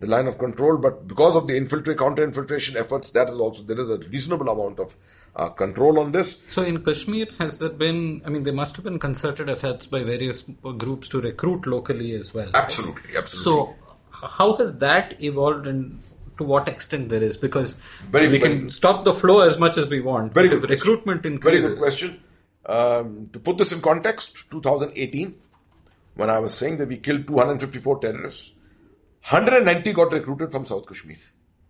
the 0.00 0.06
line 0.06 0.26
of 0.26 0.36
control, 0.36 0.76
but 0.76 1.06
because 1.06 1.36
of 1.36 1.46
the 1.46 1.56
infiltrate 1.56 1.96
counter-infiltration 1.96 2.76
efforts, 2.76 3.10
that 3.12 3.28
is 3.28 3.38
also 3.38 3.62
there 3.62 3.80
is 3.80 3.88
a 3.88 3.98
reasonable 4.08 4.48
amount 4.48 4.80
of 4.80 4.96
uh, 5.36 5.48
control 5.48 5.98
on 5.98 6.12
this. 6.12 6.40
So 6.48 6.62
in 6.62 6.82
Kashmir, 6.84 7.26
has 7.38 7.58
there 7.58 7.68
been? 7.70 8.22
I 8.26 8.28
mean, 8.28 8.42
there 8.42 8.52
must 8.52 8.76
have 8.76 8.84
been 8.84 8.98
concerted 8.98 9.48
efforts 9.48 9.86
by 9.86 10.02
various 10.02 10.42
groups 10.42 11.08
to 11.10 11.20
recruit 11.20 11.66
locally 11.66 12.14
as 12.14 12.34
well. 12.34 12.50
Absolutely, 12.54 13.16
absolutely. 13.16 13.44
So, 13.44 13.74
how 14.10 14.54
has 14.56 14.78
that 14.78 15.22
evolved, 15.22 15.66
and 15.66 16.00
to 16.38 16.44
what 16.44 16.68
extent 16.68 17.08
there 17.08 17.22
is? 17.22 17.36
Because 17.36 17.76
Very- 18.10 18.28
we 18.28 18.38
very- 18.38 18.58
can 18.60 18.70
stop 18.70 19.04
the 19.04 19.14
flow 19.14 19.40
as 19.40 19.58
much 19.58 19.78
as 19.78 19.88
we 19.88 20.00
want. 20.00 20.34
Very 20.34 20.48
good 20.48 20.68
recruitment 20.68 21.22
Very 21.22 21.34
increases. 21.36 21.70
good 21.70 21.78
question. 21.78 22.20
Um, 22.64 23.28
to 23.32 23.40
put 23.40 23.58
this 23.58 23.72
in 23.72 23.80
context, 23.80 24.50
2018, 24.50 25.34
when 26.14 26.30
I 26.30 26.38
was 26.38 26.54
saying 26.54 26.76
that 26.76 26.88
we 26.88 26.96
killed 26.98 27.26
254 27.26 27.98
terrorists, 28.00 28.52
190 29.30 29.92
got 29.92 30.12
recruited 30.12 30.52
from 30.52 30.64
South 30.64 30.86
Kashmir, 30.86 31.16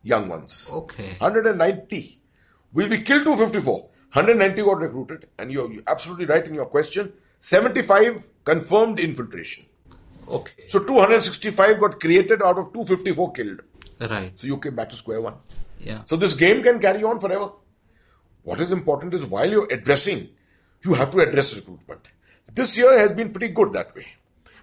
young 0.03 0.29
ones. 0.29 0.69
Okay. 0.73 1.17
190. 1.19 2.19
Will 2.73 2.89
we 2.89 3.01
kill 3.01 3.19
254? 3.19 3.81
190 4.15 4.63
got 4.63 4.79
recruited, 4.79 5.29
and 5.39 5.51
you're, 5.51 5.73
you're 5.73 5.83
absolutely 5.87 6.27
right 6.27 6.47
in 6.47 6.55
your 6.55 6.67
question. 6.67 7.13
75 7.39 8.23
confirmed 8.45 9.01
infiltration. 9.01 9.67
Okay. 10.29 10.65
So 10.69 10.85
265 10.85 11.81
got 11.81 12.01
created 12.01 12.43
out 12.43 12.59
of 12.59 12.73
254 12.73 13.33
killed. 13.33 13.63
Right. 14.01 14.33
So 14.37 14.47
you 14.47 14.59
came 14.59 14.75
back 14.75 14.91
to 14.91 14.97
square 14.97 15.21
one. 15.21 15.35
Yeah. 15.81 16.03
So 16.07 16.17
this 16.17 16.35
game 16.35 16.63
can 16.63 16.79
carry 16.79 17.03
on 17.05 17.21
forever. 17.21 17.53
What 18.43 18.61
is 18.61 18.73
important 18.73 19.15
is 19.15 19.25
while 19.25 19.51
you're 19.51 19.73
addressing, 19.73 20.29
you 20.85 20.95
have 20.95 21.11
to 21.13 21.21
address 21.21 21.55
recruitment. 21.55 22.09
This 22.53 22.77
year 22.77 22.99
has 22.99 23.13
been 23.13 23.33
pretty 23.33 23.49
good 23.49 23.73
that 23.73 23.95
way. 23.95 24.07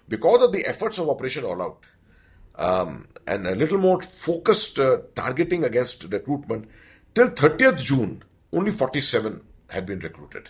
Because 0.08 0.42
of 0.42 0.52
the 0.52 0.66
efforts 0.66 0.98
of 0.98 1.10
Operation 1.10 1.44
All 1.44 1.62
Out 1.62 1.86
um, 2.56 3.08
and 3.28 3.48
a 3.48 3.56
little 3.56 3.78
more 3.78 4.02
focused 4.02 4.80
uh, 4.80 5.00
targeting 5.16 5.66
against 5.66 6.12
recruitment, 6.12 6.70
till 7.20 7.50
30th 7.50 7.82
June, 7.82 8.24
only 8.54 8.72
47 8.72 9.42
had 9.68 9.86
been 9.86 10.00
recruited. 10.00 10.50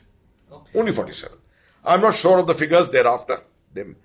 Only 0.76 0.92
47. 0.92 1.38
I'm 1.84 2.02
not 2.02 2.14
sure 2.14 2.40
of 2.40 2.48
the 2.48 2.54
figures 2.54 2.90
thereafter. 2.90 3.38
Them, 3.74 3.96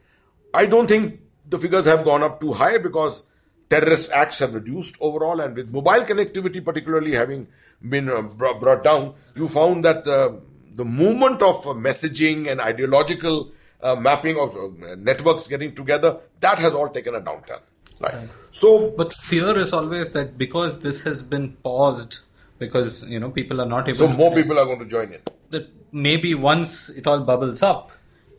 I 0.53 0.67
don't 0.67 0.87
think 0.87 1.21
the 1.49 1.59
figures 1.59 1.85
have 1.85 2.05
gone 2.05 2.23
up 2.23 2.41
too 2.41 2.53
high 2.53 2.79
because 2.79 3.27
terrorist 3.69 4.11
acts 4.13 4.39
have 4.39 4.55
reduced 4.55 4.97
overall, 5.01 5.41
and 5.41 5.57
with 5.57 5.71
mobile 5.71 6.05
connectivity 6.11 6.65
particularly 6.65 7.13
having 7.13 7.47
been 7.87 8.09
uh, 8.09 8.23
brought 8.23 8.83
down, 8.83 9.15
you 9.35 9.49
found 9.49 9.85
that 9.85 10.07
uh, 10.07 10.33
the 10.75 10.85
movement 10.85 11.43
of 11.43 11.67
uh, 11.67 11.73
messaging 11.73 12.51
and 12.51 12.61
ideological 12.61 13.53
uh, 13.83 13.95
mapping 13.95 14.39
of 14.39 14.57
networks 14.99 15.49
getting 15.49 15.75
together 15.75 16.19
that 16.41 16.59
has 16.59 16.73
all 16.73 16.89
taken 16.89 17.15
a 17.15 17.21
downturn. 17.21 17.61
Right. 18.01 18.29
So 18.51 18.91
But 18.91 19.15
fear 19.15 19.59
is 19.59 19.73
always 19.73 20.11
that 20.13 20.37
because 20.39 20.81
this 20.81 21.03
has 21.03 21.23
been 21.23 21.53
paused, 21.63 22.21
because 22.59 23.05
you 23.09 23.19
know 23.21 23.31
people 23.31 23.61
are 23.61 23.67
not 23.67 23.89
able. 23.89 23.99
so 23.99 24.07
to 24.09 24.15
more 24.15 24.35
people 24.35 24.59
are 24.59 24.65
going 24.65 24.79
to 24.79 24.87
join 24.87 25.13
it. 25.13 25.31
that 25.51 25.69
maybe 25.93 26.35
once 26.35 26.89
it 26.91 27.07
all 27.07 27.21
bubbles 27.21 27.63
up, 27.63 27.91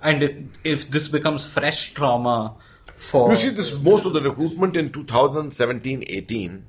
and 0.01 0.23
it, 0.23 0.43
if 0.63 0.89
this 0.89 1.07
becomes 1.07 1.45
fresh 1.45 1.93
trauma 1.93 2.55
for 2.95 3.29
You 3.31 3.35
see, 3.35 3.49
this 3.49 3.83
most 3.83 4.05
of 4.05 4.13
the 4.13 4.21
recruitment 4.21 4.77
in 4.77 4.89
2017-18 4.89 6.63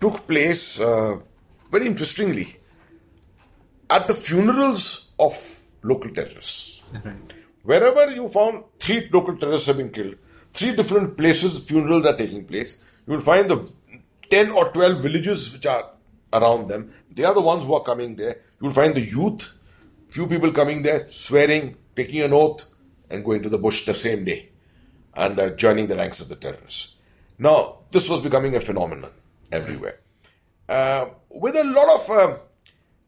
took 0.00 0.26
place 0.26 0.80
uh, 0.80 1.18
very 1.70 1.86
interestingly 1.86 2.56
at 3.90 4.08
the 4.08 4.14
funerals 4.14 5.10
of 5.18 5.62
local 5.82 6.10
terrorists. 6.10 6.82
Right. 7.04 7.32
Wherever 7.62 8.10
you 8.10 8.28
found 8.28 8.64
three 8.78 9.08
local 9.12 9.36
terrorists 9.36 9.66
have 9.66 9.76
been 9.76 9.90
killed, 9.90 10.14
three 10.52 10.74
different 10.74 11.16
places 11.16 11.64
funerals 11.66 12.06
are 12.06 12.16
taking 12.16 12.44
place. 12.44 12.78
You 13.06 13.14
will 13.14 13.20
find 13.20 13.50
the 13.50 13.70
10 14.30 14.50
or 14.50 14.70
12 14.72 15.02
villages 15.02 15.52
which 15.52 15.66
are 15.66 15.90
around 16.32 16.68
them. 16.68 16.92
They 17.10 17.24
are 17.24 17.34
the 17.34 17.40
ones 17.40 17.64
who 17.64 17.74
are 17.74 17.82
coming 17.82 18.16
there. 18.16 18.36
You 18.60 18.66
will 18.66 18.74
find 18.74 18.94
the 18.94 19.00
youth, 19.00 19.58
few 20.08 20.26
people 20.26 20.52
coming 20.52 20.82
there, 20.82 21.08
swearing, 21.08 21.76
taking 21.96 22.22
an 22.22 22.32
oath, 22.32 22.64
and 23.10 23.24
going 23.24 23.42
to 23.42 23.48
the 23.48 23.58
bush 23.58 23.86
the 23.86 23.94
same 23.94 24.24
day 24.24 24.50
and 25.14 25.38
uh, 25.38 25.50
joining 25.50 25.86
the 25.86 25.96
ranks 25.96 26.20
of 26.20 26.28
the 26.28 26.36
terrorists. 26.36 26.94
Now, 27.38 27.78
this 27.90 28.08
was 28.08 28.20
becoming 28.20 28.54
a 28.54 28.60
phenomenon 28.60 29.10
everywhere. 29.50 30.00
Uh, 30.68 31.06
with 31.30 31.56
a 31.56 31.64
lot 31.64 31.88
of 31.88 32.10
uh, 32.10 32.38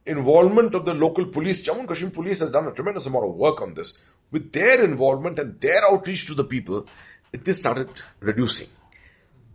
involvement 0.06 0.74
of 0.74 0.84
the 0.84 0.94
local 0.94 1.26
police, 1.26 1.62
Jammu 1.66 1.80
and 1.80 1.88
Kashmir 1.88 2.10
police 2.10 2.40
has 2.40 2.50
done 2.50 2.66
a 2.66 2.72
tremendous 2.72 3.06
amount 3.06 3.26
of 3.26 3.34
work 3.34 3.60
on 3.60 3.74
this. 3.74 3.98
With 4.30 4.52
their 4.52 4.82
involvement 4.82 5.38
and 5.38 5.60
their 5.60 5.84
outreach 5.90 6.26
to 6.26 6.34
the 6.34 6.44
people, 6.44 6.86
this 7.32 7.58
started 7.58 7.90
reducing. 8.20 8.68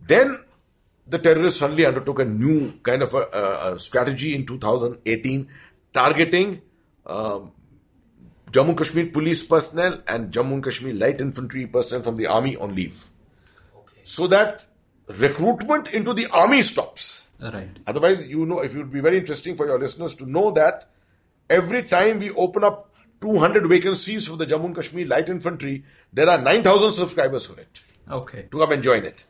Then 0.06 0.36
the 1.08 1.18
terrorists 1.18 1.60
suddenly 1.60 1.86
undertook 1.86 2.18
a 2.18 2.24
new 2.24 2.72
kind 2.82 3.02
of 3.02 3.14
a, 3.14 3.72
a, 3.74 3.78
strategy 3.78 4.34
in 4.34 4.44
2018, 4.46 5.48
targeting 5.92 6.60
um, 7.06 7.52
Jammu 8.50 8.70
and 8.70 8.78
Kashmir 8.78 9.06
police 9.06 9.44
personnel 9.44 10.02
and 10.08 10.32
Jammu 10.32 10.54
and 10.54 10.64
Kashmir 10.64 10.94
light 10.94 11.20
infantry 11.20 11.66
personnel 11.66 12.02
from 12.02 12.16
the 12.16 12.26
army 12.26 12.56
on 12.56 12.74
leave. 12.74 13.04
So 14.04 14.26
that 14.28 14.66
recruitment 15.08 15.88
into 15.88 16.12
the 16.12 16.26
army 16.28 16.62
stops. 16.62 17.30
right. 17.40 17.78
Otherwise, 17.86 18.26
you 18.28 18.46
know, 18.46 18.60
if 18.60 18.74
it 18.74 18.78
would 18.78 18.92
be 18.92 19.00
very 19.00 19.18
interesting 19.18 19.56
for 19.56 19.66
your 19.66 19.78
listeners 19.78 20.14
to 20.16 20.26
know 20.26 20.50
that 20.52 20.88
every 21.50 21.84
time 21.84 22.18
we 22.18 22.30
open 22.30 22.64
up 22.64 22.92
200 23.20 23.66
vacancies 23.68 24.26
for 24.26 24.36
the 24.36 24.46
Jammu 24.46 24.66
and 24.66 24.76
Kashmir 24.76 25.06
light 25.06 25.28
infantry, 25.28 25.84
there 26.12 26.28
are 26.28 26.38
9,000 26.38 26.92
subscribers 26.92 27.46
for 27.46 27.58
it 27.60 27.80
Okay. 28.10 28.46
to 28.50 28.58
come 28.58 28.72
and 28.72 28.82
join 28.82 29.04
it. 29.04 29.24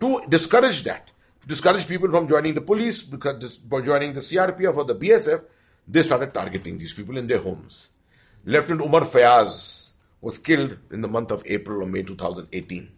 To 0.00 0.22
discourage 0.28 0.82
that, 0.84 1.10
to 1.42 1.48
discourage 1.48 1.86
people 1.86 2.10
from 2.10 2.26
joining 2.28 2.54
the 2.54 2.60
police, 2.60 3.02
because 3.02 3.58
by 3.58 3.80
joining 3.82 4.12
the 4.12 4.20
CRPF 4.20 4.76
or 4.76 4.84
the 4.84 4.94
BSF, 4.94 5.44
they 5.86 6.02
started 6.02 6.32
targeting 6.32 6.78
these 6.78 6.92
people 6.92 7.16
in 7.18 7.26
their 7.26 7.38
homes. 7.40 7.90
Lieutenant 8.44 8.80
Umar 8.82 9.02
Fayaz 9.02 9.90
was 10.20 10.38
killed 10.38 10.76
in 10.90 11.00
the 11.00 11.08
month 11.08 11.30
of 11.30 11.42
April 11.46 11.82
or 11.82 11.86
May 11.86 12.02
2018. 12.02 12.90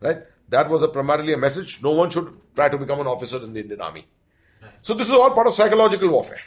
Right? 0.00 0.18
That 0.48 0.70
was 0.70 0.82
a 0.82 0.88
primarily 0.88 1.32
a 1.32 1.36
message 1.36 1.82
no 1.82 1.92
one 1.92 2.10
should 2.10 2.28
try 2.54 2.68
to 2.68 2.78
become 2.78 3.00
an 3.00 3.06
officer 3.06 3.42
in 3.42 3.52
the 3.52 3.60
Indian 3.60 3.80
Army. 3.80 4.06
So 4.80 4.94
this 4.94 5.08
is 5.08 5.14
all 5.14 5.30
part 5.30 5.46
of 5.46 5.52
psychological 5.52 6.08
warfare. 6.10 6.40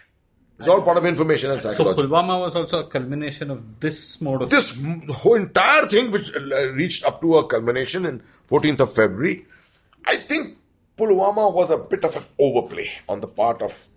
It's 0.58 0.68
all 0.68 0.82
part 0.82 0.98
of 0.98 1.06
information 1.06 1.52
and 1.52 1.62
So. 1.62 1.72
Pulwama 1.72 2.38
was 2.40 2.56
also 2.56 2.80
a 2.80 2.88
culmination 2.88 3.50
of 3.50 3.80
this 3.80 4.20
mode 4.22 4.42
of 4.42 4.50
this 4.50 4.78
whole 5.10 5.36
entire 5.36 5.86
thing, 5.86 6.12
which 6.12 6.36
uh, 6.36 6.70
reached 6.72 7.06
up 7.06 7.22
to 7.22 7.38
a 7.38 7.48
culmination 7.48 8.06
in 8.06 8.22
14th 8.50 8.82
of 8.82 8.94
February, 8.94 9.46
I 10.06 10.16
think 10.16 10.58
Pulwama 10.98 11.54
was 11.54 11.72
a 11.72 11.78
bit 11.78 12.04
of 12.04 12.16
an 12.16 12.24
overplay 12.38 12.92
on 13.08 13.22
the 13.22 13.28
part 13.28 13.62
of 13.62 13.88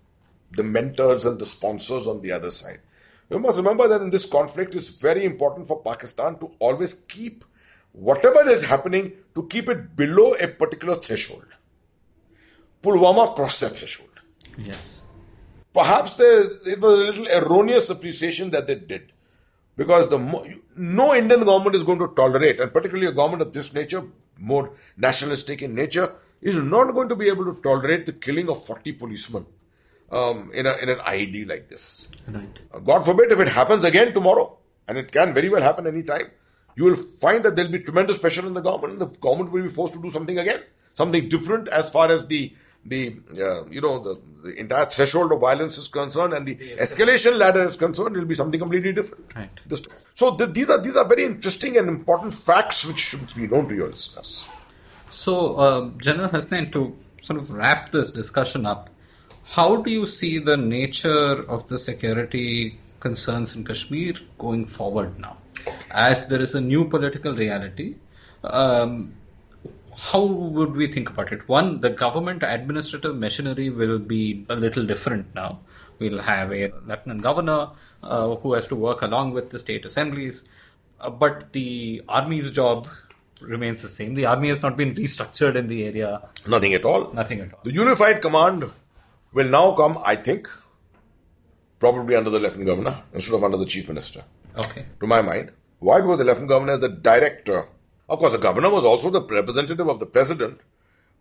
the 0.51 0.63
mentors 0.63 1.25
and 1.25 1.39
the 1.39 1.45
sponsors 1.45 2.07
on 2.07 2.21
the 2.21 2.31
other 2.31 2.51
side. 2.51 2.79
You 3.29 3.39
must 3.39 3.57
remember 3.57 3.87
that 3.87 4.01
in 4.01 4.09
this 4.09 4.25
conflict, 4.25 4.75
it's 4.75 4.89
very 4.89 5.25
important 5.25 5.67
for 5.67 5.81
Pakistan 5.81 6.37
to 6.39 6.51
always 6.59 6.93
keep 6.93 7.43
whatever 7.93 8.47
is 8.47 8.65
happening 8.65 9.13
to 9.35 9.47
keep 9.47 9.69
it 9.69 9.95
below 9.95 10.33
a 10.33 10.47
particular 10.47 10.95
threshold. 10.95 11.45
Pulwama 12.83 13.35
crossed 13.35 13.61
that 13.61 13.75
threshold. 13.75 14.09
Yes. 14.57 15.03
Perhaps 15.73 16.17
there, 16.17 16.41
it 16.67 16.79
was 16.79 16.93
a 16.93 17.11
little 17.11 17.27
erroneous 17.29 17.89
appreciation 17.89 18.51
that 18.51 18.67
they 18.67 18.75
did. 18.75 19.12
Because 19.75 20.09
the 20.09 20.19
mo- 20.19 20.45
no 20.75 21.15
Indian 21.15 21.43
government 21.45 21.75
is 21.75 21.83
going 21.83 21.99
to 21.99 22.07
tolerate, 22.15 22.59
and 22.59 22.71
particularly 22.71 23.07
a 23.07 23.11
government 23.11 23.41
of 23.41 23.53
this 23.53 23.73
nature, 23.73 24.03
more 24.37 24.71
nationalistic 24.97 25.61
in 25.61 25.73
nature, 25.73 26.13
is 26.41 26.57
not 26.57 26.93
going 26.93 27.09
to 27.09 27.15
be 27.15 27.27
able 27.27 27.45
to 27.45 27.59
tolerate 27.61 28.05
the 28.05 28.13
killing 28.13 28.49
of 28.49 28.63
40 28.65 28.91
policemen 28.93 29.45
um, 30.11 30.51
in, 30.53 30.65
a, 30.65 30.75
in 30.77 30.89
an 30.89 30.99
IED 30.99 31.47
like 31.47 31.69
this. 31.69 32.07
Right. 32.27 32.61
Uh, 32.73 32.79
God 32.79 33.05
forbid 33.05 33.31
if 33.31 33.39
it 33.39 33.49
happens 33.49 33.83
again 33.83 34.13
tomorrow, 34.13 34.57
and 34.87 34.97
it 34.97 35.11
can 35.11 35.33
very 35.33 35.49
well 35.49 35.61
happen 35.61 35.87
any 35.87 36.03
time, 36.03 36.27
you 36.75 36.83
will 36.85 36.95
find 36.95 37.43
that 37.45 37.55
there 37.55 37.65
will 37.65 37.71
be 37.71 37.79
tremendous 37.79 38.17
pressure 38.17 38.45
on 38.45 38.53
the 38.53 38.61
government, 38.61 38.93
and 38.93 39.01
the 39.01 39.19
government 39.19 39.51
will 39.51 39.63
be 39.63 39.69
forced 39.69 39.93
to 39.93 40.01
do 40.01 40.11
something 40.11 40.37
again, 40.37 40.61
something 40.93 41.29
different 41.29 41.67
as 41.67 41.89
far 41.89 42.11
as 42.11 42.27
the 42.27 42.53
the 42.85 43.15
uh, 43.39 43.65
you 43.69 43.81
know 43.81 43.99
the, 43.99 44.21
the 44.43 44.59
entire 44.59 44.85
threshold 44.85 45.31
of 45.31 45.39
violence 45.39 45.77
is 45.77 45.87
concerned, 45.87 46.33
and 46.33 46.45
the 46.45 46.55
escalation 46.77 47.37
ladder 47.37 47.63
is 47.63 47.77
concerned. 47.77 48.15
It 48.15 48.19
will 48.19 48.25
be 48.25 48.35
something 48.35 48.59
completely 48.59 48.93
different. 48.93 49.33
Right. 49.35 49.59
This, 49.65 49.85
so 50.13 50.35
th- 50.35 50.51
these 50.51 50.69
are 50.69 50.79
these 50.79 50.95
are 50.95 51.07
very 51.07 51.23
interesting 51.23 51.77
and 51.77 51.87
important 51.87 52.33
facts 52.33 52.85
which 52.85 52.99
should 52.99 53.33
be 53.35 53.47
known 53.47 53.69
to 53.69 53.75
your 53.75 53.89
listeners. 53.89 54.49
So, 55.09 55.55
uh, 55.57 55.89
General 55.97 56.29
Hasnain, 56.29 56.71
to 56.71 56.97
sort 57.21 57.39
of 57.39 57.53
wrap 57.53 57.91
this 57.91 58.09
discussion 58.09 58.65
up, 58.65 58.89
how 59.45 59.77
do 59.77 59.91
you 59.91 60.07
see 60.07 60.39
the 60.39 60.57
nature 60.57 61.43
of 61.47 61.67
the 61.67 61.77
security 61.77 62.79
concerns 62.99 63.55
in 63.55 63.63
Kashmir 63.63 64.15
going 64.39 64.65
forward 64.65 65.19
now? 65.19 65.37
As 65.91 66.27
there 66.27 66.41
is 66.41 66.55
a 66.55 66.61
new 66.61 66.89
political 66.89 67.35
reality, 67.35 67.95
um, 68.43 69.13
how 70.11 70.21
would 70.55 70.73
we 70.75 70.87
think 70.87 71.09
about 71.09 71.31
it? 71.31 71.47
One, 71.47 71.79
the 71.81 71.89
government 71.89 72.43
administrative 72.43 73.15
machinery 73.15 73.69
will 73.69 73.99
be 73.99 74.45
a 74.49 74.55
little 74.55 74.85
different 74.85 75.33
now. 75.33 75.59
We'll 75.99 76.21
have 76.21 76.51
a 76.51 76.71
lieutenant 76.85 77.21
governor 77.21 77.69
uh, 78.01 78.35
who 78.35 78.53
has 78.53 78.67
to 78.67 78.75
work 78.75 79.01
along 79.01 79.31
with 79.31 79.49
the 79.51 79.59
state 79.59 79.85
assemblies, 79.85 80.43
uh, 80.99 81.09
but 81.09 81.53
the 81.53 82.01
army's 82.09 82.51
job 82.51 82.87
remains 83.39 83.81
the 83.81 83.87
same. 83.87 84.15
The 84.15 84.25
army 84.25 84.49
has 84.49 84.61
not 84.61 84.75
been 84.75 84.93
restructured 84.93 85.55
in 85.55 85.67
the 85.67 85.85
area, 85.85 86.21
Nothing 86.47 86.73
at 86.73 86.83
all. 86.83 87.13
nothing 87.13 87.39
at 87.39 87.53
all. 87.53 87.61
The 87.63 87.71
unified 87.73 88.21
command 88.21 88.65
will 89.31 89.49
now 89.49 89.71
come, 89.73 89.97
I 90.05 90.15
think, 90.17 90.49
probably 91.79 92.15
under 92.15 92.29
the 92.29 92.39
lieutenant 92.39 92.67
governor 92.67 92.95
instead 93.13 93.35
of 93.35 93.43
under 93.43 93.57
the 93.57 93.65
chief 93.65 93.87
minister. 93.87 94.23
Okay. 94.57 94.85
to 94.99 95.07
my 95.07 95.21
mind. 95.21 95.51
Why? 95.79 96.01
Because 96.01 96.17
the 96.19 96.25
lieutenant 96.25 96.49
governor 96.49 96.73
is 96.73 96.79
the 96.81 96.89
director. 96.89 97.67
Of 98.13 98.19
course, 98.19 98.33
the 98.33 98.37
governor 98.37 98.69
was 98.69 98.85
also 98.85 99.09
the 99.09 99.23
representative 99.23 99.87
of 99.89 99.99
the 99.99 100.05
president. 100.05 100.59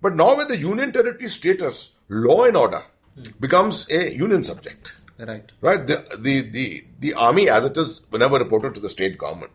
But 0.03 0.15
now, 0.15 0.37
with 0.37 0.49
the 0.49 0.59
union 0.59 0.93
territory 0.93 1.29
status, 1.29 1.93
law 2.11 2.45
and 2.45 2.55
order 2.55 2.83
becomes 3.41 3.91
a 3.91 4.15
union 4.15 4.45
subject. 4.45 4.95
Right. 5.19 5.51
Right? 5.63 5.87
The, 5.87 6.05
the, 6.19 6.41
the, 6.43 6.85
the 7.01 7.15
army, 7.15 7.49
as 7.49 7.65
it 7.65 7.79
is, 7.79 8.03
whenever 8.11 8.39
reported 8.39 8.75
to 8.75 8.81
the 8.81 8.91
state 8.91 9.17
government, 9.17 9.53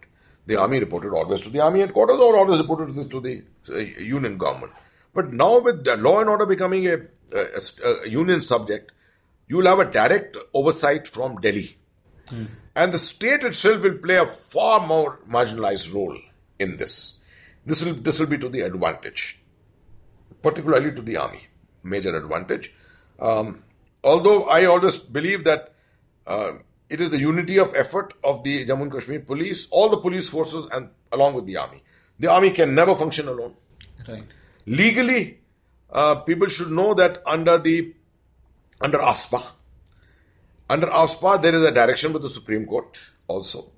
the 0.48 0.56
army 0.56 0.80
reported 0.80 1.14
always 1.14 1.42
to 1.42 1.50
the 1.50 1.60
army 1.60 1.82
headquarters 1.82 2.18
or 2.18 2.36
always 2.38 2.60
reported 2.60 2.88
to 2.88 2.94
the, 2.94 3.06
to 3.10 3.20
the 3.20 3.44
uh, 3.70 3.78
union 4.02 4.40
government. 4.40 4.74
But 5.14 5.32
now, 5.32 5.60
with 5.60 5.84
the 5.84 5.96
law 5.96 6.20
and 6.22 6.30
order 6.30 6.48
becoming 6.48 6.88
a, 6.88 7.02
a, 7.34 7.62
a 8.06 8.10
union 8.10 8.42
subject, 8.42 8.94
you 9.48 9.58
will 9.58 9.68
have 9.68 9.80
a 9.80 9.92
direct 9.92 10.38
oversight 10.56 11.08
from 11.08 11.40
Delhi. 11.40 11.78
And 12.76 12.92
the 12.92 13.00
state 13.00 13.44
itself 13.44 13.84
will 13.84 14.00
play 14.00 14.16
a 14.16 14.26
far 14.26 14.88
more 14.88 15.20
marginalized 15.30 15.94
role 15.94 16.18
in 16.58 16.78
this. 16.78 17.17
This 17.68 17.84
will, 17.84 17.96
this 17.96 18.18
will 18.18 18.28
be 18.28 18.38
to 18.38 18.48
the 18.48 18.62
advantage, 18.62 19.42
particularly 20.42 20.94
to 20.94 21.02
the 21.02 21.18
army, 21.18 21.42
major 21.84 22.16
advantage. 22.16 22.74
Um, 23.20 23.62
although 24.06 24.44
I 24.46 24.64
always 24.66 25.00
believe 25.00 25.44
that 25.44 25.74
uh, 26.26 26.54
it 26.90 27.02
is 27.02 27.10
the 27.10 27.20
unity 27.20 27.60
of 27.60 27.76
effort 27.76 28.14
of 28.24 28.42
the 28.46 28.66
Jammu 28.66 28.84
and 28.84 28.92
Kashmir 28.94 29.20
police, 29.20 29.68
all 29.70 29.90
the 29.90 29.98
police 29.98 30.30
forces, 30.30 30.66
and 30.72 30.92
along 31.12 31.34
with 31.34 31.46
the 31.46 31.58
army. 31.58 31.84
The 32.18 32.32
army 32.32 32.52
can 32.52 32.74
never 32.74 32.96
function 32.96 33.28
alone. 33.28 33.58
Right. 34.08 34.24
Legally, 34.66 35.40
uh, 35.90 36.16
people 36.22 36.48
should 36.48 36.72
know 36.72 36.94
that 36.94 37.22
under 37.26 37.58
the 37.58 37.94
under 38.80 39.00
AFSPA, 39.00 39.44
under 40.70 40.88
AFSPA 40.88 41.42
there 41.42 41.54
is 41.54 41.64
a 41.64 41.72
direction 41.72 42.14
with 42.14 42.22
the 42.22 42.30
Supreme 42.30 42.66
Court 42.66 42.98
also. 43.28 43.72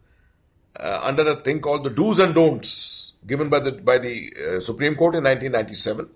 Uh, 0.80 1.00
under 1.02 1.28
a 1.28 1.36
thing 1.38 1.60
called 1.60 1.84
the 1.84 1.90
do's 1.90 2.20
and 2.20 2.36
don'ts 2.36 3.09
given 3.26 3.50
by 3.50 3.60
the 3.60 3.72
by 3.72 3.98
the 3.98 4.34
uh, 4.34 4.60
Supreme 4.60 4.96
Court 4.96 5.16
in 5.16 5.24
1997, 5.24 6.10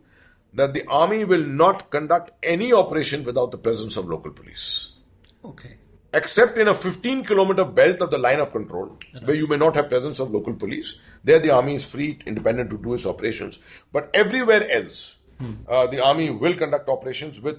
that 0.53 0.73
the 0.73 0.85
army 0.87 1.23
will 1.25 1.45
not 1.45 1.89
conduct 1.91 2.31
any 2.41 2.73
operation 2.73 3.23
without 3.23 3.51
the 3.51 3.57
presence 3.57 3.97
of 3.97 4.07
local 4.07 4.31
police. 4.31 4.93
Okay. 5.43 5.77
except 6.13 6.57
in 6.57 6.67
a 6.67 6.73
15 6.73 7.23
kilometer 7.23 7.65
belt 7.65 7.99
of 7.99 8.11
the 8.11 8.17
line 8.17 8.39
of 8.39 8.51
control 8.51 8.97
where 9.23 9.35
you 9.35 9.47
may 9.47 9.57
not 9.57 9.75
have 9.75 9.89
presence 9.89 10.19
of 10.19 10.31
local 10.31 10.53
police 10.53 10.99
there 11.23 11.39
the 11.39 11.49
army 11.49 11.75
is 11.75 11.89
free 11.89 12.19
independent 12.25 12.69
to 12.69 12.77
do 12.77 12.93
its 12.93 13.05
operations. 13.05 13.59
But 13.91 14.09
everywhere 14.13 14.69
else 14.69 15.15
uh, 15.67 15.87
the 15.87 16.03
army 16.03 16.29
will 16.29 16.55
conduct 16.55 16.87
operations 16.87 17.41
with 17.41 17.57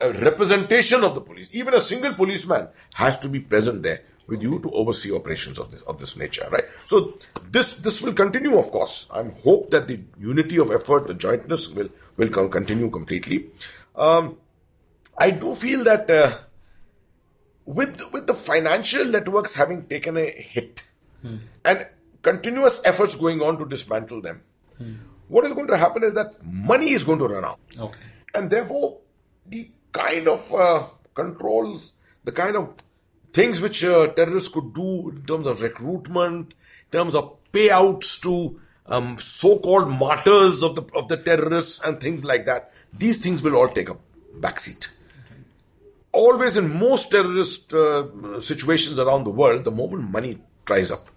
a 0.00 0.12
representation 0.12 1.02
of 1.02 1.14
the 1.14 1.20
police. 1.20 1.48
Even 1.52 1.74
a 1.74 1.80
single 1.80 2.14
policeman 2.14 2.68
has 2.94 3.18
to 3.20 3.28
be 3.28 3.40
present 3.40 3.82
there 3.82 4.02
with 4.26 4.42
you 4.42 4.58
to 4.60 4.70
oversee 4.70 5.12
operations 5.14 5.58
of 5.58 5.70
this 5.70 5.82
of 5.82 5.98
this 5.98 6.16
nature 6.16 6.46
right? 6.50 6.64
So 6.86 7.14
this 7.50 7.74
this 7.74 8.00
will 8.02 8.12
continue 8.14 8.56
of 8.58 8.70
course. 8.70 9.06
I 9.10 9.24
hope 9.42 9.70
that 9.70 9.88
the 9.88 10.00
unity 10.18 10.58
of 10.58 10.70
effort 10.70 11.06
the 11.08 11.14
jointness 11.14 11.68
will 11.68 11.88
will 12.16 12.28
con- 12.30 12.50
continue 12.50 12.90
completely. 12.90 13.50
Um, 13.96 14.36
i 15.16 15.30
do 15.30 15.54
feel 15.54 15.84
that 15.84 16.10
uh, 16.10 16.36
with 17.64 18.00
with 18.12 18.26
the 18.26 18.34
financial 18.34 19.04
networks 19.06 19.54
having 19.54 19.84
taken 19.86 20.16
a 20.16 20.26
hit 20.30 20.82
and 21.64 21.86
continuous 22.22 22.80
efforts 22.84 23.14
going 23.16 23.40
on 23.40 23.58
to 23.58 23.64
dismantle 23.64 24.20
them, 24.20 24.42
what 25.28 25.44
is 25.46 25.52
going 25.54 25.68
to 25.68 25.76
happen 25.76 26.02
is 26.04 26.12
that 26.14 26.34
money 26.44 26.90
is 26.90 27.04
going 27.04 27.18
to 27.18 27.28
run 27.28 27.44
out, 27.44 27.58
Okay. 27.78 28.00
and 28.34 28.50
therefore 28.50 28.98
the 29.46 29.70
kind 29.92 30.28
of 30.28 30.52
uh, 30.54 30.86
controls, 31.14 31.92
the 32.24 32.32
kind 32.32 32.56
of 32.56 32.74
things 33.34 33.60
which 33.60 33.84
uh, 33.84 34.06
terrorists 34.14 34.48
could 34.48 34.72
do 34.72 35.10
in 35.10 35.22
terms 35.26 35.46
of 35.46 35.60
recruitment, 35.60 36.54
in 36.84 36.98
terms 36.98 37.14
of 37.14 37.36
payouts 37.52 38.18
to 38.22 38.58
um, 38.86 39.18
so-called 39.18 39.90
martyrs 39.90 40.62
of 40.62 40.74
the 40.76 40.84
of 40.94 41.08
the 41.08 41.18
terrorists 41.18 41.80
and 41.84 42.00
things 42.00 42.24
like 42.24 42.46
that, 42.46 42.72
these 42.92 43.22
things 43.22 43.42
will 43.42 43.56
all 43.56 43.68
take 43.68 43.90
a 43.90 43.96
backseat 44.40 44.88
always 46.14 46.56
in 46.56 46.78
most 46.78 47.10
terrorist 47.10 47.74
uh, 47.74 48.40
situations 48.40 48.98
around 48.98 49.24
the 49.24 49.30
world, 49.30 49.64
the 49.64 49.70
moment 49.70 50.10
money 50.10 50.38
dries 50.64 50.90
up, 50.90 51.08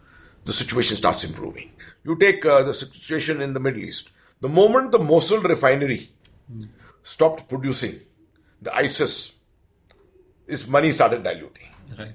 the 0.45 0.51
situation 0.51 0.97
starts 0.97 1.23
improving. 1.23 1.71
You 2.03 2.17
take 2.17 2.45
uh, 2.45 2.63
the 2.63 2.73
situation 2.73 3.41
in 3.41 3.53
the 3.53 3.59
Middle 3.59 3.83
East. 3.83 4.11
The 4.41 4.49
moment 4.49 4.91
the 4.91 4.99
Mosul 4.99 5.41
refinery 5.41 6.09
stopped 7.03 7.47
producing, 7.47 7.99
the 8.61 8.75
ISIS, 8.75 9.39
its 10.47 10.67
money 10.67 10.91
started 10.91 11.23
diluting 11.23 11.67
Right. 11.97 12.13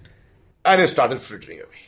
and 0.65 0.81
it 0.81 0.89
started 0.89 1.21
frittering 1.21 1.59
away. 1.59 1.83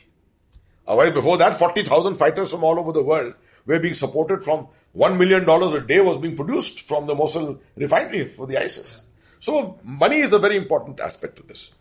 A 0.87 0.97
while 0.97 1.11
before 1.11 1.39
that, 1.39 1.59
40,000 1.59 2.17
fighters 2.17 2.51
from 2.51 2.65
all 2.65 2.79
over 2.79 2.93
the 2.93 3.03
world 3.03 3.35
were 3.67 3.79
being 3.79 3.95
supported 3.95 4.43
from 4.43 4.69
$1 4.97 5.19
million 5.19 5.49
a 5.49 5.81
day 5.87 6.01
was 6.01 6.19
being 6.19 6.37
produced 6.37 6.83
from 6.83 7.07
the 7.07 7.15
Mosul 7.15 7.61
refinery 7.77 8.29
for 8.29 8.47
the 8.47 8.59
ISIS. 8.63 9.07
So 9.39 9.79
money 9.83 10.19
is 10.19 10.33
a 10.33 10.39
very 10.39 10.57
important 10.57 11.01
aspect 11.01 11.37
to 11.37 11.43
this. 11.43 11.75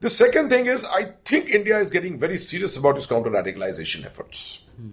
The 0.00 0.10
second 0.10 0.50
thing 0.50 0.66
is, 0.66 0.84
I 0.84 1.12
think 1.24 1.48
India 1.50 1.78
is 1.78 1.90
getting 1.90 2.18
very 2.18 2.36
serious 2.36 2.76
about 2.76 2.96
its 2.96 3.06
counter-radicalization 3.06 4.04
efforts. 4.04 4.64
Hmm. 4.76 4.90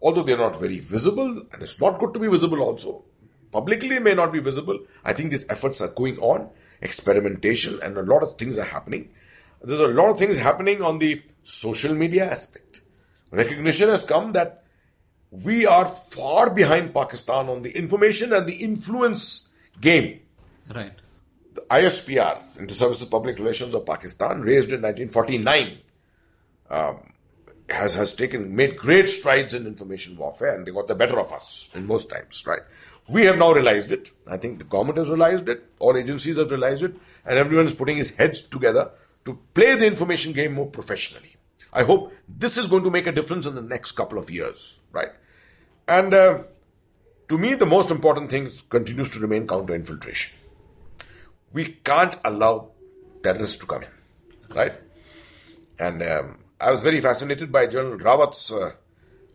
Although 0.00 0.24
they're 0.24 0.36
not 0.36 0.58
very 0.58 0.78
visible, 0.80 1.46
and 1.52 1.62
it's 1.62 1.80
not 1.80 1.98
good 1.98 2.12
to 2.14 2.20
be 2.20 2.28
visible 2.28 2.60
also. 2.60 3.04
Publicly 3.50 3.98
may 3.98 4.14
not 4.14 4.32
be 4.32 4.40
visible. 4.40 4.80
I 5.04 5.12
think 5.12 5.30
these 5.30 5.48
efforts 5.48 5.80
are 5.80 5.88
going 5.88 6.18
on, 6.18 6.50
experimentation, 6.80 7.78
and 7.82 7.96
a 7.96 8.02
lot 8.02 8.22
of 8.22 8.32
things 8.32 8.58
are 8.58 8.64
happening. 8.64 9.10
There's 9.64 9.80
a 9.80 9.88
lot 9.88 10.10
of 10.10 10.18
things 10.18 10.38
happening 10.38 10.82
on 10.82 10.98
the 10.98 11.22
social 11.42 11.94
media 11.94 12.30
aspect. 12.30 12.82
Recognition 13.30 13.88
has 13.88 14.02
come 14.02 14.32
that 14.32 14.64
we 15.30 15.66
are 15.66 15.86
far 15.86 16.50
behind 16.50 16.92
Pakistan 16.92 17.48
on 17.48 17.62
the 17.62 17.70
information 17.70 18.32
and 18.32 18.46
the 18.46 18.54
influence 18.54 19.48
game. 19.80 20.20
Right. 20.74 20.92
The 21.54 21.62
ISPR, 21.62 22.42
Inter 22.58 22.74
Services 22.74 23.08
Public 23.08 23.38
Relations 23.38 23.74
of 23.74 23.86
Pakistan, 23.86 24.42
raised 24.42 24.72
in 24.72 24.82
1949, 24.82 25.78
um, 26.70 27.12
has 27.70 27.94
has 27.94 28.14
taken 28.14 28.54
made 28.54 28.76
great 28.76 29.08
strides 29.08 29.54
in 29.54 29.66
information 29.66 30.16
warfare, 30.16 30.54
and 30.54 30.66
they 30.66 30.72
got 30.72 30.88
the 30.88 30.94
better 30.94 31.18
of 31.18 31.32
us 31.32 31.70
in 31.74 31.86
most 31.86 32.10
times. 32.10 32.44
Right. 32.46 32.60
We 33.08 33.24
have 33.24 33.38
now 33.38 33.52
realized 33.52 33.92
it. 33.92 34.10
I 34.26 34.36
think 34.36 34.58
the 34.58 34.64
government 34.64 34.98
has 34.98 35.08
realized 35.08 35.48
it, 35.48 35.64
all 35.78 35.96
agencies 35.96 36.36
have 36.36 36.50
realized 36.50 36.82
it, 36.82 36.94
and 37.24 37.38
everyone 37.38 37.66
is 37.66 37.74
putting 37.74 37.96
his 37.96 38.14
heads 38.14 38.42
together 38.42 38.90
to 39.24 39.38
play 39.54 39.74
the 39.74 39.86
information 39.86 40.32
game 40.32 40.52
more 40.52 40.66
professionally. 40.66 41.36
I 41.72 41.84
hope 41.84 42.12
this 42.28 42.58
is 42.58 42.66
going 42.66 42.84
to 42.84 42.90
make 42.90 43.06
a 43.06 43.12
difference 43.12 43.46
in 43.46 43.54
the 43.54 43.62
next 43.62 43.92
couple 43.92 44.18
of 44.18 44.30
years, 44.30 44.78
right? 44.92 45.10
And 45.88 46.12
uh, 46.12 46.44
to 47.28 47.38
me, 47.38 47.54
the 47.54 47.66
most 47.66 47.90
important 47.90 48.30
thing 48.30 48.50
continues 48.68 49.10
to 49.10 49.20
remain 49.20 49.46
counter 49.46 49.74
infiltration. 49.74 50.36
We 51.52 51.78
can't 51.84 52.16
allow 52.24 52.70
terrorists 53.22 53.58
to 53.58 53.66
come 53.66 53.82
in, 53.82 54.56
right? 54.56 54.74
And 55.78 56.02
um, 56.02 56.38
I 56.60 56.70
was 56.70 56.82
very 56.82 57.00
fascinated 57.00 57.50
by 57.50 57.66
General 57.66 57.98
Rawat's 57.98 58.52
uh, 58.52 58.72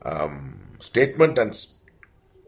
um, 0.03 0.59
statement 0.79 1.37
and 1.37 1.57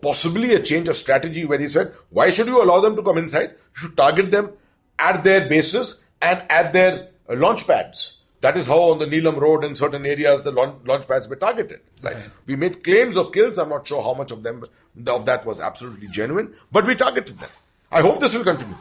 possibly 0.02 0.54
a 0.54 0.62
change 0.62 0.88
of 0.88 0.96
strategy 0.96 1.46
where 1.46 1.60
he 1.60 1.68
said, 1.68 1.94
Why 2.10 2.30
should 2.30 2.48
you 2.48 2.64
allow 2.64 2.80
them 2.80 2.96
to 2.96 3.04
come 3.04 3.18
inside? 3.18 3.50
You 3.50 3.74
should 3.74 3.98
target 3.98 4.32
them 4.32 4.52
at 4.98 5.24
their 5.24 5.48
bases 5.50 6.06
and 6.22 6.44
at 6.50 6.74
their 6.74 7.10
uh, 7.30 7.36
launch 7.36 7.68
pads. 7.68 8.18
That 8.42 8.58
is 8.58 8.68
how 8.68 8.80
on 8.92 9.00
the 9.00 9.06
Neelam 9.06 9.38
Road 9.38 9.66
in 9.66 9.76
certain 9.76 10.06
areas 10.06 10.44
the 10.44 10.52
launch, 10.52 10.86
launch 10.86 11.08
pads 11.08 11.28
were 11.28 11.36
targeted. 11.36 11.82
Like 12.02 12.18
we 12.46 12.56
made 12.56 12.84
claims 12.84 13.18
of 13.18 13.34
kills. 13.34 13.58
I'm 13.58 13.70
not 13.70 13.86
sure 13.86 14.02
how 14.02 14.14
much 14.14 14.32
of 14.32 14.44
them 14.44 14.64
of 15.08 15.26
that 15.26 15.46
was 15.46 15.60
absolutely 15.60 16.08
genuine, 16.08 16.56
but 16.72 16.88
we 16.88 16.96
targeted 16.96 17.38
them. 17.38 17.50
I 17.92 18.02
hope 18.02 18.20
this 18.20 18.34
will 18.36 18.46
continue. 18.46 18.76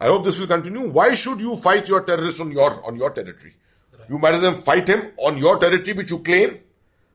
I 0.00 0.06
hope 0.06 0.24
this 0.24 0.38
will 0.38 0.46
continue. 0.46 0.88
Why 0.88 1.14
should 1.14 1.40
you 1.40 1.56
fight 1.56 1.88
your 1.88 2.02
terrorist 2.02 2.40
on 2.40 2.52
your 2.52 2.84
on 2.86 2.96
your 2.96 3.10
territory? 3.10 3.54
You 4.08 4.18
might 4.18 4.34
as 4.34 4.42
well 4.42 4.52
fight 4.52 4.88
him 4.88 5.12
on 5.16 5.38
your 5.38 5.58
territory, 5.58 5.94
which 5.94 6.10
you 6.10 6.18
claim, 6.18 6.58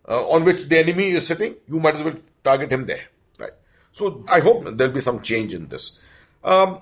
uh, 0.07 0.27
on 0.27 0.43
which 0.43 0.63
the 0.65 0.79
enemy 0.79 1.11
is 1.11 1.27
sitting. 1.27 1.55
You 1.67 1.79
might 1.79 1.95
as 1.95 2.03
well 2.03 2.15
target 2.43 2.71
him 2.71 2.85
there. 2.85 3.03
Right. 3.39 3.51
So 3.91 4.25
I 4.27 4.39
hope 4.39 4.65
there'll 4.75 4.93
be 4.93 4.99
some 4.99 5.21
change 5.21 5.53
in 5.53 5.67
this. 5.67 6.01
Um, 6.43 6.81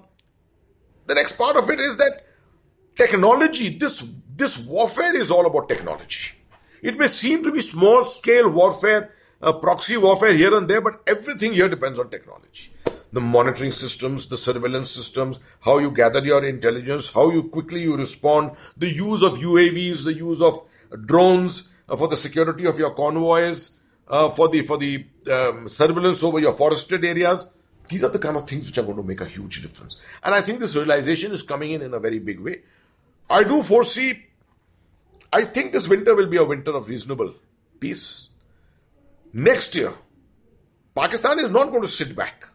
the 1.08 1.16
next 1.16 1.34
part 1.34 1.58
of 1.58 1.70
it 1.70 1.80
is 1.80 1.98
that 1.98 2.24
technology. 2.98 3.78
This 3.78 4.06
this 4.36 4.58
warfare 4.58 5.16
is 5.16 5.32
all 5.32 5.46
about 5.46 5.70
technology. 5.70 6.32
It 6.82 6.98
may 6.98 7.08
seem 7.08 7.44
to 7.44 7.52
be 7.52 7.62
small 7.62 8.04
scale 8.04 8.50
warfare, 8.50 9.14
uh, 9.42 9.54
proxy 9.54 9.98
warfare 9.98 10.34
here 10.34 10.56
and 10.56 10.68
there, 10.68 10.82
but 10.82 11.02
everything 11.08 11.54
here 11.54 11.70
depends 11.70 11.98
on 12.00 12.10
technology. 12.10 12.72
The 13.14 13.22
monitoring 13.22 13.72
systems, 13.72 14.28
the 14.28 14.38
surveillance 14.38 14.92
systems, 14.92 15.40
how 15.62 15.80
you 15.80 15.90
gather 15.92 16.20
your 16.20 16.46
intelligence, 16.46 17.12
how 17.12 17.32
you 17.32 17.44
quickly 17.44 17.82
you 17.82 17.96
respond, 17.96 18.52
the 18.76 18.90
use 18.90 19.24
of 19.24 19.40
UAVs, 19.40 20.04
the 20.04 20.14
use 20.14 20.42
of 20.42 20.62
drones 21.06 21.72
uh, 21.90 21.96
for 21.96 22.08
the 22.08 22.18
security 22.18 22.66
of 22.66 22.78
your 22.78 22.94
convoys, 22.94 23.80
uh, 24.08 24.30
for 24.30 24.50
the 24.50 24.62
for 24.62 24.78
the 24.78 25.06
um, 25.32 25.68
surveillance 25.68 26.24
over 26.24 26.40
your 26.40 26.54
forested 26.54 27.04
areas. 27.04 27.48
These 27.90 28.04
are 28.04 28.10
the 28.10 28.20
kind 28.20 28.36
of 28.36 28.48
things 28.48 28.68
which 28.68 28.78
are 28.78 28.84
going 28.84 28.98
to 28.98 29.04
make 29.04 29.22
a 29.22 29.26
huge 29.26 29.62
difference. 29.62 29.98
And 30.22 30.36
I 30.36 30.42
think 30.42 30.60
this 30.60 30.76
realization 30.76 31.32
is 31.32 31.42
coming 31.42 31.72
in 31.72 31.82
in 31.82 31.94
a 31.94 32.00
very 32.00 32.20
big 32.20 32.42
way. 32.42 32.62
I 33.30 33.44
do 33.44 33.62
foresee 33.62 34.28
I 35.32 35.44
think 35.44 35.72
this 35.72 35.88
winter 35.88 36.16
will 36.16 36.28
be 36.28 36.38
a 36.38 36.46
winter 36.46 36.76
of 36.76 36.88
reasonable 36.88 37.36
peace. 37.80 38.30
Next 39.34 39.76
year, 39.76 39.94
Pakistan 40.96 41.40
is 41.40 41.50
not 41.50 41.70
going 41.70 41.82
to 41.82 41.88
sit 41.88 42.16
back. 42.16 42.46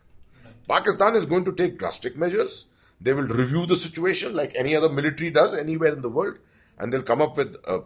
Pakistan 0.66 1.14
is 1.14 1.26
going 1.26 1.44
to 1.44 1.52
take 1.52 1.78
drastic 1.78 2.16
measures. 2.16 2.66
They 3.00 3.12
will 3.12 3.26
review 3.26 3.66
the 3.66 3.76
situation 3.76 4.34
like 4.34 4.54
any 4.54 4.74
other 4.74 4.88
military 4.88 5.30
does 5.30 5.54
anywhere 5.54 5.92
in 5.92 6.00
the 6.00 6.08
world, 6.08 6.38
and 6.78 6.92
they'll 6.92 7.02
come 7.02 7.20
up 7.20 7.36
with 7.36 7.56
a 7.64 7.82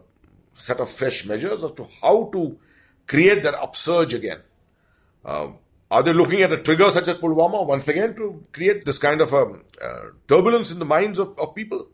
set 0.55 0.79
of 0.79 0.89
fresh 0.89 1.27
measures 1.27 1.65
as 1.65 1.73
to 1.73 1.89
how 2.01 2.31
to 2.33 2.59
create 3.07 3.43
that 3.43 3.55
upsurge 3.55 4.15
again. 4.15 4.41
Uh, 5.25 5.49
are 5.91 6.03
they 6.03 6.13
looking 6.13 6.43
at 6.43 6.53
a 6.53 6.63
trigger 6.63 6.91
such 6.91 7.09
as 7.09 7.17
Pulwama 7.17 7.67
once 7.67 7.89
again 7.89 8.15
to 8.17 8.45
create 8.53 8.85
this 8.85 8.99
kind 8.99 9.21
of 9.21 9.33
um, 9.35 9.65
uh, 9.83 10.11
turbulence 10.29 10.71
in 10.71 10.79
the 10.79 10.85
minds 10.85 11.19
of, 11.19 11.39
of 11.39 11.55
people? 11.55 11.89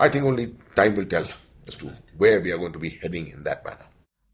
I 0.00 0.08
think 0.08 0.24
only 0.24 0.54
time 0.76 0.94
will 0.94 1.06
tell 1.06 1.26
as 1.66 1.74
to 1.76 1.92
where 2.16 2.40
we 2.40 2.52
are 2.52 2.58
going 2.58 2.72
to 2.72 2.78
be 2.78 2.90
heading 3.02 3.28
in 3.28 3.42
that 3.42 3.64
manner. 3.64 3.86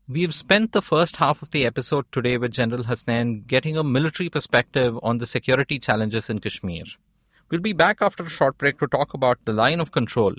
We've 0.07 0.35
spent 0.35 0.73
the 0.73 0.83
first 0.83 1.17
half 1.17 1.41
of 1.41 1.53
the 1.53 1.65
episode 1.65 2.05
today 2.13 2.37
with 2.37 2.53
General 2.53 2.85
Hasnain 2.85 3.47
getting 3.47 3.79
a 3.79 3.83
military 3.83 4.29
perspective 4.29 4.99
on 5.03 5.17
the 5.19 5.27
security 5.27 5.79
challenges 5.79 6.29
in 6.29 6.41
Kashmir. 6.41 6.85
We'll 7.51 7.63
be 7.63 7.73
back 7.73 8.03
after 8.03 8.25
a 8.25 8.29
short 8.29 8.59
break 8.59 8.79
to 8.81 8.87
talk 8.87 9.15
about 9.15 9.39
the 9.47 9.55
line 9.55 9.81
of 9.81 9.91
control, 9.91 10.35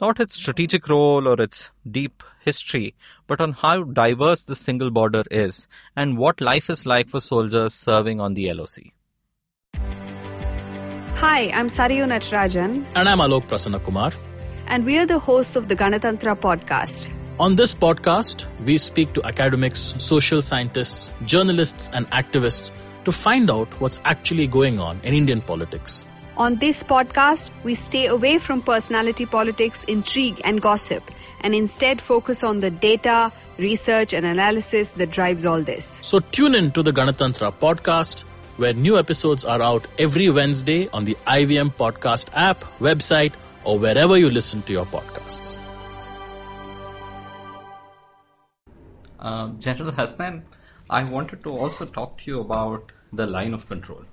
not 0.00 0.18
its 0.18 0.36
strategic 0.36 0.88
role 0.88 1.28
or 1.28 1.38
its 1.38 1.70
deep 1.90 2.22
history, 2.40 2.94
but 3.26 3.42
on 3.42 3.52
how 3.52 3.82
diverse 3.82 4.42
the 4.42 4.56
single 4.56 4.90
border 4.90 5.24
is 5.30 5.68
and 5.94 6.16
what 6.16 6.40
life 6.40 6.70
is 6.70 6.86
like 6.86 7.10
for 7.10 7.20
soldiers 7.20 7.74
serving 7.74 8.20
on 8.20 8.32
the 8.32 8.50
LOC. 8.50 8.78
Hi, 11.16 11.50
I'm 11.50 11.66
Sarayu 11.66 12.06
Natarajan, 12.06 12.86
And 12.94 13.08
I'm 13.08 13.18
Alok 13.18 13.48
Prasanna 13.48 13.84
Kumar. 13.84 14.12
And 14.66 14.84
we 14.84 14.98
are 14.98 15.06
the 15.06 15.18
hosts 15.18 15.56
of 15.56 15.68
the 15.68 15.76
Ganatantra 15.76 16.38
podcast. 16.38 17.10
On 17.40 17.56
this 17.56 17.74
podcast, 17.74 18.46
we 18.64 18.76
speak 18.76 19.12
to 19.14 19.24
academics, 19.24 19.94
social 19.98 20.42
scientists, 20.42 21.10
journalists, 21.24 21.90
and 21.92 22.08
activists 22.10 22.70
to 23.04 23.12
find 23.12 23.50
out 23.50 23.68
what's 23.80 24.00
actually 24.04 24.46
going 24.46 24.78
on 24.78 25.00
in 25.02 25.14
Indian 25.14 25.40
politics. 25.40 26.06
On 26.36 26.56
this 26.56 26.82
podcast, 26.82 27.50
we 27.62 27.74
stay 27.74 28.06
away 28.06 28.38
from 28.38 28.62
personality 28.62 29.26
politics, 29.26 29.84
intrigue, 29.84 30.40
and 30.44 30.62
gossip, 30.62 31.10
and 31.40 31.54
instead 31.54 32.00
focus 32.00 32.42
on 32.42 32.60
the 32.60 32.70
data, 32.70 33.30
research, 33.58 34.14
and 34.14 34.24
analysis 34.24 34.92
that 34.92 35.10
drives 35.10 35.44
all 35.44 35.62
this. 35.62 35.98
So 36.02 36.20
tune 36.20 36.54
in 36.54 36.70
to 36.72 36.82
the 36.82 36.92
Ganatantra 36.92 37.52
podcast, 37.60 38.22
where 38.56 38.72
new 38.72 38.98
episodes 38.98 39.44
are 39.44 39.60
out 39.60 39.86
every 39.98 40.30
Wednesday 40.30 40.88
on 40.88 41.04
the 41.04 41.16
IVM 41.26 41.74
Podcast 41.74 42.28
app, 42.34 42.64
website, 42.78 43.32
or 43.64 43.78
wherever 43.78 44.16
you 44.16 44.30
listen 44.30 44.62
to 44.62 44.72
your 44.72 44.86
podcasts. 44.86 45.60
Uh, 49.18 49.48
General 49.58 49.92
Hasnain, 49.92 50.42
I 50.90 51.04
wanted 51.04 51.42
to 51.44 51.50
also 51.56 51.84
talk 51.84 52.18
to 52.18 52.30
you 52.30 52.40
about 52.40 52.90
the 53.12 53.26
line 53.26 53.54
of 53.54 53.68
control. 53.68 54.04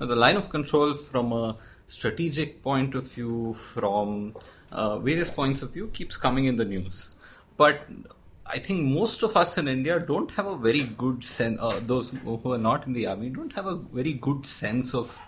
Now, 0.00 0.06
the 0.06 0.16
line 0.16 0.36
of 0.36 0.48
control 0.48 0.94
from 0.94 1.32
a 1.32 1.56
strategic 1.86 2.62
point 2.62 2.94
of 2.94 3.10
view, 3.10 3.54
from 3.54 4.34
uh, 4.72 4.98
various 4.98 5.30
points 5.30 5.62
of 5.62 5.72
view, 5.72 5.88
keeps 5.92 6.16
coming 6.16 6.46
in 6.46 6.56
the 6.56 6.64
news. 6.64 7.14
But 7.56 7.86
I 8.46 8.58
think 8.58 8.84
most 8.86 9.22
of 9.22 9.36
us 9.36 9.58
in 9.58 9.68
India 9.68 9.98
don't 9.98 10.30
have 10.32 10.46
a 10.46 10.56
very 10.56 10.84
good 10.84 11.24
sense, 11.24 11.58
uh, 11.60 11.80
those 11.84 12.10
who 12.10 12.52
are 12.52 12.58
not 12.58 12.86
in 12.86 12.92
the 12.92 13.06
army 13.06 13.28
don't 13.28 13.52
have 13.54 13.66
a 13.66 13.76
very 13.76 14.12
good 14.12 14.46
sense 14.46 14.94
of 14.94 15.18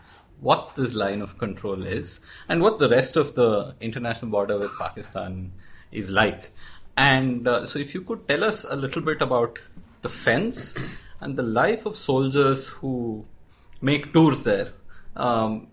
what 0.41 0.75
this 0.77 0.95
line 0.95 1.21
of 1.21 1.37
control 1.39 1.85
is 1.85 2.21
and 2.49 2.61
what 2.63 2.79
the 2.79 2.89
rest 2.89 3.17
of 3.17 3.35
the 3.35 3.75
international 3.81 4.31
border 4.31 4.59
with 4.59 4.71
Pakistan 4.79 5.53
is 5.91 6.11
like. 6.11 6.53
And 6.97 7.47
uh, 7.47 7.65
so, 7.65 7.79
if 7.79 7.95
you 7.95 8.03
could 8.03 8.27
tell 8.29 8.45
us 8.45 8.65
a 8.65 8.77
little 8.77 9.03
bit 9.03 9.23
about 9.23 9.59
the 10.03 10.09
fence 10.09 10.77
and 11.21 11.37
the 11.37 11.43
life 11.43 11.87
of 11.87 11.97
soldiers 11.97 12.69
who 12.69 13.27
make 13.81 14.13
tours 14.13 14.43
there. 14.43 14.73
Um, 15.17 15.69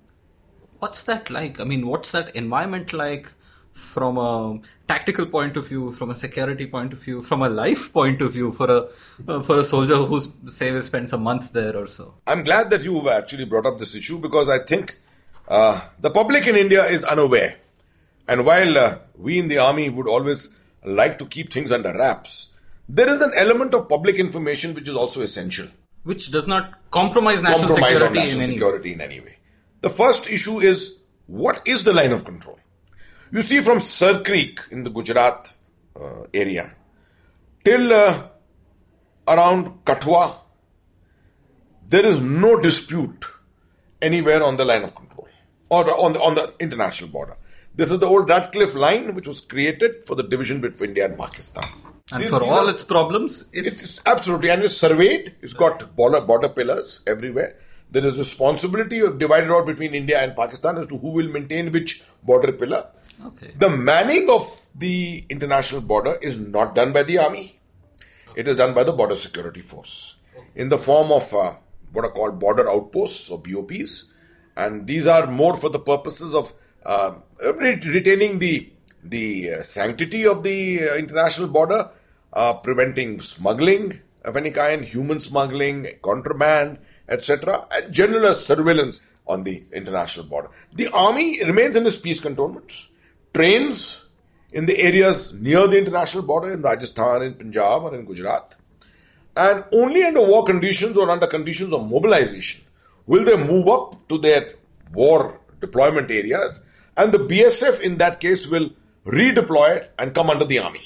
what's 0.79 1.03
that 1.03 1.29
like? 1.29 1.59
I 1.59 1.63
mean, 1.63 1.87
what's 1.87 2.11
that 2.11 2.35
environment 2.35 2.93
like 2.93 3.31
from 3.75 4.17
a 4.17 4.59
tactical 4.87 5.25
point 5.25 5.57
of 5.57 5.67
view, 5.67 5.91
from 5.91 6.09
a 6.09 6.15
security 6.15 6.65
point 6.65 6.93
of 6.93 6.99
view, 6.99 7.21
from 7.21 7.41
a 7.41 7.49
life 7.49 7.91
point 7.91 8.21
of 8.21 8.31
view 8.31 8.51
for 8.53 8.71
a 8.71 8.87
uh, 9.27 9.43
for 9.43 9.59
a 9.59 9.63
soldier 9.63 9.97
who's 9.97 10.29
say 10.47 10.79
spends 10.81 11.11
a 11.11 11.17
month 11.17 11.51
there 11.51 11.75
or 11.75 11.85
so? 11.85 12.15
I'm 12.25 12.43
glad 12.43 12.69
that 12.69 12.83
you've 12.83 13.07
actually 13.07 13.45
brought 13.45 13.65
up 13.65 13.77
this 13.77 13.93
issue 13.93 14.17
because 14.17 14.47
I 14.47 14.59
think 14.59 14.97
uh, 15.49 15.81
the 15.99 16.09
public 16.09 16.47
in 16.47 16.55
India 16.55 16.85
is 16.85 17.03
unaware. 17.03 17.57
And 18.27 18.45
while 18.45 18.77
uh, 18.77 18.97
we 19.17 19.37
in 19.39 19.49
the 19.49 19.57
army 19.57 19.89
would 19.89 20.07
always 20.07 20.57
like 20.83 21.19
to 21.19 21.25
keep 21.25 21.51
things 21.51 21.71
under 21.71 21.93
wraps, 21.93 22.53
there 22.87 23.09
is 23.09 23.21
an 23.21 23.33
element 23.35 23.73
of 23.73 23.89
public 23.89 24.15
information 24.15 24.73
which 24.73 24.87
is 24.87 24.95
also 24.95 25.21
essential. 25.21 25.67
Which 26.03 26.31
does 26.31 26.47
not 26.47 26.75
compromise 26.91 27.43
national 27.43 27.67
Compromise 27.67 27.97
security 27.99 28.19
national 28.19 28.37
in 28.37 28.43
any 28.43 28.53
security 28.53 28.93
in 28.93 29.01
any 29.01 29.19
way. 29.19 29.35
The 29.81 29.89
first 29.89 30.29
issue 30.29 30.59
is 30.59 30.97
what 31.27 31.61
is 31.67 31.83
the 31.83 31.93
line 31.93 32.13
of 32.13 32.23
control? 32.23 32.59
You 33.35 33.41
see, 33.41 33.59
from 33.61 33.81
Sir 33.81 34.23
Creek 34.23 34.61
in 34.71 34.85
the 34.85 34.89
Gujarat 34.89 35.53
uh, 35.99 36.23
area 36.33 36.71
till 37.65 37.91
uh, 37.91 38.27
around 39.27 39.83
Kathua, 39.83 40.33
there 41.89 42.05
is 42.05 42.21
no 42.21 42.57
dispute 42.61 43.25
anywhere 44.01 44.41
on 44.41 44.55
the 44.55 44.63
line 44.63 44.83
of 44.83 44.95
control 44.95 45.27
or 45.69 45.83
on 45.99 46.13
the, 46.13 46.21
on 46.21 46.35
the 46.35 46.53
international 46.61 47.09
border. 47.09 47.35
This 47.75 47.91
is 47.91 47.99
the 47.99 48.07
old 48.07 48.29
Radcliffe 48.29 48.73
line, 48.73 49.13
which 49.15 49.27
was 49.27 49.41
created 49.41 50.03
for 50.03 50.15
the 50.15 50.23
division 50.23 50.61
between 50.61 50.91
India 50.91 51.03
and 51.03 51.17
Pakistan. 51.17 51.67
And 52.13 52.21
These- 52.21 52.29
for 52.29 52.39
these 52.39 52.49
all 52.49 52.67
are- 52.67 52.71
its 52.71 52.83
problems, 52.85 53.49
it's, 53.51 53.83
it's 53.83 54.01
absolutely, 54.05 54.49
and 54.49 54.63
it's 54.63 54.77
surveyed. 54.77 55.35
It's 55.41 55.51
got 55.51 55.93
border, 55.97 56.21
border 56.21 56.47
pillars 56.47 57.01
everywhere. 57.05 57.57
There 57.91 58.05
is 58.05 58.17
responsibility 58.17 59.01
divided 59.17 59.51
out 59.51 59.65
between 59.65 59.93
India 59.93 60.21
and 60.23 60.37
Pakistan 60.37 60.77
as 60.77 60.87
to 60.87 60.97
who 60.97 61.09
will 61.09 61.27
maintain 61.27 61.73
which 61.73 62.01
border 62.23 62.53
pillar. 62.53 62.85
Okay. 63.23 63.53
The 63.57 63.69
manning 63.69 64.29
of 64.29 64.43
the 64.75 65.25
international 65.29 65.81
border 65.81 66.17
is 66.21 66.37
not 66.37 66.75
done 66.75 66.93
by 66.93 67.03
the 67.03 67.17
army. 67.19 67.59
It 68.35 68.47
is 68.47 68.57
done 68.57 68.73
by 68.73 68.83
the 68.83 68.91
border 68.91 69.15
security 69.15 69.61
force 69.61 70.17
in 70.55 70.69
the 70.69 70.77
form 70.77 71.11
of 71.11 71.33
uh, 71.33 71.55
what 71.91 72.05
are 72.05 72.11
called 72.11 72.39
border 72.39 72.69
outposts 72.69 73.29
or 73.29 73.41
BOPs, 73.41 74.05
and 74.55 74.87
these 74.87 75.07
are 75.07 75.27
more 75.27 75.55
for 75.55 75.69
the 75.69 75.79
purposes 75.79 76.35
of 76.35 76.53
uh, 76.85 77.15
re- 77.43 77.79
retaining 77.85 78.39
the 78.39 78.71
the 79.03 79.51
uh, 79.51 79.63
sanctity 79.63 80.25
of 80.25 80.43
the 80.43 80.81
uh, 80.81 80.95
international 80.95 81.47
border, 81.47 81.89
uh, 82.33 82.53
preventing 82.53 83.21
smuggling 83.21 83.99
of 84.23 84.35
any 84.35 84.49
kind, 84.49 84.83
human 84.83 85.19
smuggling, 85.19 85.87
contraband, 86.01 86.79
etc., 87.07 87.67
and 87.71 87.93
general 87.93 88.33
surveillance 88.33 89.01
on 89.27 89.43
the 89.43 89.63
international 89.71 90.25
border. 90.25 90.49
The 90.73 90.87
army 90.89 91.43
remains 91.43 91.75
in 91.75 91.85
its 91.85 91.97
peace 91.97 92.19
cantonments, 92.19 92.89
trains 93.35 93.79
in 94.53 94.65
the 94.65 94.77
areas 94.89 95.33
near 95.33 95.67
the 95.67 95.77
international 95.77 96.23
border 96.23 96.53
in 96.53 96.61
Rajasthan, 96.61 97.21
in 97.27 97.33
Punjab, 97.41 97.83
or 97.83 97.93
in 97.95 98.05
Gujarat. 98.05 98.55
And 99.35 99.63
only 99.73 100.03
under 100.03 100.21
war 100.31 100.43
conditions 100.45 100.95
or 100.95 101.09
under 101.15 101.27
conditions 101.27 101.73
of 101.73 101.81
mobilization 101.95 102.61
will 103.05 103.25
they 103.29 103.35
move 103.51 103.67
up 103.67 104.07
to 104.09 104.17
their 104.17 104.53
war 104.93 105.39
deployment 105.59 106.09
areas, 106.11 106.65
and 106.97 107.11
the 107.11 107.17
BSF 107.31 107.81
in 107.81 107.97
that 107.97 108.19
case 108.19 108.47
will 108.47 108.69
redeploy 109.05 109.67
it 109.77 109.91
and 109.99 110.13
come 110.15 110.29
under 110.29 110.45
the 110.45 110.59
army. 110.59 110.85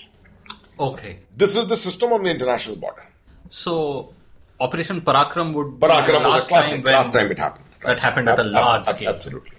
Okay. 0.79 1.19
This 1.37 1.55
is 1.55 1.67
the 1.67 1.77
system 1.77 2.11
on 2.13 2.23
the 2.23 2.31
international 2.31 2.75
border. 2.77 3.05
So 3.49 4.13
Operation 4.59 5.01
Parakram 5.01 5.53
would 5.53 5.79
be 5.79 5.85
Parakram 5.87 6.23
was 6.25 6.33
a 6.33 6.37
last 6.37 6.47
classic. 6.49 6.83
time 6.83 6.93
last 6.93 7.13
time 7.13 7.31
it 7.31 7.37
happened. 7.39 7.65
that 7.85 7.99
happened 7.99 8.27
at 8.29 8.39
a 8.39 8.41
Ab- 8.41 8.51
large 8.59 8.87
ab- 8.87 8.95
scale. 8.95 9.09
Absolutely. 9.13 9.57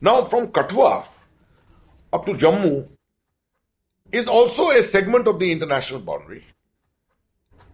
Now, 0.00 0.22
from 0.24 0.48
Kathua 0.48 1.04
up 2.16 2.26
to 2.26 2.32
Jammu 2.32 2.88
is 4.10 4.26
also 4.26 4.70
a 4.70 4.82
segment 4.82 5.28
of 5.28 5.38
the 5.38 5.50
international 5.52 6.00
boundary, 6.00 6.44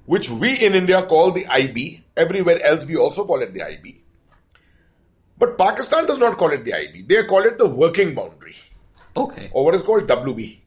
which 0.07 0.30
we 0.30 0.55
in 0.66 0.74
India 0.74 1.03
call 1.03 1.30
the 1.32 1.47
IB. 1.47 2.05
Everywhere 2.16 2.62
else, 2.70 2.86
we 2.86 2.97
also 2.97 3.24
call 3.24 3.40
it 3.43 3.53
the 3.55 3.62
IB. 3.62 4.01
But 5.38 5.57
Pakistan 5.59 6.07
does 6.07 6.18
not 6.18 6.36
call 6.36 6.53
it 6.53 6.64
the 6.64 6.74
IB. 6.74 7.03
They 7.03 7.24
call 7.24 7.43
it 7.51 7.57
the 7.59 7.68
working 7.68 8.14
boundary, 8.14 8.57
Okay. 9.16 9.49
or 9.53 9.64
what 9.64 9.74
is 9.74 9.82
called 9.82 10.07
WB. 10.07 10.59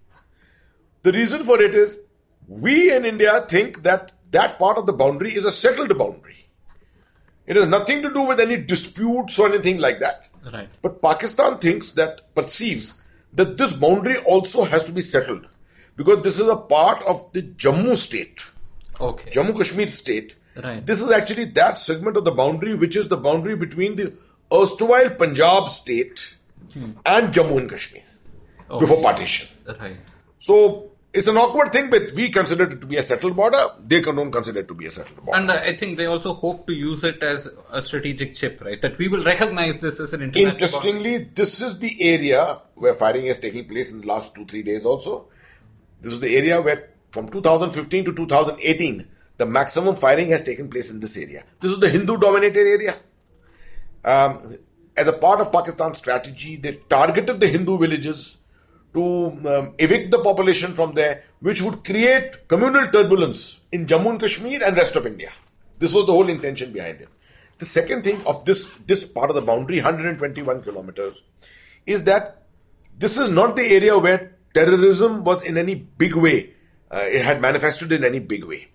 The 1.04 1.12
reason 1.12 1.44
for 1.44 1.62
it 1.62 1.76
is 1.76 2.00
we 2.48 2.92
in 2.96 3.06
India 3.06 3.46
think 3.48 3.84
that 3.84 4.12
that 4.32 4.58
part 4.60 4.78
of 4.80 4.86
the 4.88 4.94
boundary 4.94 5.34
is 5.34 5.46
a 5.46 5.52
settled 5.52 5.96
boundary. 5.98 6.48
It 7.46 7.56
has 7.56 7.68
nothing 7.68 8.02
to 8.02 8.12
do 8.12 8.22
with 8.22 8.40
any 8.40 8.58
disputes 8.58 9.38
or 9.40 9.48
anything 9.50 9.78
like 9.78 10.00
that. 10.00 10.28
Right. 10.52 10.70
But 10.82 11.02
Pakistan 11.02 11.58
thinks 11.60 11.92
that, 11.92 12.34
perceives 12.36 13.00
that 13.36 13.58
this 13.58 13.74
boundary 13.74 14.18
also 14.20 14.64
has 14.64 14.84
to 14.86 14.92
be 14.92 15.02
settled 15.02 15.48
because 15.96 16.24
this 16.24 16.40
is 16.40 16.48
a 16.48 16.56
part 16.56 17.04
of 17.04 17.32
the 17.34 17.42
Jammu 17.42 17.96
state, 17.98 18.44
Okay. 19.00 19.32
Jammu 19.32 19.56
Kashmir 19.58 19.88
state. 19.88 20.36
Right. 20.56 20.86
This 20.86 21.02
is 21.02 21.12
actually 21.12 21.46
that 21.60 21.78
segment 21.78 22.16
of 22.16 22.24
the 22.24 22.32
boundary 22.32 22.76
which 22.76 22.96
is 22.96 23.10
the 23.10 23.18
boundary 23.18 23.56
between 23.58 23.98
the 23.98 24.14
erstwhile 24.54 25.10
Punjab 25.10 25.68
state 25.70 26.36
hmm. 26.74 26.92
and 27.06 27.34
Jammu 27.34 27.60
and 27.60 27.70
Kashmir 27.70 28.04
before 28.80 28.98
Okay. 28.98 29.02
partition. 29.02 29.48
Right. 29.80 29.98
So 30.40 30.92
it's 31.16 31.28
an 31.28 31.38
awkward 31.38 31.72
thing, 31.72 31.90
but 31.90 32.12
we 32.12 32.30
consider 32.30 32.66
it 32.66 32.82
to 32.82 32.88
be 32.88 32.98
a 32.98 33.04
settled 33.04 33.36
border. 33.36 33.64
They 33.80 34.02
don't 34.02 34.32
consider 34.32 34.60
it 34.60 34.68
to 34.68 34.74
be 34.74 34.86
a 34.88 34.92
settled 34.92 35.26
border. 35.26 35.40
And 35.40 35.50
uh, 35.50 35.54
I 35.54 35.74
think 35.74 35.98
they 35.98 36.08
also 36.08 36.34
hope 36.34 36.68
to 36.68 36.74
use 36.74 37.04
it 37.04 37.24
as 37.24 37.52
a 37.72 37.82
strategic 37.82 38.36
chip, 38.36 38.62
right? 38.62 38.82
That 38.82 38.98
we 38.98 39.08
will 39.08 39.24
recognize 39.24 39.80
this 39.80 40.00
as 40.00 40.14
an 40.14 40.22
international. 40.22 40.52
Interestingly, 40.52 41.18
this 41.34 41.62
is 41.62 41.80
the 41.80 41.96
area 42.02 42.62
where 42.76 42.94
firing 42.96 43.28
is 43.28 43.40
taking 43.40 43.66
place 43.66 43.92
in 43.92 44.02
the 44.02 44.08
last 44.08 44.36
two, 44.36 44.46
three 44.46 44.62
days 44.62 44.86
also. 44.86 45.28
This 46.02 46.14
is 46.14 46.20
the 46.20 46.36
area 46.36 46.62
where 46.62 46.90
from 47.12 47.30
2015 47.30 48.06
to 48.06 48.14
2018, 48.14 49.08
the 49.38 49.46
maximum 49.46 49.96
firing 49.96 50.30
has 50.30 50.44
taken 50.44 50.70
place 50.70 50.92
in 50.92 51.00
this 51.00 51.18
area. 51.18 51.44
This 51.62 51.72
is 51.72 51.80
the 51.80 51.90
Hindu 51.90 52.18
dominated 52.18 52.68
area. 52.68 52.96
Um, 54.04 54.56
as 54.98 55.08
a 55.08 55.14
part 55.14 55.40
of 55.40 55.52
Pakistan's 55.52 55.98
strategy, 55.98 56.58
they 56.58 56.74
targeted 56.90 57.40
the 57.40 57.48
Hindu 57.48 57.78
villages 57.78 58.38
to 58.96 59.04
um, 59.54 59.74
evict 59.78 60.10
the 60.12 60.20
population 60.20 60.72
from 60.74 60.94
there, 60.94 61.24
which 61.42 61.62
would 61.62 61.84
create 61.84 62.48
communal 62.48 62.88
turbulence 62.88 63.60
in 63.72 63.86
Jammu 63.86 64.12
and 64.12 64.20
Kashmir 64.20 64.64
and 64.64 64.76
rest 64.76 64.96
of 64.96 65.06
India. 65.06 65.32
This 65.78 65.94
was 65.94 66.06
the 66.06 66.14
whole 66.14 66.30
intention 66.30 66.72
behind 66.72 67.02
it. 67.02 67.10
The 67.58 67.66
second 67.66 68.04
thing 68.04 68.22
of 68.26 68.44
this 68.46 68.72
this 68.88 69.06
part 69.06 69.30
of 69.30 69.36
the 69.36 69.42
boundary, 69.42 69.78
121 69.78 70.62
kilometers, 70.64 71.22
is 71.86 72.04
that 72.06 72.44
this 72.98 73.18
is 73.18 73.30
not 73.30 73.56
the 73.56 73.68
area 73.68 73.98
where 73.98 74.38
terrorism 74.54 75.24
was 75.24 75.44
in 75.44 75.58
any 75.58 75.76
big 75.76 76.16
way. 76.16 76.54
Uh, 76.90 77.00
it 77.00 77.24
had 77.24 77.42
manifested 77.42 77.92
in 77.92 78.04
any 78.04 78.20
big 78.20 78.46
way. 78.46 78.68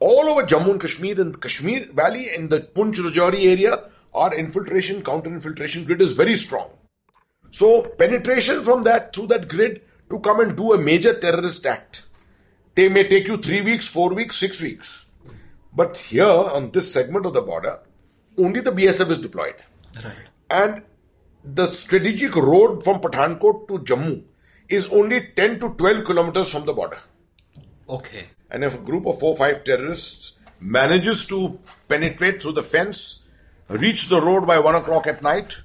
All 0.00 0.28
over 0.28 0.42
Jammu 0.42 0.72
and 0.72 0.80
Kashmir 0.80 1.20
and 1.20 1.40
Kashmir 1.40 1.86
Valley 1.92 2.28
in 2.36 2.48
the 2.48 2.60
Poonch 2.60 2.96
Rajouri 2.96 3.44
area, 3.46 3.84
our 4.12 4.34
infiltration, 4.34 5.02
counter 5.02 5.30
infiltration 5.30 5.84
grid 5.84 6.02
is 6.02 6.12
very 6.12 6.34
strong. 6.34 6.70
So 7.54 7.82
penetration 7.82 8.64
from 8.64 8.82
that 8.82 9.14
through 9.14 9.28
that 9.28 9.46
grid 9.46 9.82
to 10.10 10.18
come 10.18 10.40
and 10.40 10.56
do 10.56 10.72
a 10.72 10.78
major 10.78 11.14
terrorist 11.16 11.64
act, 11.64 12.06
they 12.74 12.88
may 12.88 13.04
take 13.04 13.28
you 13.28 13.36
three 13.36 13.60
weeks, 13.60 13.86
four 13.86 14.12
weeks, 14.12 14.36
six 14.36 14.60
weeks. 14.60 15.06
But 15.72 15.96
here 15.96 16.26
on 16.56 16.72
this 16.72 16.92
segment 16.92 17.26
of 17.26 17.32
the 17.32 17.42
border, 17.42 17.78
only 18.38 18.58
the 18.58 18.72
BSF 18.72 19.08
is 19.08 19.20
deployed. 19.20 19.54
Right. 20.04 20.16
And 20.50 20.82
the 21.44 21.68
strategic 21.68 22.34
road 22.34 22.82
from 22.82 23.00
Pathankot 23.00 23.68
to 23.68 23.78
Jammu 23.78 24.24
is 24.68 24.86
only 24.86 25.28
10 25.36 25.60
to 25.60 25.74
12 25.74 26.04
kilometers 26.04 26.48
from 26.48 26.66
the 26.66 26.72
border. 26.72 26.98
Okay. 27.88 28.26
And 28.50 28.64
if 28.64 28.74
a 28.74 28.78
group 28.78 29.06
of 29.06 29.20
four 29.20 29.30
or 29.30 29.36
five 29.36 29.62
terrorists 29.62 30.32
manages 30.58 31.24
to 31.26 31.60
penetrate 31.88 32.42
through 32.42 32.54
the 32.54 32.64
fence, 32.64 33.22
reach 33.68 34.08
the 34.08 34.20
road 34.20 34.44
by 34.44 34.58
one 34.58 34.74
o'clock 34.74 35.06
at 35.06 35.22
night, 35.22 35.56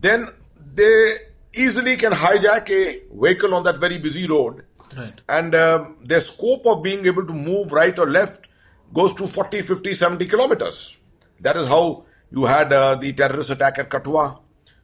then 0.00 0.26
they 0.74 1.16
easily 1.54 1.96
can 1.96 2.12
hijack 2.12 2.70
a 2.70 3.02
vehicle 3.12 3.54
on 3.54 3.64
that 3.64 3.78
very 3.78 3.98
busy 3.98 4.26
road. 4.26 4.64
Right. 4.96 5.20
And 5.28 5.54
um, 5.54 5.96
their 6.02 6.20
scope 6.20 6.66
of 6.66 6.82
being 6.82 7.06
able 7.06 7.26
to 7.26 7.32
move 7.32 7.72
right 7.72 7.96
or 7.98 8.06
left 8.06 8.48
goes 8.92 9.14
to 9.14 9.26
40, 9.26 9.62
50, 9.62 9.94
70 9.94 10.26
kilometers. 10.26 10.98
That 11.40 11.56
is 11.56 11.68
how 11.68 12.04
you 12.30 12.44
had 12.44 12.72
uh, 12.72 12.96
the 12.96 13.12
terrorist 13.12 13.50
attack 13.50 13.78
at 13.78 13.88
Kathua, 13.88 14.40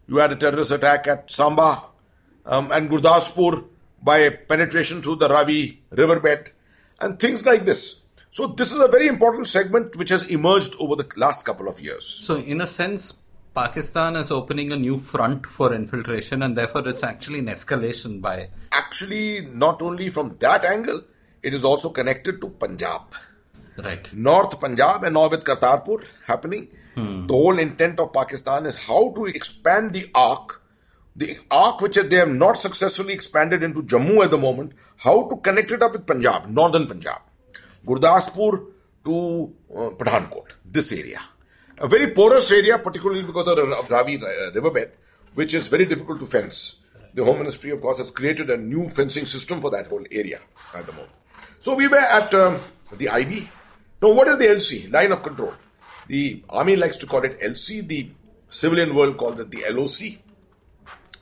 you 0.08 0.16
had 0.16 0.32
a 0.32 0.36
terrorist 0.36 0.70
attack 0.70 1.06
at 1.06 1.30
Samba 1.30 1.82
um, 2.44 2.70
and 2.72 2.88
Gurdaspur 2.88 3.66
by 4.02 4.28
penetration 4.30 5.02
through 5.02 5.16
the 5.16 5.28
Ravi 5.28 5.82
riverbed 5.90 6.52
and 7.00 7.18
things 7.18 7.44
like 7.44 7.64
this. 7.64 8.00
So 8.30 8.46
this 8.48 8.72
is 8.72 8.80
a 8.80 8.88
very 8.88 9.06
important 9.06 9.46
segment 9.46 9.96
which 9.96 10.10
has 10.10 10.26
emerged 10.26 10.76
over 10.78 10.96
the 10.96 11.08
last 11.16 11.44
couple 11.44 11.68
of 11.68 11.80
years. 11.80 12.06
So, 12.06 12.36
in 12.36 12.60
a 12.60 12.66
sense, 12.66 13.14
Pakistan 13.56 14.16
is 14.16 14.30
opening 14.30 14.70
a 14.72 14.76
new 14.76 14.98
front 14.98 15.46
for 15.46 15.72
infiltration, 15.72 16.42
and 16.42 16.54
therefore 16.56 16.86
it's 16.88 17.02
actually 17.02 17.38
an 17.38 17.46
escalation 17.46 18.20
by. 18.20 18.50
Actually, 18.70 19.48
not 19.64 19.80
only 19.80 20.10
from 20.10 20.32
that 20.40 20.64
angle, 20.64 21.00
it 21.42 21.54
is 21.54 21.64
also 21.64 21.88
connected 21.88 22.40
to 22.42 22.50
Punjab. 22.50 23.02
Right. 23.78 24.12
North 24.12 24.60
Punjab 24.60 25.04
and 25.04 25.14
now 25.14 25.28
with 25.28 25.44
Kartarpur 25.44 26.06
happening. 26.26 26.68
The 26.96 27.34
whole 27.34 27.58
intent 27.58 27.98
of 28.00 28.12
Pakistan 28.12 28.66
is 28.66 28.76
how 28.76 29.12
to 29.16 29.26
expand 29.26 29.92
the 29.92 30.10
arc, 30.14 30.62
the 31.14 31.38
arc 31.50 31.80
which 31.80 31.96
they 31.96 32.16
have 32.16 32.34
not 32.34 32.58
successfully 32.58 33.12
expanded 33.12 33.62
into 33.62 33.82
Jammu 33.82 34.24
at 34.24 34.30
the 34.30 34.38
moment, 34.38 34.72
how 34.96 35.28
to 35.28 35.36
connect 35.36 35.70
it 35.70 35.82
up 35.82 35.92
with 35.92 36.06
Punjab, 36.06 36.48
northern 36.48 36.86
Punjab, 36.86 37.20
Gurdaspur 37.86 38.66
to 39.04 39.54
uh, 39.74 39.90
Pathankot, 39.90 40.48
this 40.64 40.92
area. 40.92 41.20
A 41.78 41.88
very 41.88 42.12
porous 42.12 42.50
area, 42.52 42.78
particularly 42.78 43.22
because 43.22 43.46
of 43.48 43.56
the 43.56 43.94
Ravi 43.94 44.16
uh, 44.16 44.50
riverbed, 44.52 44.92
which 45.34 45.52
is 45.54 45.68
very 45.68 45.84
difficult 45.84 46.20
to 46.20 46.26
fence. 46.26 46.82
The 47.12 47.24
Home 47.24 47.38
Ministry, 47.38 47.70
of 47.70 47.80
course, 47.80 47.98
has 47.98 48.10
created 48.10 48.50
a 48.50 48.56
new 48.56 48.88
fencing 48.90 49.26
system 49.26 49.60
for 49.60 49.70
that 49.70 49.88
whole 49.88 50.04
area 50.10 50.40
at 50.74 50.86
the 50.86 50.92
moment. 50.92 51.12
So 51.58 51.74
we 51.74 51.88
were 51.88 51.96
at 51.96 52.32
um, 52.34 52.58
the 52.96 53.08
IB. 53.08 53.48
Now, 54.02 54.12
what 54.12 54.28
is 54.28 54.38
the 54.38 54.44
LC? 54.46 54.92
Line 54.92 55.12
of 55.12 55.22
control. 55.22 55.52
The 56.08 56.42
army 56.48 56.76
likes 56.76 56.96
to 56.98 57.06
call 57.06 57.24
it 57.24 57.40
LC. 57.40 57.86
The 57.86 58.10
civilian 58.48 58.94
world 58.94 59.16
calls 59.16 59.40
it 59.40 59.50
the 59.50 59.64
LOC. 59.70 60.20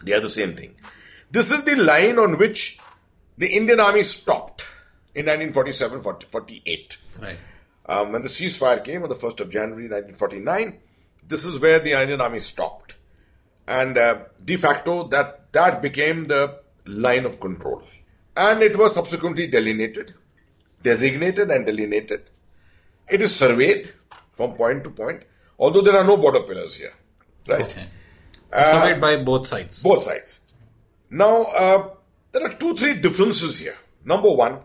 They 0.05 0.13
are 0.13 0.21
the 0.21 0.31
same 0.31 0.55
thing. 0.55 0.75
This 1.31 1.51
is 1.51 1.65
the 1.65 1.77
line 1.77 2.19
on 2.19 2.39
which 2.39 2.79
the 3.39 3.49
Indian 3.49 3.81
army 3.81 4.03
stopped 4.03 4.63
in 5.15 5.27
1947 5.27 6.03
48. 6.31 6.99
Right. 7.21 7.39
Um, 7.87 8.13
when 8.13 8.23
the 8.23 8.29
ceasefire 8.29 8.83
came 8.83 9.03
on 9.03 9.09
the 9.09 9.15
1st 9.15 9.41
of 9.41 9.51
January 9.51 9.89
1949, 9.89 10.79
this 11.27 11.45
is 11.45 11.59
where 11.59 11.79
the 11.79 11.93
Indian 12.01 12.21
army 12.21 12.39
stopped. 12.39 12.95
And 13.67 13.99
uh, 13.99 14.25
de 14.45 14.57
facto, 14.57 15.05
that, 15.09 15.53
that 15.53 15.83
became 15.83 16.27
the 16.27 16.61
line 16.87 17.25
of 17.25 17.41
control. 17.41 17.83
And 18.37 18.63
it 18.63 18.77
was 18.77 18.95
subsequently 18.95 19.47
delineated, 19.47 20.15
designated, 20.83 21.51
and 21.51 21.65
delineated. 21.65 22.31
It 23.09 23.23
is 23.23 23.35
surveyed 23.35 23.93
from 24.33 24.55
point 24.55 24.85
to 24.85 24.91
point, 24.91 25.23
although 25.59 25.83
there 25.83 25.97
are 25.97 26.05
no 26.05 26.17
border 26.17 26.41
pillars 26.41 26.77
here. 26.77 26.95
Right? 27.49 27.63
Okay. 27.63 27.87
Surveyed 28.53 29.01
by 29.01 29.17
both 29.23 29.47
sides. 29.47 29.83
Both 29.83 30.05
sides. 30.05 30.41
Now, 31.11 31.43
uh, 31.43 31.91
there 32.33 32.45
are 32.47 32.55
two, 32.55 32.75
three 32.75 32.95
differences 32.95 33.59
here. 33.59 33.77
Number 34.05 34.31
one, 34.31 34.61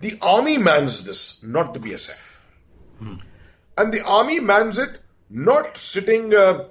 the 0.00 0.18
army 0.22 0.58
mans 0.58 1.04
this, 1.04 1.42
not 1.42 1.74
the 1.74 1.80
BSF. 1.80 2.44
And 3.76 3.92
the 3.92 4.04
army 4.04 4.40
mans 4.40 4.78
it 4.78 5.00
not 5.30 5.76
sitting 5.76 6.34
uh, 6.34 6.64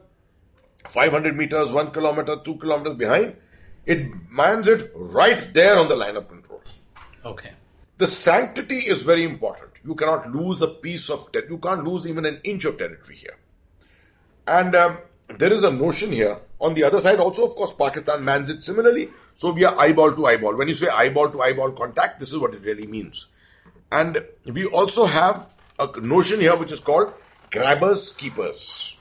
500 0.88 1.36
meters, 1.36 1.72
1 1.72 1.92
kilometer, 1.92 2.38
2 2.44 2.56
kilometers 2.56 2.96
behind. 2.96 3.36
It 3.86 4.08
mans 4.30 4.68
it 4.68 4.92
right 4.96 5.40
there 5.54 5.78
on 5.78 5.88
the 5.88 5.96
line 5.96 6.16
of 6.16 6.28
control. 6.28 6.62
Okay. 7.24 7.52
The 7.98 8.08
sanctity 8.08 8.78
is 8.78 9.04
very 9.04 9.24
important. 9.24 9.72
You 9.84 9.96
cannot 9.96 10.32
lose 10.32 10.62
a 10.62 10.68
piece 10.68 11.10
of 11.10 11.32
ter- 11.32 11.48
you 11.50 11.58
can't 11.58 11.84
lose 11.84 12.06
even 12.08 12.26
an 12.26 12.40
inch 12.44 12.66
of 12.66 12.78
territory 12.78 13.16
here. 13.16 13.38
And 14.48 14.76
um, 14.76 14.98
there 15.38 15.52
is 15.52 15.64
a 15.64 15.72
notion 15.72 16.12
here 16.12 16.40
on 16.60 16.74
the 16.74 16.84
other 16.84 17.00
side 17.00 17.20
also, 17.20 17.46
of 17.48 17.56
course, 17.56 17.72
Pakistan 17.72 18.24
mans 18.24 18.50
it 18.50 18.64
similarly. 18.64 19.10
So 19.36 19.52
we 19.52 19.64
are 19.64 19.78
eyeball 19.80 20.14
to 20.14 20.26
eyeball. 20.26 20.56
When 20.56 20.68
you 20.68 20.74
say 20.74 20.88
eyeball 20.88 21.30
to 21.32 21.42
eyeball 21.42 21.72
contact, 21.72 22.20
this 22.20 22.34
is 22.34 22.40
what 22.40 22.54
it 22.54 22.62
really 22.62 22.88
means. 22.88 23.28
And 23.92 24.24
we 24.46 24.66
also 24.66 25.06
have 25.06 25.54
a 25.80 26.00
notion 26.02 26.40
here 26.40 26.56
which 26.56 26.72
is 26.72 26.80
called 26.80 27.14
grabbers 27.52 28.16
keepers. 28.16 28.98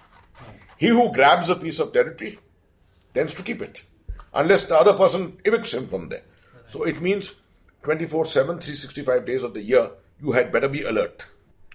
He 0.76 0.88
who 0.88 1.12
grabs 1.12 1.48
a 1.48 1.57
piece 1.57 1.80
of 1.80 1.92
territory 1.92 2.38
tends 3.14 3.32
to 3.34 3.42
keep 3.42 3.62
it, 3.62 3.82
unless 4.34 4.66
the 4.66 4.76
other 4.78 4.92
person 4.92 5.32
evicts 5.44 5.72
him 5.72 5.86
from 5.88 6.11
there. 6.11 6.22
So 6.66 6.84
it 6.84 7.00
means 7.00 7.34
24 7.82 8.26
7, 8.26 8.46
365 8.59 9.24
days 9.24 9.42
of 9.42 9.54
the 9.54 9.62
year, 9.62 9.90
you 10.20 10.32
had 10.32 10.52
better 10.52 10.68
be 10.68 10.82
alert. 10.82 11.24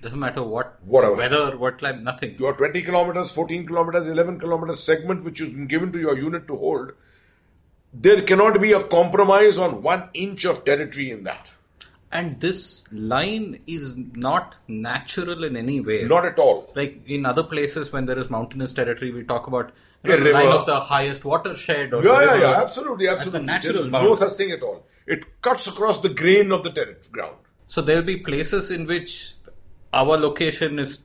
Doesn't 0.02 0.20
matter 0.20 0.42
what, 0.44 0.80
Whatever. 0.84 1.16
weather, 1.16 1.58
what 1.58 1.78
climate, 1.78 2.02
nothing. 2.02 2.36
Your 2.40 2.54
20 2.54 2.82
kilometers, 2.82 3.32
14 3.32 3.68
kilometers, 3.68 4.08
11 4.08 4.40
kilometers 4.40 4.82
segment 4.82 5.24
which 5.24 5.40
been 5.40 5.68
given 5.68 5.92
to 5.92 6.00
your 6.00 6.18
unit 6.18 6.48
to 6.48 6.58
hold, 6.58 6.94
there 7.94 8.22
cannot 8.22 8.60
be 8.60 8.72
a 8.72 8.84
compromise 8.84 9.58
on 9.58 9.84
one 9.84 10.10
inch 10.14 10.46
of 10.46 10.66
territory 10.66 11.12
in 11.12 11.24
that. 11.24 11.52
And 12.12 12.42
this 12.42 12.84
line 12.92 13.60
is 13.68 13.96
not 13.96 14.56
natural 14.68 15.46
in 15.46 15.56
any 15.56 15.80
way. 15.80 16.04
Not 16.04 16.26
at 16.26 16.40
all. 16.40 16.72
like 16.76 17.08
in 17.08 17.26
other 17.26 17.44
places 17.44 17.94
when 17.94 18.06
there 18.06 18.18
is 18.18 18.30
mountainous 18.30 18.74
territory, 18.74 19.12
we 19.12 19.24
talk 19.24 19.48
about 19.48 19.72
you 20.04 20.18
know, 20.18 20.24
the 20.24 20.32
line 20.32 20.48
of 20.48 20.66
the 20.66 20.80
highest 20.80 21.24
watershed. 21.24 21.94
Or 21.94 22.04
Yeah, 22.04 22.26
yeah, 22.26 22.40
yeah, 22.40 22.62
absolutely, 22.62 23.08
absolutely. 23.08 23.40
the 23.40 23.46
natural 23.46 23.74
There 23.74 23.84
is 23.84 23.92
no 23.92 24.16
such 24.16 24.34
thing 24.34 24.52
at 24.52 24.62
all. 24.62 24.86
It 25.06 25.42
cuts 25.42 25.68
across 25.68 26.02
the 26.02 26.10
grain 26.10 26.52
of 26.52 26.64
the 26.64 26.72
terri 26.72 26.96
ground. 27.12 27.38
So 27.68 27.82
there'll 27.82 28.04
be 28.04 28.18
places 28.18 28.72
in 28.72 28.86
which 28.88 29.36
our 29.94 30.18
location 30.18 30.80
is 30.80 31.04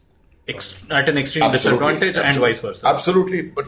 ex- 0.48 0.84
at 0.90 1.08
an 1.08 1.18
extreme 1.18 1.44
Absolutely, 1.44 2.00
disadvantage 2.00 2.16
and 2.24 2.38
vice 2.38 2.58
versa. 2.60 2.86
Absolutely, 2.86 3.42
but 3.42 3.66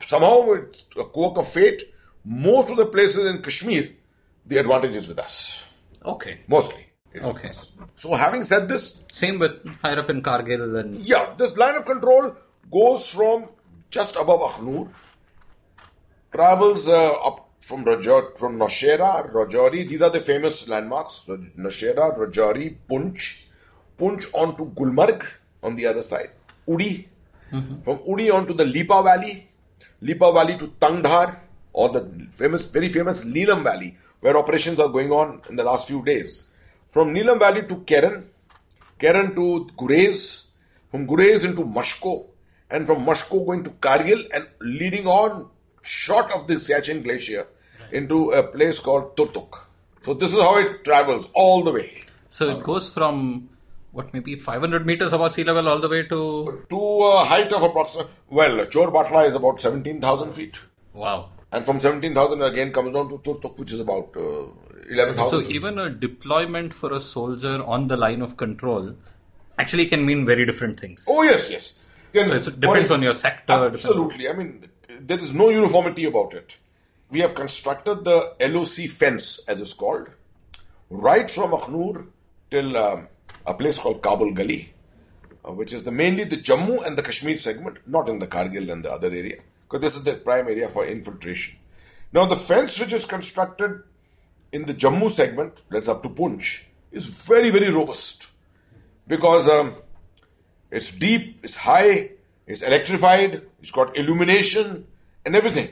somehow 0.00 0.52
it's 0.52 0.86
a 0.96 1.04
quirk 1.04 1.38
of 1.38 1.48
fate. 1.48 1.84
Most 2.24 2.70
of 2.70 2.76
the 2.76 2.86
places 2.86 3.24
in 3.26 3.40
Kashmir, 3.42 3.88
the 4.46 4.58
advantage 4.58 4.96
is 4.96 5.08
with 5.08 5.18
us. 5.18 5.64
Okay. 6.04 6.40
Mostly. 6.46 6.86
Okay. 7.16 7.50
So 7.94 8.14
having 8.14 8.44
said 8.44 8.68
this, 8.68 9.02
Same 9.12 9.38
with 9.38 9.66
higher 9.82 9.98
up 9.98 10.10
in 10.10 10.22
Kargil 10.22 10.78
and 10.78 10.96
Yeah, 10.96 11.34
this 11.36 11.56
line 11.56 11.74
of 11.76 11.84
control 11.84 12.36
goes 12.70 13.08
from 13.08 13.48
just 13.90 14.16
above 14.16 14.40
Akhnur, 14.40 14.90
travels 16.32 16.86
uh, 16.88 17.12
up 17.12 17.48
from 17.60 17.84
Raja, 17.84 18.22
from 18.38 18.58
Nowshera, 18.58 19.32
Rajouri. 19.32 19.88
These 19.88 20.02
are 20.02 20.10
the 20.10 20.20
famous 20.20 20.68
landmarks: 20.68 21.24
Nowshera, 21.26 22.16
Rajouri, 22.18 22.76
Poonch, 22.88 23.44
Poonch 23.98 24.26
on 24.34 24.56
to 24.56 24.66
Gulmarg 24.66 25.26
on 25.62 25.76
the 25.76 25.86
other 25.86 26.02
side, 26.02 26.30
Uri, 26.66 27.08
mm-hmm. 27.52 27.80
from 27.80 28.00
Uri 28.06 28.30
on 28.30 28.46
to 28.46 28.54
the 28.54 28.64
Lipa 28.64 29.02
Valley, 29.02 29.48
Lipa 30.00 30.32
Valley 30.32 30.56
to 30.58 30.68
Tangdhar, 30.80 31.40
or 31.72 31.88
the 31.90 32.28
famous, 32.30 32.70
very 32.70 32.88
famous 32.88 33.24
Neelam 33.24 33.62
Valley, 33.62 33.96
where 34.20 34.36
operations 34.36 34.80
are 34.80 34.88
going 34.88 35.10
on 35.10 35.42
in 35.48 35.56
the 35.56 35.64
last 35.64 35.88
few 35.88 36.04
days. 36.04 36.50
From 36.88 37.14
Neelam 37.14 37.38
Valley 37.38 37.62
to 37.66 37.76
Keran, 37.76 38.28
Keran 38.98 39.34
to 39.34 39.68
Gurez, 39.76 40.48
from 40.90 41.06
Gurez 41.06 41.44
into 41.44 41.62
Mushkoh, 41.62 42.26
and 42.70 42.86
from 42.86 43.04
Mushkoh 43.04 43.44
going 43.46 43.64
to 43.64 43.70
Kargil 43.70 44.26
and 44.34 44.46
leading 44.60 45.06
on 45.06 45.48
short 45.82 46.30
of 46.32 46.46
the 46.46 46.54
Siachen 46.54 47.02
Glacier 47.02 47.46
into 47.92 48.30
a 48.30 48.42
place 48.42 48.78
called 48.78 49.16
Turtuk. 49.16 49.66
So 50.02 50.14
this 50.14 50.32
is 50.32 50.40
how 50.40 50.58
it 50.58 50.84
travels 50.84 51.28
all 51.34 51.62
the 51.62 51.72
way. 51.72 52.02
So 52.28 52.58
it 52.58 52.62
goes 52.62 52.92
from 52.92 53.48
what 53.92 54.12
maybe 54.12 54.36
500 54.36 54.84
meters 54.86 55.12
above 55.12 55.32
sea 55.32 55.44
level 55.44 55.68
all 55.68 55.78
the 55.78 55.88
way 55.88 56.02
to 56.04 56.64
to 56.70 56.78
a 56.78 57.24
height 57.24 57.52
of 57.52 57.62
approximately, 57.62 58.12
well, 58.28 58.64
Chorbat 58.66 59.10
La 59.10 59.20
is 59.22 59.34
about 59.34 59.60
17,000 59.60 60.32
feet. 60.32 60.58
wow. 60.92 61.30
And 61.50 61.64
from 61.64 61.80
17,000 61.80 62.42
again 62.42 62.72
comes 62.72 62.92
down 62.92 63.08
to 63.08 63.16
Turtuk, 63.18 63.56
which 63.58 63.72
is 63.72 63.80
about 63.80 64.14
uh, 64.14 64.48
11,000. 64.90 65.30
So 65.30 65.40
feet. 65.40 65.56
even 65.56 65.78
a 65.78 65.88
deployment 65.88 66.74
for 66.74 66.92
a 66.92 67.00
soldier 67.00 67.62
on 67.64 67.88
the 67.88 67.96
line 67.96 68.20
of 68.20 68.36
control 68.36 68.94
actually 69.58 69.86
can 69.86 70.04
mean 70.04 70.26
very 70.26 70.44
different 70.44 70.78
things. 70.78 71.06
Oh 71.08 71.22
yes, 71.22 71.50
yes. 71.50 71.82
Yes, 72.12 72.44
So 72.44 72.50
it 72.50 72.60
depends 72.60 72.90
on 72.90 73.00
your 73.02 73.14
sector, 73.14 73.52
Absolutely. 73.52 74.28
I 74.28 74.34
mean, 74.34 74.68
there 75.00 75.18
is 75.18 75.32
no 75.32 75.48
uniformity 75.48 76.04
about 76.04 76.34
it. 76.34 76.56
We 77.10 77.20
have 77.20 77.34
constructed 77.34 78.04
the 78.04 78.34
LOC 78.40 78.90
fence, 78.90 79.46
as 79.48 79.60
it's 79.62 79.72
called, 79.72 80.08
right 80.90 81.30
from 81.30 81.52
Akhnur 81.52 82.06
till 82.50 82.76
um, 82.76 83.08
a 83.48 83.54
place 83.54 83.78
called 83.78 84.02
Kabul 84.02 84.32
Gali, 84.32 84.68
uh, 85.44 85.52
which 85.52 85.72
is 85.72 85.82
the 85.82 85.90
mainly 85.90 86.24
the 86.24 86.36
Jammu 86.36 86.86
and 86.86 86.96
the 86.96 87.02
Kashmir 87.02 87.38
segment, 87.38 87.78
not 87.86 88.08
in 88.08 88.18
the 88.18 88.26
Kargil 88.26 88.70
and 88.70 88.84
the 88.84 88.92
other 88.92 89.08
area, 89.08 89.40
because 89.62 89.80
this 89.80 89.96
is 89.96 90.04
the 90.04 90.14
prime 90.14 90.46
area 90.48 90.68
for 90.68 90.84
infiltration. 90.84 91.56
Now, 92.12 92.26
the 92.26 92.36
fence 92.36 92.78
which 92.78 92.92
is 92.92 93.06
constructed 93.06 93.82
in 94.52 94.66
the 94.66 94.74
Jammu 94.74 95.10
segment, 95.10 95.62
that's 95.70 95.88
up 95.88 96.02
to 96.02 96.10
Poonch, 96.10 96.64
is 96.92 97.06
very, 97.06 97.50
very 97.50 97.70
robust 97.70 98.30
because 99.06 99.48
um, 99.48 99.74
it's 100.70 100.92
deep, 100.92 101.40
it's 101.42 101.56
high, 101.56 102.10
it's 102.46 102.62
electrified, 102.62 103.42
it's 103.60 103.70
got 103.70 103.96
illumination 103.96 104.86
and 105.24 105.34
everything, 105.34 105.68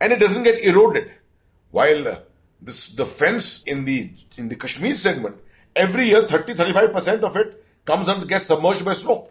and 0.00 0.12
it 0.12 0.20
doesn't 0.20 0.44
get 0.44 0.62
eroded. 0.64 1.10
While 1.70 2.08
uh, 2.08 2.18
this 2.62 2.94
the 2.94 3.06
fence 3.06 3.62
in 3.64 3.84
the 3.84 4.10
in 4.36 4.48
the 4.48 4.56
Kashmir 4.56 4.94
segment, 4.94 5.36
every 5.74 6.08
year 6.08 6.22
30 6.22 6.54
35 6.54 6.92
percent 6.92 7.24
of 7.24 7.36
it 7.36 7.64
comes 7.84 8.08
and 8.08 8.28
gets 8.28 8.46
submerged 8.46 8.84
by 8.84 8.94
snow. 8.94 9.30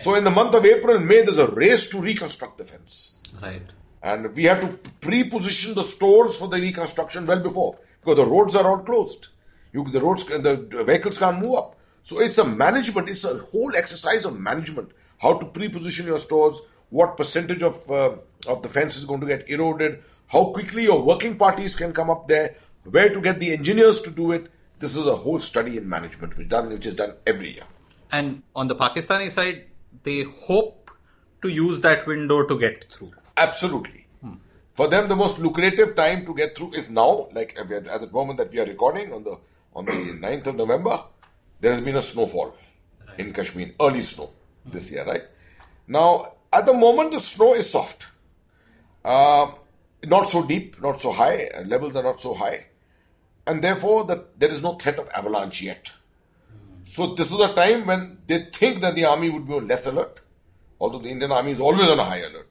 So 0.00 0.14
in 0.14 0.24
the 0.24 0.30
month 0.30 0.54
of 0.54 0.64
April 0.64 0.96
and 0.96 1.06
May, 1.06 1.22
there's 1.22 1.38
a 1.38 1.48
race 1.48 1.90
to 1.90 2.00
reconstruct 2.00 2.56
the 2.56 2.64
fence. 2.64 3.18
Right. 3.42 3.62
And 4.02 4.34
we 4.34 4.44
have 4.44 4.60
to 4.62 4.90
pre-position 5.00 5.74
the 5.74 5.82
stores 5.82 6.38
for 6.38 6.48
the 6.48 6.56
reconstruction 6.56 7.26
well 7.26 7.40
before 7.40 7.78
because 8.00 8.16
the 8.16 8.24
roads 8.24 8.56
are 8.56 8.66
all 8.66 8.78
closed. 8.78 9.28
You, 9.72 9.84
the 9.84 10.00
roads, 10.00 10.24
the 10.24 10.82
vehicles 10.86 11.18
can't 11.18 11.38
move 11.38 11.56
up. 11.56 11.76
So 12.02 12.20
it's 12.20 12.38
a 12.38 12.44
management. 12.44 13.10
It's 13.10 13.24
a 13.24 13.38
whole 13.38 13.76
exercise 13.76 14.24
of 14.24 14.38
management. 14.38 14.90
How 15.18 15.38
to 15.38 15.46
pre-position 15.46 16.06
your 16.06 16.18
stores, 16.18 16.60
what 16.90 17.16
percentage 17.16 17.62
of 17.62 17.90
uh, 17.90 18.16
of 18.48 18.62
the 18.62 18.68
fence 18.68 18.96
is 18.96 19.04
going 19.04 19.20
to 19.20 19.26
get 19.26 19.48
eroded, 19.48 20.02
how 20.26 20.46
quickly 20.46 20.84
your 20.84 21.02
working 21.02 21.36
parties 21.36 21.76
can 21.76 21.92
come 21.92 22.10
up 22.10 22.26
there, 22.26 22.56
where 22.84 23.08
to 23.08 23.20
get 23.20 23.38
the 23.38 23.52
engineers 23.52 24.00
to 24.02 24.10
do 24.10 24.32
it. 24.32 24.50
This 24.82 24.96
is 24.96 25.06
a 25.06 25.14
whole 25.14 25.38
study 25.38 25.76
in 25.78 25.88
management 25.88 26.36
which 26.36 26.48
done 26.48 26.70
which 26.70 26.86
is 26.86 26.96
done 26.96 27.14
every 27.24 27.50
year. 27.54 27.66
And 28.10 28.42
on 28.56 28.66
the 28.66 28.74
Pakistani 28.74 29.30
side, 29.30 29.66
they 30.02 30.22
hope 30.24 30.90
to 31.42 31.48
use 31.48 31.80
that 31.82 32.06
window 32.06 32.44
to 32.46 32.58
get 32.58 32.86
through. 32.90 33.12
Absolutely. 33.36 34.06
For 34.74 34.88
them, 34.88 35.08
the 35.08 35.14
most 35.14 35.38
lucrative 35.38 35.94
time 35.94 36.24
to 36.26 36.34
get 36.34 36.56
through 36.56 36.72
is 36.72 36.90
now. 36.90 37.28
Like 37.32 37.54
at 37.58 37.68
the 37.68 38.08
moment 38.10 38.38
that 38.38 38.50
we 38.50 38.58
are 38.58 38.66
recording 38.66 39.12
on 39.12 39.22
the 39.22 39.36
on 39.76 39.84
the 39.84 39.92
9th 40.26 40.48
of 40.48 40.56
November, 40.56 40.98
there 41.60 41.72
has 41.72 41.80
been 41.80 41.96
a 41.96 42.02
snowfall 42.02 42.56
in 43.18 43.32
Kashmir, 43.32 43.72
early 43.80 44.02
snow 44.02 44.30
this 44.64 44.90
year, 44.90 45.04
right? 45.04 45.22
Now, 45.86 46.34
at 46.52 46.66
the 46.66 46.72
moment, 46.72 47.12
the 47.12 47.20
snow 47.20 47.54
is 47.54 47.70
soft, 47.70 48.06
Um 49.04 49.54
not 50.04 50.28
so 50.28 50.44
deep, 50.44 50.82
not 50.82 51.00
so 51.00 51.12
high. 51.12 51.46
uh, 51.46 51.62
Levels 51.62 51.94
are 51.96 52.02
not 52.02 52.20
so 52.20 52.34
high, 52.34 52.66
and 53.46 53.62
therefore, 53.62 54.04
that 54.04 54.38
there 54.38 54.50
is 54.50 54.62
no 54.62 54.74
threat 54.74 54.98
of 54.98 55.08
avalanche 55.10 55.62
yet. 55.62 55.90
So 56.84 57.14
this 57.14 57.32
is 57.32 57.38
a 57.40 57.52
time 57.54 57.86
when 57.86 58.18
they 58.26 58.46
think 58.52 58.80
that 58.80 58.94
the 58.94 59.04
army 59.04 59.30
would 59.30 59.46
be 59.46 59.54
on 59.54 59.68
less 59.68 59.86
alert, 59.86 60.20
although 60.80 60.98
the 60.98 61.08
Indian 61.08 61.30
army 61.32 61.52
is 61.52 61.60
always 61.60 61.88
on 61.88 61.98
a 61.98 62.04
high 62.04 62.18
alert 62.18 62.48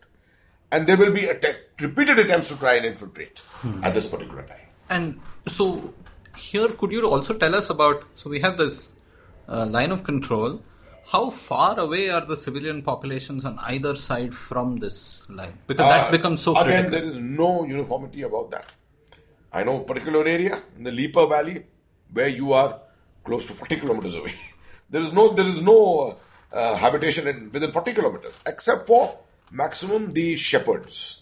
and 0.72 0.88
there 0.88 0.96
will 0.96 1.12
be 1.12 1.30
atta- 1.30 1.58
repeated 1.82 2.18
attempts 2.18 2.48
to 2.48 2.58
try 2.58 2.76
and 2.76 2.86
infiltrate 2.86 3.42
at 3.84 3.94
this 3.94 4.08
particular 4.08 4.44
time. 4.44 4.68
And 4.90 5.20
so 5.48 5.94
here, 6.38 6.70
could 6.70 6.94
you 6.94 7.06
also 7.10 7.34
tell 7.34 7.56
us 7.56 7.70
about? 7.70 8.04
So 8.16 8.30
we 8.30 8.40
have 8.40 8.58
this 8.58 8.94
uh, 9.50 9.66
line 9.66 9.92
of 9.92 10.04
control. 10.06 10.62
How 11.12 11.30
far 11.30 11.78
away 11.78 12.10
are 12.10 12.26
the 12.26 12.38
civilian 12.38 12.82
populations 12.84 13.44
on 13.44 13.60
either 13.60 13.96
side 13.96 14.34
from 14.34 14.78
this 14.78 15.30
line? 15.30 15.58
Because 15.68 15.88
that 15.90 16.08
Uh, 16.08 16.12
becomes 16.12 16.42
so 16.42 16.56
again, 16.56 16.90
critical. 16.90 16.92
there 16.92 17.04
is 17.10 17.18
no 17.20 17.66
uniformity 17.66 18.22
about 18.22 18.50
that. 18.52 18.68
I 19.54 19.64
know 19.64 19.82
a 19.82 19.84
particular 19.84 20.26
area 20.26 20.62
in 20.78 20.84
the 20.84 20.92
Lipa 20.92 21.28
Valley 21.28 21.66
where 22.12 22.28
you 22.28 22.54
are 22.54 22.80
close 23.24 23.48
to 23.48 23.54
40 23.54 23.76
kilometers 23.78 24.16
away. 24.16 24.34
There 24.90 25.02
is 25.02 25.14
no 25.14 25.30
there 25.34 25.46
is 25.46 25.62
no 25.62 26.18
uh, 26.52 26.76
habitation 26.76 27.26
in, 27.26 27.50
within 27.52 27.72
40 27.72 27.94
kilometers 27.94 28.42
except 28.46 28.86
for 28.88 29.18
maximum 29.52 30.12
the 30.12 30.36
shepherds. 30.36 31.22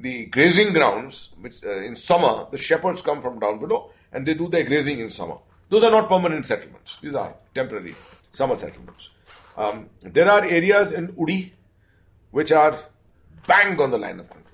The 0.00 0.26
grazing 0.26 0.74
grounds, 0.74 1.34
which 1.40 1.64
uh, 1.64 1.78
in 1.88 1.96
summer 1.96 2.46
the 2.50 2.58
shepherds 2.58 3.00
come 3.00 3.22
from 3.22 3.38
down 3.38 3.58
below 3.60 3.90
and 4.12 4.26
they 4.26 4.34
do 4.34 4.46
their 4.48 4.64
grazing 4.64 5.00
in 5.00 5.08
summer. 5.08 5.38
Those 5.70 5.84
are 5.84 5.90
not 5.90 6.08
permanent 6.08 6.44
settlements. 6.44 6.98
These 7.00 7.14
are 7.14 7.34
temporary 7.54 7.94
summer 8.30 8.54
settlements. 8.54 9.10
Um, 9.56 9.88
there 10.02 10.28
are 10.30 10.44
areas 10.44 10.92
in 10.92 11.14
Uri 11.18 11.54
which 12.30 12.52
are 12.52 12.78
bang 13.46 13.80
on 13.80 13.90
the 13.90 13.98
line 13.98 14.20
of 14.20 14.28
control. 14.28 14.47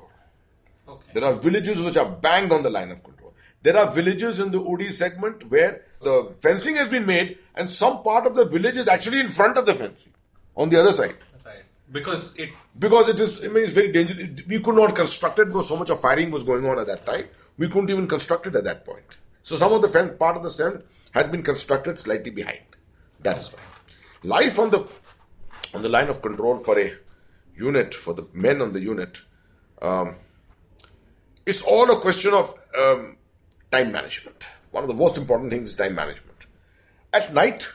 There 1.14 1.24
are 1.24 1.34
villages 1.34 1.80
which 1.80 1.96
are 1.96 2.08
bang 2.08 2.52
on 2.52 2.62
the 2.62 2.70
line 2.70 2.90
of 2.90 3.02
control. 3.02 3.32
There 3.62 3.76
are 3.78 3.90
villages 3.90 4.40
in 4.40 4.50
the 4.50 4.60
Uri 4.60 4.92
segment 4.92 5.48
where 5.50 5.82
the 6.02 6.34
fencing 6.40 6.76
has 6.76 6.88
been 6.88 7.06
made 7.06 7.38
and 7.54 7.70
some 7.70 8.02
part 8.02 8.26
of 8.26 8.34
the 8.34 8.44
village 8.44 8.76
is 8.76 8.88
actually 8.88 9.20
in 9.20 9.28
front 9.28 9.56
of 9.56 9.64
the 9.64 9.74
fencing 9.74 10.12
on 10.56 10.68
the 10.68 10.78
other 10.78 10.92
side. 10.92 11.14
Right. 11.46 11.62
Because 11.90 12.36
it 12.36 12.50
Because 12.78 13.08
it 13.08 13.20
is, 13.20 13.42
I 13.44 13.48
mean, 13.48 13.64
it's 13.64 13.72
very 13.72 13.92
dangerous. 13.92 14.44
We 14.46 14.60
could 14.60 14.74
not 14.74 14.94
construct 14.96 15.38
it 15.38 15.46
because 15.46 15.68
so 15.68 15.76
much 15.76 15.90
of 15.90 16.00
firing 16.00 16.30
was 16.30 16.42
going 16.42 16.66
on 16.66 16.78
at 16.78 16.88
that 16.88 17.06
time. 17.06 17.26
We 17.56 17.68
couldn't 17.68 17.90
even 17.90 18.08
construct 18.08 18.48
it 18.48 18.56
at 18.56 18.64
that 18.64 18.84
point. 18.84 19.16
So 19.42 19.56
some 19.56 19.72
of 19.72 19.82
the 19.82 19.88
fence, 19.88 20.14
part 20.18 20.36
of 20.36 20.42
the 20.42 20.50
fence 20.50 20.82
had 21.12 21.30
been 21.30 21.42
constructed 21.42 21.98
slightly 21.98 22.30
behind. 22.32 22.64
That 23.20 23.38
is 23.38 23.52
why. 23.52 23.60
Life 24.24 24.58
on 24.58 24.70
the 24.70 24.86
on 25.74 25.82
the 25.82 25.88
line 25.88 26.08
of 26.08 26.20
control 26.22 26.58
for 26.58 26.78
a 26.78 26.92
unit, 27.56 27.94
for 27.94 28.14
the 28.14 28.26
men 28.32 28.60
on 28.62 28.72
the 28.72 28.80
unit, 28.80 29.20
um, 29.82 30.16
it's 31.46 31.62
all 31.62 31.90
a 31.90 32.00
question 32.00 32.32
of 32.32 32.54
um, 32.78 33.16
time 33.70 33.92
management. 33.92 34.46
One 34.70 34.84
of 34.84 34.88
the 34.88 34.94
most 34.94 35.18
important 35.18 35.50
things 35.50 35.70
is 35.70 35.76
time 35.76 35.94
management. 35.94 36.38
At 37.12 37.32
night, 37.32 37.68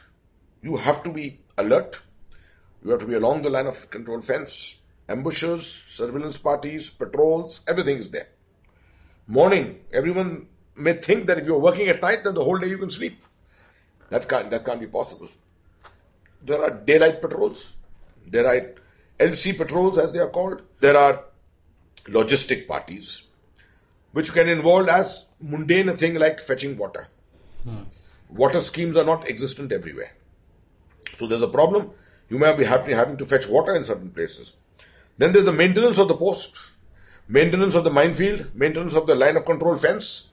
you 0.62 0.78
have 0.78 1.04
to 1.04 1.12
be 1.12 1.40
alert. 1.58 2.00
You 2.84 2.92
have 2.92 3.00
to 3.02 3.06
be 3.06 3.14
along 3.14 3.44
the 3.44 3.50
line 3.50 3.68
of 3.68 3.90
control 3.90 4.22
fence, 4.22 4.80
ambushes, 5.08 5.68
surveillance 5.68 6.38
parties, 6.38 6.90
patrols, 6.90 7.64
everything 7.68 7.98
is 7.98 8.10
there. 8.12 8.28
Morning, 9.28 9.80
everyone 9.94 10.48
may 10.76 10.94
think 10.94 11.28
that 11.28 11.38
if 11.38 11.46
you're 11.46 11.60
working 11.60 11.88
at 11.88 12.02
night, 12.02 12.24
then 12.24 12.34
the 12.34 12.44
whole 12.44 12.58
day 12.58 12.68
you 12.68 12.78
can 12.78 12.90
sleep. 12.90 13.22
That 14.10 14.28
can't, 14.28 14.50
that 14.50 14.66
can't 14.66 14.80
be 14.80 14.88
possible. 14.88 15.30
There 16.42 16.62
are 16.62 16.72
daylight 16.72 17.22
patrols. 17.22 17.74
There 18.26 18.48
are 18.48 18.74
LC 19.20 19.58
patrols, 19.58 19.98
as 19.98 20.12
they 20.12 20.20
are 20.20 20.30
called. 20.30 20.62
There 20.80 20.98
are 20.98 21.26
logistic 22.06 22.68
parties, 22.68 23.24
which 24.12 24.34
can 24.34 24.48
involve 24.50 24.88
as 24.88 25.28
mundane 25.40 25.90
a 25.90 25.98
thing 25.98 26.16
like 26.16 26.40
fetching 26.40 26.78
water. 26.78 27.08
Water 28.30 28.62
schemes 28.62 28.98
are 28.98 29.06
not 29.06 29.28
existent 29.28 29.72
everywhere. 29.72 30.12
So 31.16 31.28
there's 31.28 31.42
a 31.42 31.48
problem. 31.48 31.92
You 32.30 32.38
may 32.38 32.56
be 32.56 32.64
having 32.64 33.18
to 33.18 33.26
fetch 33.26 33.48
water 33.48 33.76
in 33.76 33.84
certain 33.84 34.12
places. 34.12 34.54
Then 35.18 35.34
there's 35.34 35.46
the 35.46 35.52
maintenance 35.52 35.98
of 35.98 36.08
the 36.08 36.16
post, 36.16 36.56
maintenance 37.28 37.76
of 37.76 37.84
the 37.84 37.90
minefield, 37.92 38.56
maintenance 38.56 38.94
of 38.94 39.08
the 39.08 39.16
line 39.16 39.36
of 39.36 39.46
control 39.46 39.76
fence. 39.76 40.32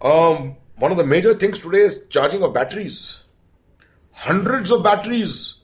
Um, 0.00 0.56
one 0.76 0.92
of 0.92 0.96
the 0.96 1.04
major 1.04 1.34
things 1.34 1.60
today 1.60 1.78
is 1.78 2.06
charging 2.08 2.42
of 2.42 2.54
batteries. 2.54 3.24
Hundreds 4.12 4.70
of 4.70 4.82
batteries 4.82 5.56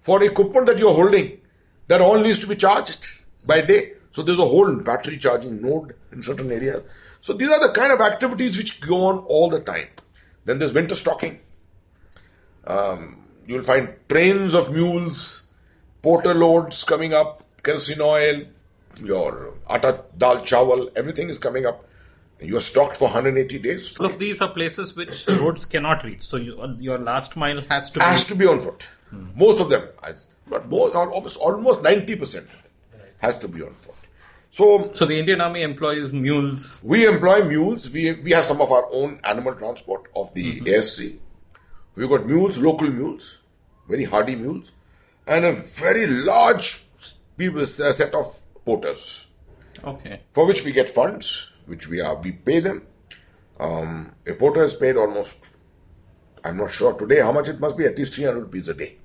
for 0.00 0.22
equipment 0.22 0.66
that 0.66 0.78
you're 0.78 0.94
holding 0.94 1.40
that 1.88 2.00
all 2.00 2.18
needs 2.18 2.40
to 2.40 2.46
be 2.46 2.56
charged 2.56 3.08
by 3.46 3.60
day. 3.60 3.94
So 4.14 4.22
there's 4.22 4.38
a 4.38 4.46
whole 4.46 4.76
battery 4.76 5.18
charging 5.18 5.60
node 5.60 5.96
in 6.12 6.22
certain 6.22 6.52
areas. 6.52 6.84
So 7.20 7.32
these 7.32 7.50
are 7.50 7.58
the 7.58 7.72
kind 7.74 7.92
of 7.92 8.00
activities 8.00 8.56
which 8.56 8.80
go 8.80 9.06
on 9.06 9.18
all 9.24 9.50
the 9.50 9.58
time. 9.58 9.88
Then 10.44 10.60
there's 10.60 10.72
winter 10.72 10.94
stocking. 10.94 11.40
Um, 12.64 13.24
you'll 13.44 13.64
find 13.64 13.92
trains 14.08 14.54
of 14.54 14.72
mules, 14.72 15.48
porter 16.00 16.32
loads 16.32 16.84
coming 16.84 17.12
up, 17.12 17.42
kerosene 17.64 18.00
oil, 18.00 18.42
your 19.02 19.54
atta, 19.68 20.04
dal, 20.16 20.42
chawal, 20.42 20.92
everything 20.94 21.28
is 21.28 21.36
coming 21.36 21.66
up. 21.66 21.84
You 22.40 22.56
are 22.58 22.60
stocked 22.60 22.96
for 22.96 23.06
180 23.06 23.58
days. 23.58 23.98
all 23.98 24.06
of 24.06 24.20
these 24.20 24.40
are 24.40 24.48
places 24.48 24.94
which 24.94 25.26
roads 25.26 25.64
cannot 25.64 26.04
reach. 26.04 26.22
So 26.22 26.36
you, 26.36 26.76
your 26.78 26.98
last 26.98 27.36
mile 27.36 27.62
has 27.62 27.90
to 27.90 28.00
has 28.00 28.22
be 28.22 28.34
to 28.34 28.38
be 28.38 28.46
on 28.46 28.60
foot. 28.60 28.84
Most 29.34 29.60
of 29.60 29.70
them, 29.70 29.82
but 30.46 30.68
most, 30.68 30.94
almost 30.94 31.36
almost 31.38 31.82
90% 31.82 32.46
has 33.18 33.38
to 33.38 33.48
be 33.48 33.60
on 33.60 33.74
foot. 33.74 33.96
So 34.54 34.88
So 34.92 35.04
the 35.04 35.18
Indian 35.18 35.40
Army 35.40 35.62
employs 35.62 36.12
mules. 36.12 36.80
we 36.84 37.06
employ 37.08 37.42
mules. 37.44 37.90
We, 37.92 38.12
we 38.12 38.30
have 38.30 38.44
some 38.44 38.60
of 38.60 38.70
our 38.70 38.86
own 38.92 39.18
animal 39.24 39.54
transport 39.56 40.02
of 40.14 40.32
the 40.32 40.60
ASC. 40.60 41.18
We've 41.96 42.08
got 42.08 42.24
mules, 42.24 42.56
local 42.58 42.88
mules, 42.88 43.38
very 43.88 44.04
hardy 44.04 44.36
mules, 44.36 44.70
and 45.26 45.44
a 45.44 45.52
very 45.52 46.06
large 46.06 46.84
people, 47.36 47.66
set 47.66 48.14
of 48.14 48.26
porters 48.64 49.26
Okay. 49.82 50.20
for 50.32 50.46
which 50.46 50.64
we 50.64 50.70
get 50.70 50.88
funds, 50.88 51.50
which 51.66 51.88
we 51.88 52.00
are 52.00 52.14
we 52.22 52.30
pay 52.30 52.60
them. 52.60 52.86
Um, 53.58 54.14
a 54.24 54.34
porter 54.34 54.62
is 54.62 54.74
paid 54.74 54.96
almost, 54.96 55.36
I'm 56.44 56.58
not 56.58 56.70
sure 56.70 56.92
today 56.94 57.20
how 57.20 57.32
much 57.32 57.48
it 57.48 57.58
must 57.58 57.76
be, 57.76 57.86
at 57.86 57.98
least 57.98 58.14
300 58.14 58.38
rupees 58.40 58.68
a 58.68 58.74
day, 58.74 58.98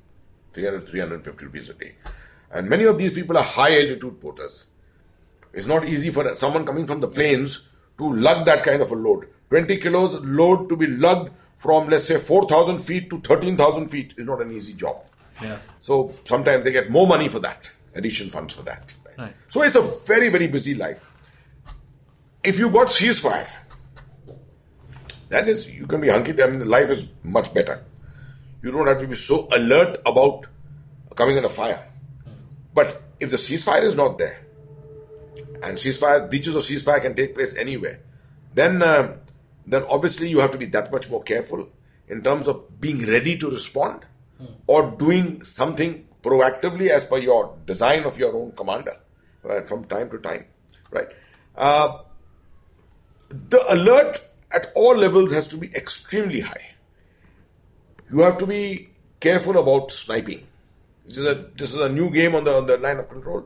300, 0.54 0.88
350 0.90 1.46
rupees 1.46 1.70
a 1.70 1.74
day. 1.74 1.96
And 2.52 2.70
many 2.70 2.84
of 2.84 3.00
these 3.00 3.14
people 3.14 3.36
are 3.36 3.44
high 3.44 3.80
altitude 3.82 4.22
porters. 4.22 4.68
It's 5.54 5.68
not 5.68 5.88
easy 5.88 6.10
for 6.12 6.36
someone 6.38 6.66
coming 6.66 6.86
from 6.86 7.00
the 7.00 7.08
plains 7.08 7.70
to 7.98 8.14
lug 8.14 8.46
that 8.46 8.64
kind 8.64 8.82
of 8.82 8.92
a 8.92 8.96
load. 8.96 9.28
20 9.50 9.78
kilos 9.78 10.16
load 10.22 10.70
to 10.70 10.76
be 10.76 10.88
lugged 10.88 11.32
from, 11.58 11.90
let's 11.90 12.06
say, 12.06 12.18
4,000 12.18 12.80
feet 12.80 13.10
to 13.10 13.20
13,000 13.20 13.90
feet 13.90 14.14
is 14.18 14.26
not 14.26 14.42
an 14.42 14.52
easy 14.52 14.74
job. 14.74 15.04
Yeah. 15.42 15.58
So 15.80 16.16
sometimes 16.24 16.64
they 16.64 16.72
get 16.72 16.90
more 16.90 17.08
money 17.08 17.28
for 17.28 17.40
that, 17.40 17.72
addition 17.96 18.30
funds 18.30 18.54
for 18.54 18.64
that. 18.64 18.94
Right. 19.18 19.34
So 19.50 19.64
it's 19.64 19.76
a 19.76 19.82
very, 19.82 20.30
very 20.30 20.48
busy 20.48 20.76
life. 20.76 21.06
If 22.44 22.60
you 22.60 22.70
got 22.70 22.88
ceasefire, 22.88 23.48
that 25.30 25.48
is, 25.48 25.68
you 25.70 25.86
can 25.86 26.02
be 26.02 26.10
hunky. 26.10 26.42
I 26.42 26.48
mean, 26.48 26.68
life 26.68 26.90
is 26.90 27.10
much 27.24 27.54
better. 27.54 27.84
You 28.64 28.72
don't 28.72 28.88
have 28.88 29.00
to 29.00 29.08
be 29.08 29.16
so 29.16 29.48
alert 29.52 29.98
about 30.06 30.48
coming 31.16 31.38
under 31.38 31.50
fire. 31.50 31.86
But 32.74 33.02
if 33.20 33.32
the 33.32 33.38
ceasefire 33.38 33.84
is 33.84 33.96
not 33.96 34.18
there, 34.18 34.40
and 35.64 35.78
ceasefire 35.78 36.30
breaches 36.30 36.56
of 36.56 36.64
ceasefire 36.64 37.02
can 37.02 37.16
take 37.16 37.36
place 37.36 37.56
anywhere, 37.56 38.00
then 38.54 38.82
uh, 38.82 39.18
then 39.66 39.84
obviously 39.90 40.28
you 40.28 40.40
have 40.40 40.52
to 40.52 40.58
be 40.58 40.66
that 40.66 40.92
much 40.92 41.10
more 41.10 41.24
careful 41.24 41.70
in 42.08 42.24
terms 42.24 42.48
of 42.48 42.80
being 42.82 43.06
ready 43.06 43.38
to 43.38 43.50
respond 43.50 44.06
or 44.68 44.92
doing 44.92 45.44
something 45.44 46.08
proactively 46.24 46.90
as 46.90 47.04
per 47.04 47.18
your 47.18 47.56
design 47.66 48.04
of 48.04 48.18
your 48.18 48.34
own 48.36 48.52
commander, 48.54 48.98
right, 49.44 49.68
from 49.68 49.86
time 49.86 50.10
to 50.10 50.18
time, 50.18 50.46
right. 50.92 51.08
Uh, 51.56 52.00
the 53.30 53.64
alert 53.70 54.22
at 54.52 54.72
all 54.76 54.96
levels 54.96 55.32
has 55.32 55.48
to 55.48 55.58
be 55.58 55.68
extremely 55.76 56.40
high. 56.40 56.72
You 58.12 58.20
have 58.22 58.38
to 58.40 58.48
be 58.48 58.90
careful 59.20 59.58
about 59.58 59.92
sniping. 59.92 60.48
This 61.06 61.18
is 61.20 61.26
a 61.26 61.36
this 61.58 61.74
is 61.74 61.80
a 61.80 61.90
new 61.90 62.10
game 62.10 62.36
on 62.36 62.44
the 62.44 62.56
on 62.56 62.66
the 62.66 62.78
line 62.78 62.98
of 62.98 63.10
control. 63.10 63.46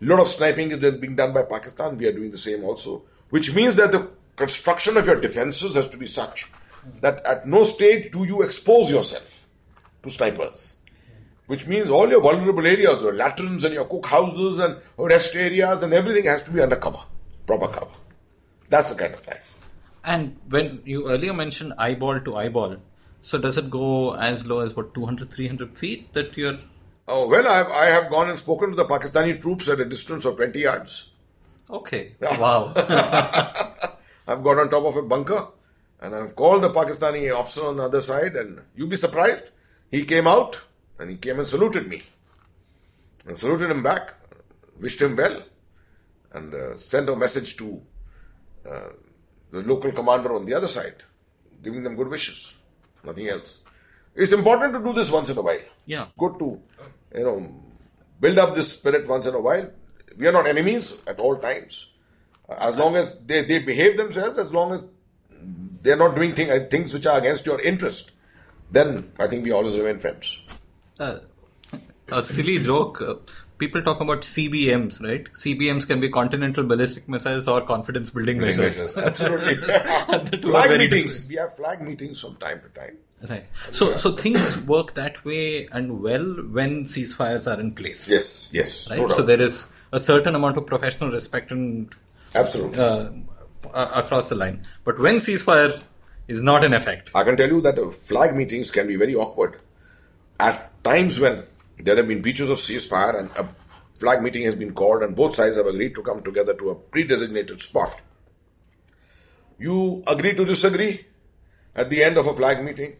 Lot 0.00 0.20
of 0.20 0.26
sniping 0.26 0.70
is 0.72 0.78
being 0.78 1.16
done 1.16 1.32
by 1.32 1.42
Pakistan. 1.42 1.96
We 1.96 2.06
are 2.06 2.12
doing 2.12 2.30
the 2.30 2.38
same 2.38 2.64
also, 2.64 3.04
which 3.30 3.54
means 3.54 3.76
that 3.76 3.92
the 3.92 4.10
construction 4.36 4.96
of 4.96 5.06
your 5.06 5.20
defenses 5.20 5.74
has 5.74 5.88
to 5.88 5.98
be 5.98 6.06
such 6.06 6.50
that 7.00 7.24
at 7.24 7.46
no 7.46 7.64
stage 7.64 8.10
do 8.10 8.24
you 8.24 8.42
expose 8.42 8.90
yourself 8.90 9.48
to 10.02 10.10
snipers. 10.10 10.80
Which 11.46 11.66
means 11.66 11.90
all 11.90 12.08
your 12.08 12.20
vulnerable 12.20 12.66
areas, 12.66 13.02
your 13.02 13.14
latrines 13.14 13.64
and 13.64 13.72
your 13.72 13.86
cook 13.86 14.06
houses 14.06 14.58
and 14.58 14.78
rest 14.98 15.36
areas 15.36 15.82
and 15.82 15.92
everything 15.92 16.24
has 16.24 16.42
to 16.44 16.52
be 16.52 16.60
under 16.60 16.76
cover, 16.76 16.98
proper 17.46 17.68
cover. 17.68 17.92
That's 18.68 18.88
the 18.88 18.96
kind 18.96 19.14
of 19.14 19.24
life. 19.26 19.54
And 20.04 20.36
when 20.48 20.82
you 20.84 21.08
earlier 21.08 21.32
mentioned 21.32 21.74
eyeball 21.78 22.20
to 22.20 22.36
eyeball, 22.36 22.78
so 23.22 23.38
does 23.38 23.58
it 23.58 23.70
go 23.70 24.14
as 24.14 24.46
low 24.46 24.60
as 24.60 24.74
what 24.74 24.92
200, 24.94 25.30
300 25.30 25.78
feet 25.78 26.12
that 26.14 26.36
you're? 26.36 26.58
Oh, 27.08 27.28
well, 27.28 27.46
I 27.46 27.58
have, 27.58 27.70
I 27.70 27.86
have 27.86 28.10
gone 28.10 28.30
and 28.30 28.38
spoken 28.38 28.70
to 28.70 28.76
the 28.76 28.84
Pakistani 28.84 29.40
troops 29.40 29.68
at 29.68 29.80
a 29.80 29.84
distance 29.84 30.24
of 30.24 30.36
20 30.36 30.58
yards. 30.58 31.12
Okay. 31.70 32.14
Wow. 32.20 32.72
I've 34.28 34.42
got 34.42 34.58
on 34.58 34.70
top 34.70 34.84
of 34.84 34.96
a 34.96 35.02
bunker 35.02 35.46
and 36.00 36.14
I've 36.14 36.34
called 36.36 36.62
the 36.62 36.70
Pakistani 36.70 37.34
officer 37.34 37.66
on 37.66 37.76
the 37.76 37.84
other 37.84 38.00
side, 38.00 38.36
and 38.36 38.60
you'll 38.74 38.88
be 38.88 38.96
surprised. 38.96 39.50
He 39.90 40.04
came 40.04 40.26
out 40.26 40.60
and 40.98 41.10
he 41.10 41.16
came 41.16 41.38
and 41.38 41.48
saluted 41.48 41.88
me. 41.88 42.02
And 43.26 43.38
saluted 43.38 43.70
him 43.70 43.82
back, 43.82 44.14
wished 44.80 45.02
him 45.02 45.16
well, 45.16 45.42
and 46.32 46.54
uh, 46.54 46.76
sent 46.76 47.08
a 47.08 47.16
message 47.16 47.56
to 47.56 47.82
uh, 48.68 48.90
the 49.50 49.62
local 49.62 49.90
commander 49.90 50.34
on 50.34 50.44
the 50.44 50.54
other 50.54 50.68
side, 50.68 50.96
giving 51.62 51.82
them 51.82 51.96
good 51.96 52.08
wishes. 52.08 52.58
Nothing 53.02 53.28
else. 53.28 53.62
It's 54.14 54.32
important 54.32 54.74
to 54.74 54.80
do 54.80 54.92
this 54.92 55.10
once 55.10 55.28
in 55.28 55.38
a 55.38 55.42
while. 55.42 55.58
Yeah. 55.86 56.06
Good 56.16 56.38
to, 56.38 56.60
you 57.16 57.24
know, 57.24 57.54
build 58.20 58.38
up 58.38 58.54
this 58.54 58.72
spirit 58.72 59.08
once 59.08 59.26
in 59.26 59.34
a 59.34 59.40
while. 59.40 59.70
We 60.16 60.26
are 60.26 60.32
not 60.32 60.46
enemies 60.46 60.98
at 61.06 61.18
all 61.18 61.36
times. 61.36 61.90
As 62.48 62.76
long 62.76 62.96
as 62.96 63.18
they, 63.20 63.42
they 63.42 63.58
behave 63.58 63.96
themselves, 63.96 64.38
as 64.38 64.52
long 64.52 64.72
as 64.72 64.86
they're 65.82 65.96
not 65.96 66.14
doing 66.14 66.34
thing, 66.34 66.48
things 66.68 66.94
which 66.94 67.06
are 67.06 67.18
against 67.18 67.46
your 67.46 67.60
interest, 67.60 68.12
then 68.70 69.12
I 69.18 69.26
think 69.26 69.44
we 69.44 69.52
always 69.52 69.76
remain 69.76 69.98
friends. 69.98 70.42
Uh, 70.98 71.18
a 72.08 72.22
silly 72.22 72.58
joke. 72.58 73.00
Uh, 73.02 73.14
people 73.58 73.82
talk 73.82 74.00
about 74.00 74.22
CBMs, 74.22 75.02
right? 75.02 75.24
CBMs 75.32 75.86
can 75.86 76.00
be 76.00 76.08
continental 76.08 76.64
ballistic 76.64 77.08
missiles 77.08 77.48
or 77.48 77.62
confidence 77.62 78.10
building 78.10 78.38
measures. 78.38 78.96
Absolutely. 78.96 79.56
flag 80.40 80.78
meetings. 80.78 81.26
We 81.28 81.36
have 81.36 81.54
flag 81.54 81.82
meetings 81.82 82.20
from 82.20 82.36
time 82.36 82.60
to 82.60 82.68
time. 82.80 82.98
Right. 83.22 83.46
So, 83.72 83.96
so 83.96 84.12
things 84.12 84.58
work 84.62 84.94
that 84.94 85.24
way 85.24 85.68
and 85.72 86.02
well 86.02 86.24
when 86.24 86.84
ceasefires 86.84 87.50
are 87.50 87.58
in 87.58 87.72
place. 87.72 88.10
Yes, 88.10 88.50
yes. 88.52 88.90
Right. 88.90 89.00
no 89.00 89.08
so 89.08 89.22
there 89.22 89.40
is 89.40 89.68
a 89.92 89.98
certain 89.98 90.34
amount 90.34 90.58
of 90.58 90.66
professional 90.66 91.10
respect 91.10 91.50
and 91.50 91.94
Absolutely. 92.34 92.78
uh, 92.78 93.10
across 93.72 94.28
the 94.28 94.34
line. 94.34 94.66
But 94.84 94.98
when 94.98 95.16
ceasefire 95.16 95.82
is 96.28 96.42
not 96.42 96.62
in 96.62 96.74
effect, 96.74 97.10
I 97.14 97.24
can 97.24 97.36
tell 97.36 97.48
you 97.48 97.60
that 97.62 97.78
flag 97.94 98.36
meetings 98.36 98.70
can 98.70 98.86
be 98.86 98.96
very 98.96 99.14
awkward. 99.14 99.62
At 100.38 100.84
times 100.84 101.18
when 101.18 101.44
there 101.78 101.96
have 101.96 102.08
been 102.08 102.20
breaches 102.20 102.50
of 102.50 102.58
ceasefire 102.58 103.18
and 103.18 103.30
a 103.36 103.48
flag 103.98 104.22
meeting 104.22 104.44
has 104.44 104.54
been 104.54 104.74
called 104.74 105.02
and 105.02 105.16
both 105.16 105.34
sides 105.34 105.56
have 105.56 105.66
agreed 105.66 105.94
to 105.94 106.02
come 106.02 106.22
together 106.22 106.54
to 106.54 106.70
a 106.70 106.74
pre-designated 106.74 107.60
spot, 107.60 107.98
you 109.58 110.02
agree 110.06 110.34
to 110.34 110.44
disagree 110.44 111.06
at 111.74 111.88
the 111.90 112.02
end 112.02 112.16
of 112.16 112.26
a 112.26 112.34
flag 112.34 112.62
meeting. 112.62 112.96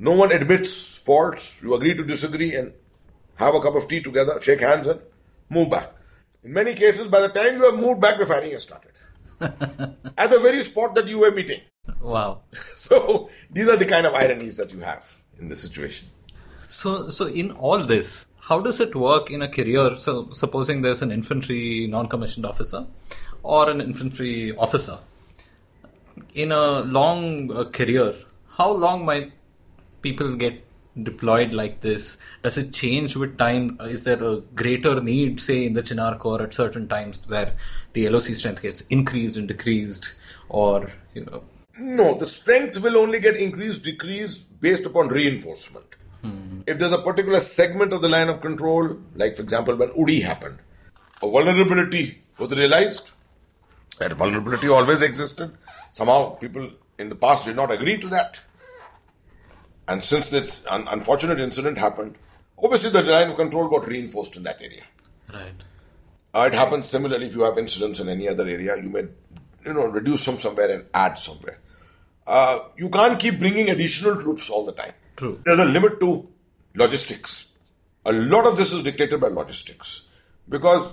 No 0.00 0.12
one 0.12 0.32
admits 0.32 0.96
faults. 0.96 1.56
You 1.62 1.74
agree 1.74 1.94
to 1.94 2.02
disagree 2.02 2.54
and 2.54 2.72
have 3.36 3.54
a 3.54 3.60
cup 3.60 3.74
of 3.74 3.86
tea 3.86 4.00
together, 4.00 4.40
shake 4.40 4.60
hands, 4.60 4.86
and 4.86 4.98
move 5.50 5.68
back. 5.68 5.90
In 6.42 6.54
many 6.54 6.72
cases, 6.72 7.06
by 7.06 7.20
the 7.20 7.28
time 7.28 7.58
you 7.58 7.70
have 7.70 7.78
moved 7.78 8.00
back, 8.00 8.16
the 8.16 8.24
firing 8.24 8.52
has 8.52 8.62
started. 8.62 8.92
at 9.40 10.30
the 10.30 10.40
very 10.40 10.64
spot 10.64 10.94
that 10.94 11.06
you 11.06 11.18
were 11.18 11.30
meeting. 11.30 11.60
wow. 12.00 12.40
So 12.74 13.28
these 13.50 13.68
are 13.68 13.76
the 13.76 13.84
kind 13.84 14.06
of 14.06 14.14
ironies 14.14 14.56
that 14.56 14.72
you 14.72 14.80
have 14.80 15.04
in 15.38 15.48
this 15.50 15.60
situation. 15.60 16.08
So, 16.68 17.10
so 17.10 17.26
in 17.26 17.50
all 17.50 17.84
this, 17.84 18.26
how 18.38 18.58
does 18.58 18.80
it 18.80 18.94
work 18.94 19.30
in 19.30 19.42
a 19.42 19.48
career? 19.48 19.96
So, 19.96 20.30
supposing 20.30 20.80
there's 20.80 21.02
an 21.02 21.12
infantry 21.12 21.86
non-commissioned 21.88 22.46
officer 22.46 22.86
or 23.42 23.68
an 23.68 23.82
infantry 23.82 24.56
officer 24.56 24.96
in 26.32 26.52
a 26.52 26.80
long 26.80 27.52
uh, 27.54 27.64
career, 27.64 28.14
how 28.48 28.72
long 28.72 29.04
might 29.04 29.32
people 30.02 30.36
get 30.36 30.64
deployed 31.02 31.52
like 31.52 31.80
this? 31.80 32.18
Does 32.42 32.58
it 32.58 32.72
change 32.72 33.16
with 33.16 33.38
time? 33.38 33.78
Is 33.80 34.04
there 34.04 34.22
a 34.22 34.40
greater 34.40 35.00
need, 35.00 35.40
say, 35.40 35.66
in 35.66 35.74
the 35.74 35.82
Chinar 35.82 36.16
Corps 36.18 36.42
at 36.42 36.54
certain 36.54 36.88
times 36.88 37.22
where 37.26 37.54
the 37.92 38.08
LOC 38.08 38.24
strength 38.34 38.62
gets 38.62 38.82
increased 38.82 39.36
and 39.36 39.48
decreased, 39.48 40.14
or 40.48 40.90
you 41.14 41.24
know? 41.24 41.44
No, 41.78 42.18
the 42.18 42.26
strength 42.26 42.80
will 42.82 42.98
only 42.98 43.20
get 43.20 43.36
increased, 43.36 43.84
decreased 43.84 44.60
based 44.60 44.84
upon 44.86 45.08
reinforcement. 45.08 45.86
Hmm. 46.22 46.60
If 46.66 46.78
there's 46.78 46.92
a 46.92 46.98
particular 46.98 47.40
segment 47.40 47.92
of 47.92 48.02
the 48.02 48.08
line 48.08 48.28
of 48.28 48.40
control, 48.40 48.98
like 49.14 49.36
for 49.36 49.42
example 49.42 49.76
when 49.76 49.90
Uri 49.96 50.20
happened, 50.20 50.58
a 51.22 51.28
vulnerability 51.28 52.22
was 52.38 52.50
realized. 52.50 53.12
That 53.98 54.12
vulnerability 54.12 54.68
always 54.68 55.02
existed. 55.02 55.56
Somehow 55.90 56.30
people 56.30 56.70
in 56.98 57.08
the 57.08 57.14
past 57.14 57.46
did 57.46 57.56
not 57.56 57.70
agree 57.72 57.96
to 57.98 58.08
that. 58.08 58.40
And 59.90 60.04
since 60.04 60.30
this 60.30 60.64
un- 60.70 60.86
unfortunate 60.88 61.40
incident 61.40 61.76
happened, 61.76 62.14
obviously 62.56 62.90
the 62.90 63.02
line 63.02 63.28
of 63.28 63.36
control 63.36 63.66
got 63.68 63.88
reinforced 63.88 64.36
in 64.36 64.44
that 64.44 64.62
area. 64.62 64.84
Right. 65.32 65.64
Uh, 66.32 66.48
it 66.50 66.54
happens 66.54 66.86
similarly 66.86 67.26
if 67.26 67.34
you 67.34 67.42
have 67.42 67.58
incidents 67.58 67.98
in 67.98 68.08
any 68.08 68.28
other 68.28 68.46
area. 68.46 68.76
You 68.76 68.88
may, 68.88 69.06
you 69.66 69.72
know, 69.72 69.86
reduce 69.86 70.24
from 70.24 70.38
somewhere 70.38 70.70
and 70.70 70.84
add 70.94 71.18
somewhere. 71.18 71.58
Uh, 72.24 72.60
you 72.76 72.88
can't 72.88 73.18
keep 73.18 73.40
bringing 73.40 73.68
additional 73.68 74.14
troops 74.22 74.48
all 74.48 74.64
the 74.64 74.72
time. 74.72 74.92
True. 75.16 75.40
There's 75.44 75.58
a 75.58 75.64
limit 75.64 75.98
to 75.98 76.28
logistics. 76.76 77.48
A 78.04 78.12
lot 78.12 78.46
of 78.46 78.56
this 78.56 78.72
is 78.72 78.84
dictated 78.84 79.20
by 79.20 79.26
logistics 79.26 80.06
because 80.48 80.92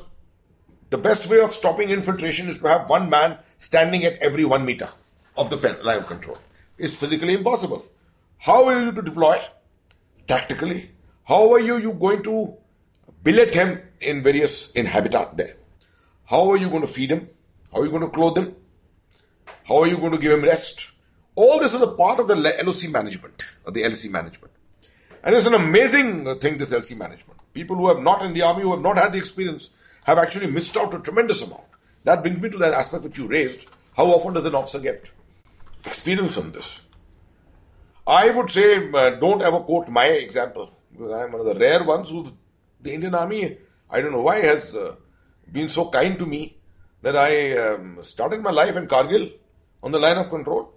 the 0.89 0.97
best 0.97 1.29
way 1.29 1.39
of 1.41 1.53
stopping 1.53 1.91
infiltration 1.91 2.47
is 2.47 2.57
to 2.59 2.67
have 2.67 2.89
one 2.89 3.11
man 3.11 3.37
standing 3.59 4.05
at 4.05 4.17
every 4.23 4.43
one 4.43 4.65
meter 4.65 4.89
of 5.37 5.51
the 5.51 5.79
line 5.83 5.99
of 5.99 6.07
control. 6.07 6.39
It's 6.79 6.95
physically 6.95 7.35
impossible. 7.35 7.85
How 8.39 8.65
are 8.65 8.79
you 8.79 8.91
to 8.91 9.01
deploy? 9.01 9.39
Tactically. 10.27 10.91
How 11.25 11.51
are 11.53 11.59
you, 11.59 11.77
you 11.77 11.93
going 11.93 12.23
to 12.23 12.57
billet 13.23 13.53
him 13.53 13.81
in 13.99 14.23
various 14.23 14.71
in 14.71 14.85
habitat 14.85 15.35
there? 15.37 15.55
How 16.25 16.49
are 16.51 16.57
you 16.57 16.69
going 16.69 16.81
to 16.81 16.87
feed 16.87 17.11
him? 17.11 17.29
How 17.73 17.81
are 17.81 17.85
you 17.85 17.91
going 17.91 18.03
to 18.03 18.09
clothe 18.09 18.37
him? 18.37 18.55
How 19.67 19.79
are 19.79 19.87
you 19.87 19.97
going 19.97 20.11
to 20.11 20.17
give 20.17 20.31
him 20.31 20.43
rest? 20.43 20.91
All 21.35 21.59
this 21.59 21.73
is 21.73 21.81
a 21.81 21.87
part 21.87 22.19
of 22.19 22.27
the 22.27 22.35
LOC 22.35 22.89
management 22.89 23.45
or 23.65 23.71
the 23.71 23.83
LC 23.83 24.09
management. 24.09 24.53
And 25.23 25.35
it's 25.35 25.45
an 25.45 25.53
amazing 25.53 26.27
uh, 26.27 26.35
thing, 26.35 26.57
this 26.57 26.71
LC 26.71 26.97
management. 26.97 27.39
People 27.53 27.75
who 27.75 27.87
have 27.89 27.99
not 27.99 28.23
in 28.23 28.33
the 28.33 28.41
army, 28.41 28.61
who 28.61 28.71
have 28.71 28.81
not 28.81 28.97
had 28.97 29.11
the 29.11 29.17
experience, 29.17 29.71
have 30.05 30.17
actually 30.17 30.47
missed 30.47 30.77
out 30.77 30.93
a 30.93 30.99
tremendous 30.99 31.41
amount. 31.41 31.63
That 32.05 32.21
brings 32.21 32.39
me 32.39 32.49
to 32.49 32.57
that 32.59 32.73
aspect 32.73 33.03
which 33.03 33.17
you 33.17 33.27
raised. 33.27 33.65
How 33.95 34.05
often 34.07 34.33
does 34.33 34.45
an 34.45 34.55
officer 34.55 34.79
get 34.79 35.11
experience 35.85 36.37
on 36.37 36.51
this? 36.51 36.79
I 38.07 38.29
would 38.29 38.49
say 38.49 38.89
uh, 38.93 39.09
don't 39.11 39.41
ever 39.41 39.59
quote 39.59 39.89
my 39.89 40.05
example 40.05 40.71
because 40.91 41.11
I 41.11 41.25
am 41.25 41.33
one 41.33 41.41
of 41.41 41.47
the 41.47 41.55
rare 41.55 41.83
ones 41.83 42.09
who 42.09 42.25
the 42.79 42.93
Indian 42.93 43.13
Army, 43.13 43.57
I 43.89 43.99
don't 44.01 44.13
know 44.13 44.21
why, 44.21 44.39
has 44.39 44.73
uh, 44.73 44.95
been 45.51 45.67
so 45.67 45.89
kind 45.89 46.17
to 46.17 46.25
me 46.25 46.55
that 47.01 47.17
I 47.17 47.57
um, 47.57 47.97
started 48.01 48.41
my 48.41 48.51
life 48.51 48.77
in 48.77 48.87
Kargil 48.87 49.33
on 49.83 49.91
the 49.91 49.99
line 49.99 50.17
of 50.17 50.29
control, 50.29 50.73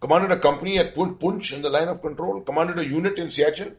commanded 0.00 0.32
a 0.32 0.38
company 0.40 0.78
at 0.80 0.92
Poonch 0.94 1.52
in 1.52 1.62
the 1.62 1.70
line 1.70 1.86
of 1.86 2.02
control, 2.02 2.40
commanded 2.40 2.80
a 2.80 2.84
unit 2.84 3.16
in 3.16 3.28
Siachen 3.28 3.76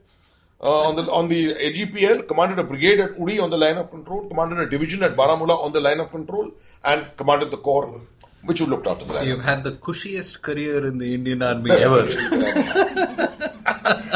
uh, 0.62 0.88
on 0.88 0.96
the 0.96 1.12
on 1.12 1.28
the 1.28 1.54
AGPL, 1.56 2.26
commanded 2.26 2.60
a 2.60 2.64
brigade 2.64 3.02
at 3.02 3.20
Uri 3.20 3.38
on 3.38 3.50
the 3.50 3.58
line 3.58 3.76
of 3.76 3.92
control, 3.92 4.30
commanded 4.30 4.60
a 4.60 4.70
division 4.70 5.04
at 5.04 5.18
Baramulla 5.18 5.62
on 5.62 5.74
the 5.74 5.82
line 5.82 6.00
of 6.00 6.10
control, 6.10 6.52
and 6.86 7.06
commanded 7.18 7.52
the 7.52 7.58
corps 7.58 8.02
which 8.44 8.60
you 8.60 8.66
looked 8.66 8.88
after 8.88 9.06
the 9.06 9.14
line. 9.14 9.28
You've 9.28 9.44
had 9.44 9.64
the 9.64 9.74
cushiest 9.74 10.42
career 10.42 10.86
in 10.86 10.98
the 10.98 11.14
Indian 11.14 11.42
Army 11.42 11.72
ever. 11.72 12.08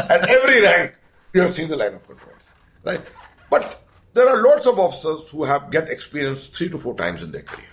At 0.10 0.30
every 0.30 0.62
rank, 0.62 0.96
you 1.34 1.42
have 1.42 1.54
seen 1.54 1.70
the 1.70 1.76
line 1.76 1.94
of 1.94 2.06
control, 2.08 2.34
right? 2.84 3.02
But 3.50 3.84
there 4.14 4.28
are 4.28 4.42
lots 4.42 4.66
of 4.66 4.80
officers 4.80 5.30
who 5.30 5.44
have 5.44 5.72
get 5.72 5.90
experience 5.90 6.48
three 6.48 6.70
to 6.70 6.78
four 6.78 6.96
times 6.96 7.24
in 7.24 7.32
their 7.32 7.44
career. 7.44 7.68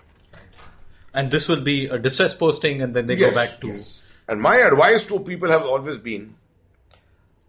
and 1.15 1.31
this 1.31 1.47
will 1.49 1.61
be 1.61 1.87
a 1.87 1.99
distress 1.99 2.35
posting, 2.35 2.83
and 2.83 2.95
then 2.95 3.07
they 3.07 3.17
go 3.17 3.33
back 3.35 3.61
to. 3.61 3.69
yes. 3.69 4.07
And 4.29 4.41
my 4.41 4.57
advice 4.57 5.07
to 5.07 5.21
people 5.21 5.49
has 5.49 5.63
always 5.63 5.99
been, 5.99 6.35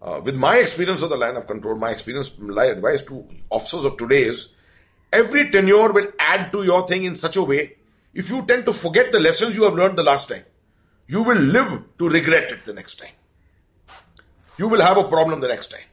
uh, 0.02 0.20
with 0.22 0.36
my 0.36 0.58
experience 0.58 1.02
of 1.02 1.10
the 1.10 1.16
line 1.16 1.36
of 1.36 1.46
control, 1.46 1.74
my 1.76 1.90
experience, 1.90 2.38
my 2.38 2.66
advice 2.66 3.02
to 3.02 3.26
officers 3.50 3.84
of 3.84 3.96
today 3.96 4.22
is, 4.22 4.48
every 5.12 5.50
tenure 5.50 5.92
will 5.92 6.12
add 6.18 6.52
to 6.52 6.62
your 6.62 6.86
thing 6.86 7.04
in 7.04 7.14
such 7.16 7.36
a 7.36 7.42
way. 7.42 7.76
If 8.20 8.30
you 8.30 8.44
tend 8.46 8.64
to 8.64 8.72
forget 8.72 9.12
the 9.12 9.20
lessons 9.20 9.54
you 9.54 9.64
have 9.64 9.74
learned 9.74 9.98
the 9.98 10.02
last 10.02 10.30
time, 10.30 10.44
you 11.06 11.22
will 11.22 11.42
live 11.56 11.72
to 11.98 12.08
regret 12.08 12.50
it 12.50 12.64
the 12.64 12.72
next 12.72 12.96
time. 12.96 13.16
You 14.56 14.68
will 14.68 14.80
have 14.80 14.96
a 14.96 15.04
problem 15.04 15.40
the 15.40 15.48
next 15.48 15.70
time. 15.70 15.88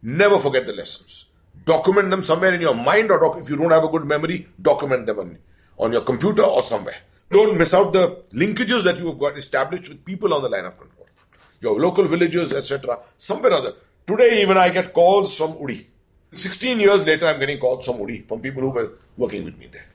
Never 0.00 0.38
forget 0.38 0.66
the 0.66 0.72
lessons. 0.72 1.26
Document 1.64 2.10
them 2.10 2.22
somewhere 2.22 2.54
in 2.54 2.60
your 2.60 2.76
mind, 2.76 3.10
or 3.10 3.18
doc- 3.18 3.38
if 3.38 3.50
you 3.50 3.56
don't 3.56 3.72
have 3.72 3.82
a 3.82 3.88
good 3.88 4.04
memory, 4.04 4.46
document 4.62 5.06
them 5.06 5.18
on, 5.18 5.38
on 5.78 5.92
your 5.92 6.02
computer 6.02 6.44
or 6.44 6.62
somewhere. 6.62 7.00
Don't 7.28 7.58
miss 7.58 7.74
out 7.74 7.92
the 7.92 8.22
linkages 8.32 8.84
that 8.84 8.96
you 8.98 9.08
have 9.08 9.18
got 9.18 9.36
established 9.36 9.88
with 9.88 10.04
people 10.04 10.32
on 10.32 10.42
the 10.42 10.48
line 10.48 10.64
of 10.64 10.78
control. 10.78 11.08
Your 11.60 11.80
local 11.80 12.06
villagers, 12.06 12.52
etc. 12.52 13.00
Somewhere 13.16 13.52
or 13.52 13.56
other. 13.56 13.72
Today, 14.06 14.42
even 14.42 14.56
I 14.56 14.68
get 14.70 14.92
calls 14.92 15.36
from 15.36 15.58
Uri. 15.58 15.88
16 16.32 16.78
years 16.78 17.04
later, 17.04 17.26
I'm 17.26 17.40
getting 17.40 17.58
calls 17.58 17.84
from 17.84 17.98
Uri, 17.98 18.24
from 18.28 18.40
people 18.40 18.62
who 18.62 18.70
were 18.70 18.92
working 19.16 19.44
with 19.44 19.58
me 19.58 19.66
there. 19.66 19.86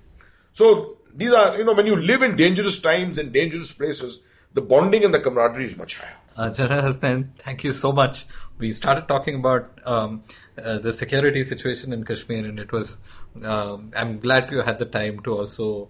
So 0.52 0.98
these 1.16 1.32
are, 1.32 1.58
you 1.58 1.64
know, 1.64 1.74
when 1.74 1.86
you 1.86 1.96
live 1.96 2.22
in 2.22 2.36
dangerous 2.36 2.82
times 2.82 3.18
and 3.18 3.32
dangerous 3.32 3.74
places, 3.74 4.22
the 4.54 4.62
bonding 4.62 5.04
and 5.04 5.14
the 5.14 5.20
camaraderie 5.20 5.66
is 5.66 5.76
much 5.76 5.98
higher. 5.98 6.16
Uh, 6.36 6.50
Hasnain, 6.50 7.30
thank 7.38 7.64
you 7.64 7.74
so 7.74 7.92
much. 7.92 8.26
We 8.58 8.72
started 8.72 9.08
talking 9.08 9.36
about 9.36 9.80
um, 9.86 10.24
uh, 10.58 10.80
the 10.80 10.94
security 10.94 11.44
situation 11.44 11.94
in 11.94 12.04
Kashmir, 12.04 12.46
and 12.46 12.60
it 12.60 12.72
was. 12.72 12.98
Um, 13.44 13.92
I'm 13.96 14.20
glad 14.20 14.52
you 14.52 14.62
had 14.62 14.78
the 14.78 14.86
time 14.86 15.20
to 15.22 15.38
also 15.38 15.90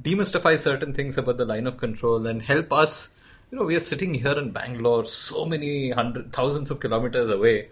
demystify 0.00 0.58
certain 0.58 0.92
things 0.92 1.16
about 1.18 1.38
the 1.38 1.44
line 1.44 1.66
of 1.66 1.78
control 1.78 2.26
and 2.26 2.42
help 2.42 2.72
us. 2.72 3.14
You 3.50 3.58
know, 3.58 3.64
we 3.64 3.76
are 3.76 3.80
sitting 3.80 4.14
here 4.14 4.38
in 4.38 4.50
Bangalore, 4.50 5.04
so 5.04 5.44
many 5.44 5.90
hundred 5.90 6.32
thousands 6.32 6.70
of 6.70 6.80
kilometers 6.80 7.30
away. 7.30 7.68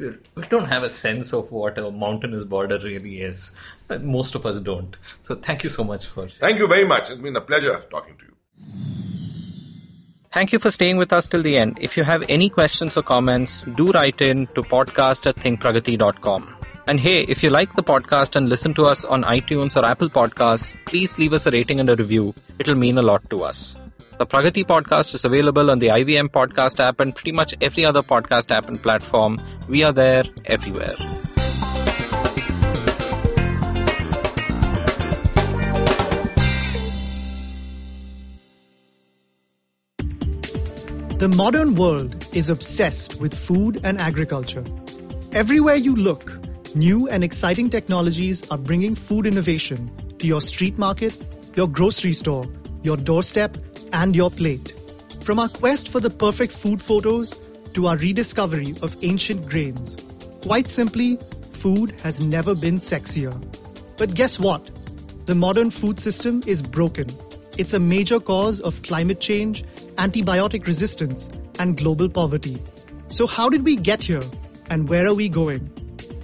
We 0.00 0.10
we 0.34 0.46
don't 0.54 0.68
have 0.72 0.86
a 0.88 0.90
sense 0.90 1.32
of 1.38 1.52
what 1.60 1.78
a 1.82 1.90
mountainous 1.90 2.44
border 2.54 2.78
really 2.84 3.20
is. 3.28 3.44
But 3.88 4.02
most 4.16 4.34
of 4.40 4.46
us 4.50 4.60
don't. 4.60 4.96
So, 5.24 5.36
thank 5.48 5.64
you 5.64 5.70
so 5.70 5.84
much 5.92 6.06
for. 6.06 6.28
Thank 6.28 6.58
you 6.58 6.68
very 6.74 6.86
much. 6.92 7.10
It's 7.10 7.20
been 7.28 7.36
a 7.36 7.46
pleasure 7.52 7.76
talking 7.90 8.16
to 8.18 8.24
you. 8.24 8.30
Thank 10.32 10.52
you 10.52 10.60
for 10.60 10.70
staying 10.70 10.96
with 10.96 11.12
us 11.12 11.26
till 11.26 11.42
the 11.42 11.56
end. 11.58 11.78
If 11.80 11.96
you 11.96 12.04
have 12.04 12.24
any 12.28 12.48
questions 12.48 12.96
or 12.96 13.02
comments, 13.02 13.62
do 13.80 13.90
write 13.90 14.20
in 14.20 14.46
to 14.58 14.62
podcast 14.62 15.26
at 15.26 15.36
thinkpragati.com. 15.36 16.56
And 16.86 17.00
hey, 17.00 17.22
if 17.22 17.42
you 17.42 17.50
like 17.50 17.74
the 17.74 17.82
podcast 17.82 18.36
and 18.36 18.48
listen 18.48 18.72
to 18.74 18.86
us 18.86 19.04
on 19.04 19.24
iTunes 19.24 19.76
or 19.76 19.84
Apple 19.84 20.08
Podcasts, 20.08 20.76
please 20.86 21.18
leave 21.18 21.32
us 21.32 21.46
a 21.46 21.50
rating 21.50 21.80
and 21.80 21.90
a 21.90 21.96
review. 21.96 22.34
It'll 22.58 22.76
mean 22.76 22.98
a 22.98 23.02
lot 23.02 23.28
to 23.30 23.42
us. 23.42 23.76
The 24.20 24.26
Pragati 24.26 24.66
podcast 24.66 25.14
is 25.14 25.24
available 25.24 25.70
on 25.70 25.78
the 25.78 25.86
IVM 25.86 26.28
podcast 26.28 26.78
app 26.78 27.00
and 27.00 27.14
pretty 27.14 27.32
much 27.32 27.54
every 27.62 27.86
other 27.86 28.02
podcast 28.02 28.50
app 28.50 28.68
and 28.68 28.78
platform. 28.82 29.40
We 29.66 29.82
are 29.82 29.92
there 29.92 30.24
everywhere. 30.44 30.92
The 41.16 41.32
modern 41.34 41.74
world 41.74 42.26
is 42.34 42.50
obsessed 42.50 43.18
with 43.18 43.32
food 43.32 43.80
and 43.84 43.98
agriculture. 43.98 44.64
Everywhere 45.32 45.76
you 45.76 45.96
look, 45.96 46.38
new 46.74 47.08
and 47.08 47.24
exciting 47.24 47.70
technologies 47.70 48.46
are 48.50 48.58
bringing 48.58 48.94
food 48.94 49.26
innovation 49.26 49.90
to 50.18 50.26
your 50.26 50.42
street 50.42 50.76
market, 50.76 51.14
your 51.56 51.68
grocery 51.68 52.12
store, 52.12 52.44
your 52.82 52.98
doorstep, 52.98 53.56
and 53.92 54.14
your 54.16 54.30
plate. 54.30 54.74
From 55.22 55.38
our 55.38 55.48
quest 55.48 55.88
for 55.88 56.00
the 56.00 56.10
perfect 56.10 56.52
food 56.52 56.80
photos 56.82 57.34
to 57.74 57.86
our 57.86 57.96
rediscovery 57.96 58.74
of 58.82 58.96
ancient 59.02 59.48
grains. 59.48 59.96
Quite 60.42 60.68
simply, 60.68 61.18
food 61.52 61.92
has 62.02 62.20
never 62.20 62.54
been 62.54 62.78
sexier. 62.78 63.34
But 63.96 64.14
guess 64.14 64.38
what? 64.38 64.68
The 65.26 65.34
modern 65.34 65.70
food 65.70 66.00
system 66.00 66.42
is 66.46 66.62
broken. 66.62 67.08
It's 67.58 67.74
a 67.74 67.78
major 67.78 68.18
cause 68.18 68.60
of 68.60 68.82
climate 68.82 69.20
change, 69.20 69.64
antibiotic 69.96 70.66
resistance, 70.66 71.28
and 71.58 71.76
global 71.76 72.08
poverty. 72.08 72.62
So, 73.08 73.26
how 73.26 73.48
did 73.48 73.64
we 73.64 73.76
get 73.76 74.02
here 74.02 74.22
and 74.70 74.88
where 74.88 75.06
are 75.06 75.14
we 75.14 75.28
going? 75.28 75.70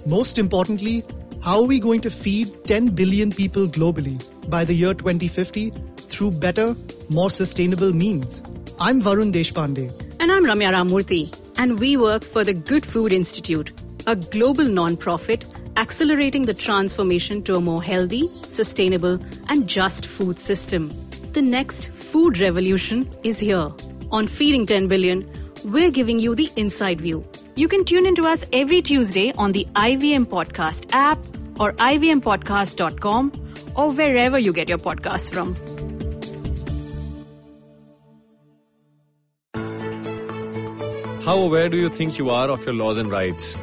Most 0.05 0.39
importantly, 0.39 1.03
how 1.41 1.59
are 1.59 1.67
we 1.67 1.79
going 1.79 2.01
to 2.01 2.09
feed 2.09 2.63
10 2.63 2.89
billion 2.89 3.31
people 3.31 3.67
globally 3.67 4.21
by 4.49 4.65
the 4.65 4.73
year 4.73 4.93
2050 4.93 5.71
through 6.09 6.31
better, 6.31 6.75
more 7.09 7.29
sustainable 7.29 7.93
means? 7.93 8.41
I'm 8.79 9.01
Varun 9.01 9.31
Deshpande. 9.31 9.91
And 10.19 10.31
I'm 10.31 10.45
Ramya 10.45 10.71
Ramurthy, 10.73 11.33
and 11.57 11.79
we 11.79 11.97
work 11.97 12.23
for 12.23 12.43
the 12.43 12.53
Good 12.53 12.85
Food 12.85 13.13
Institute, 13.13 13.71
a 14.05 14.15
global 14.15 14.65
nonprofit 14.65 15.45
accelerating 15.77 16.45
the 16.45 16.53
transformation 16.53 17.43
to 17.43 17.55
a 17.55 17.61
more 17.61 17.81
healthy, 17.81 18.29
sustainable, 18.49 19.19
and 19.47 19.67
just 19.67 20.05
food 20.05 20.39
system. 20.39 20.91
The 21.33 21.41
next 21.41 21.89
food 21.91 22.39
revolution 22.39 23.09
is 23.23 23.39
here. 23.39 23.71
On 24.11 24.27
Feeding 24.27 24.65
10 24.65 24.87
Billion, 24.87 25.29
we're 25.63 25.91
giving 25.91 26.19
you 26.19 26.33
the 26.35 26.51
inside 26.55 26.99
view. 26.99 27.25
You 27.55 27.67
can 27.67 27.85
tune 27.85 28.05
into 28.05 28.23
us 28.23 28.43
every 28.53 28.81
Tuesday 28.81 29.33
on 29.33 29.51
the 29.51 29.67
IVM 29.75 30.25
Podcast 30.25 30.87
app 30.91 31.19
or 31.59 31.73
ivmpodcast.com 31.73 33.31
or 33.75 33.91
wherever 33.91 34.39
you 34.39 34.53
get 34.53 34.69
your 34.69 34.77
podcasts 34.77 35.31
from. 35.31 35.55
How 41.27 41.37
aware 41.39 41.67
do 41.67 41.75
you 41.75 41.89
think 41.89 42.17
you 42.17 42.29
are 42.29 42.49
of 42.49 42.65
your 42.65 42.73
laws 42.73 42.97
and 42.97 43.11
rights? 43.11 43.57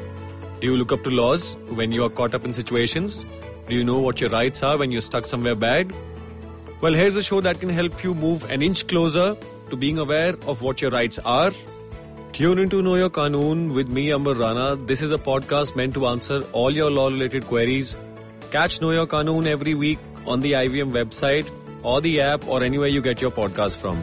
Do 0.61 0.67
you 0.67 0.77
look 0.77 0.93
up 0.93 1.03
to 1.05 1.11
laws 1.11 1.57
when 1.77 1.93
you 1.93 2.05
are 2.05 2.11
caught 2.11 2.35
up 2.35 2.45
in 2.45 2.53
situations? 2.53 3.25
Do 3.71 3.75
you 3.75 3.83
know 3.83 4.01
what 4.01 4.21
your 4.21 4.29
rights 4.29 4.63
are 4.63 4.77
when 4.77 4.93
you're 4.93 5.01
stuck 5.01 5.25
somewhere 5.25 5.55
bad? 5.55 5.91
Well, 6.83 6.93
here's 6.93 7.17
a 7.17 7.23
show 7.23 7.41
that 7.41 7.61
can 7.61 7.71
help 7.71 8.05
you 8.05 8.15
move 8.15 8.45
an 8.51 8.61
inch 8.61 8.87
closer 8.87 9.35
to 9.71 9.77
being 9.77 9.99
aware 9.99 10.35
of 10.47 10.61
what 10.61 10.83
your 10.83 10.91
rights 10.91 11.19
are. 11.21 11.53
Tune 12.35 12.59
into 12.59 12.83
Know 12.83 12.97
Your 12.97 13.09
Kanoon 13.09 13.73
with 13.73 13.89
me, 13.89 14.13
Amber 14.13 14.35
Rana. 14.35 14.77
This 14.77 15.01
is 15.01 15.11
a 15.11 15.17
podcast 15.17 15.75
meant 15.75 15.95
to 15.95 16.07
answer 16.09 16.43
all 16.53 16.71
your 16.71 16.91
law 16.91 17.07
related 17.09 17.47
queries. 17.47 17.97
Catch 18.51 18.83
Know 18.83 18.91
Your 18.91 19.07
Kanoon 19.07 19.47
every 19.47 19.75
week 19.75 19.99
on 20.27 20.41
the 20.41 20.53
IVM 20.53 20.93
website 20.93 21.51
or 21.83 22.03
the 22.03 22.21
app 22.21 22.47
or 22.47 22.63
anywhere 22.63 22.89
you 22.89 23.01
get 23.01 23.23
your 23.23 23.31
podcast 23.31 23.79
from. 23.79 24.03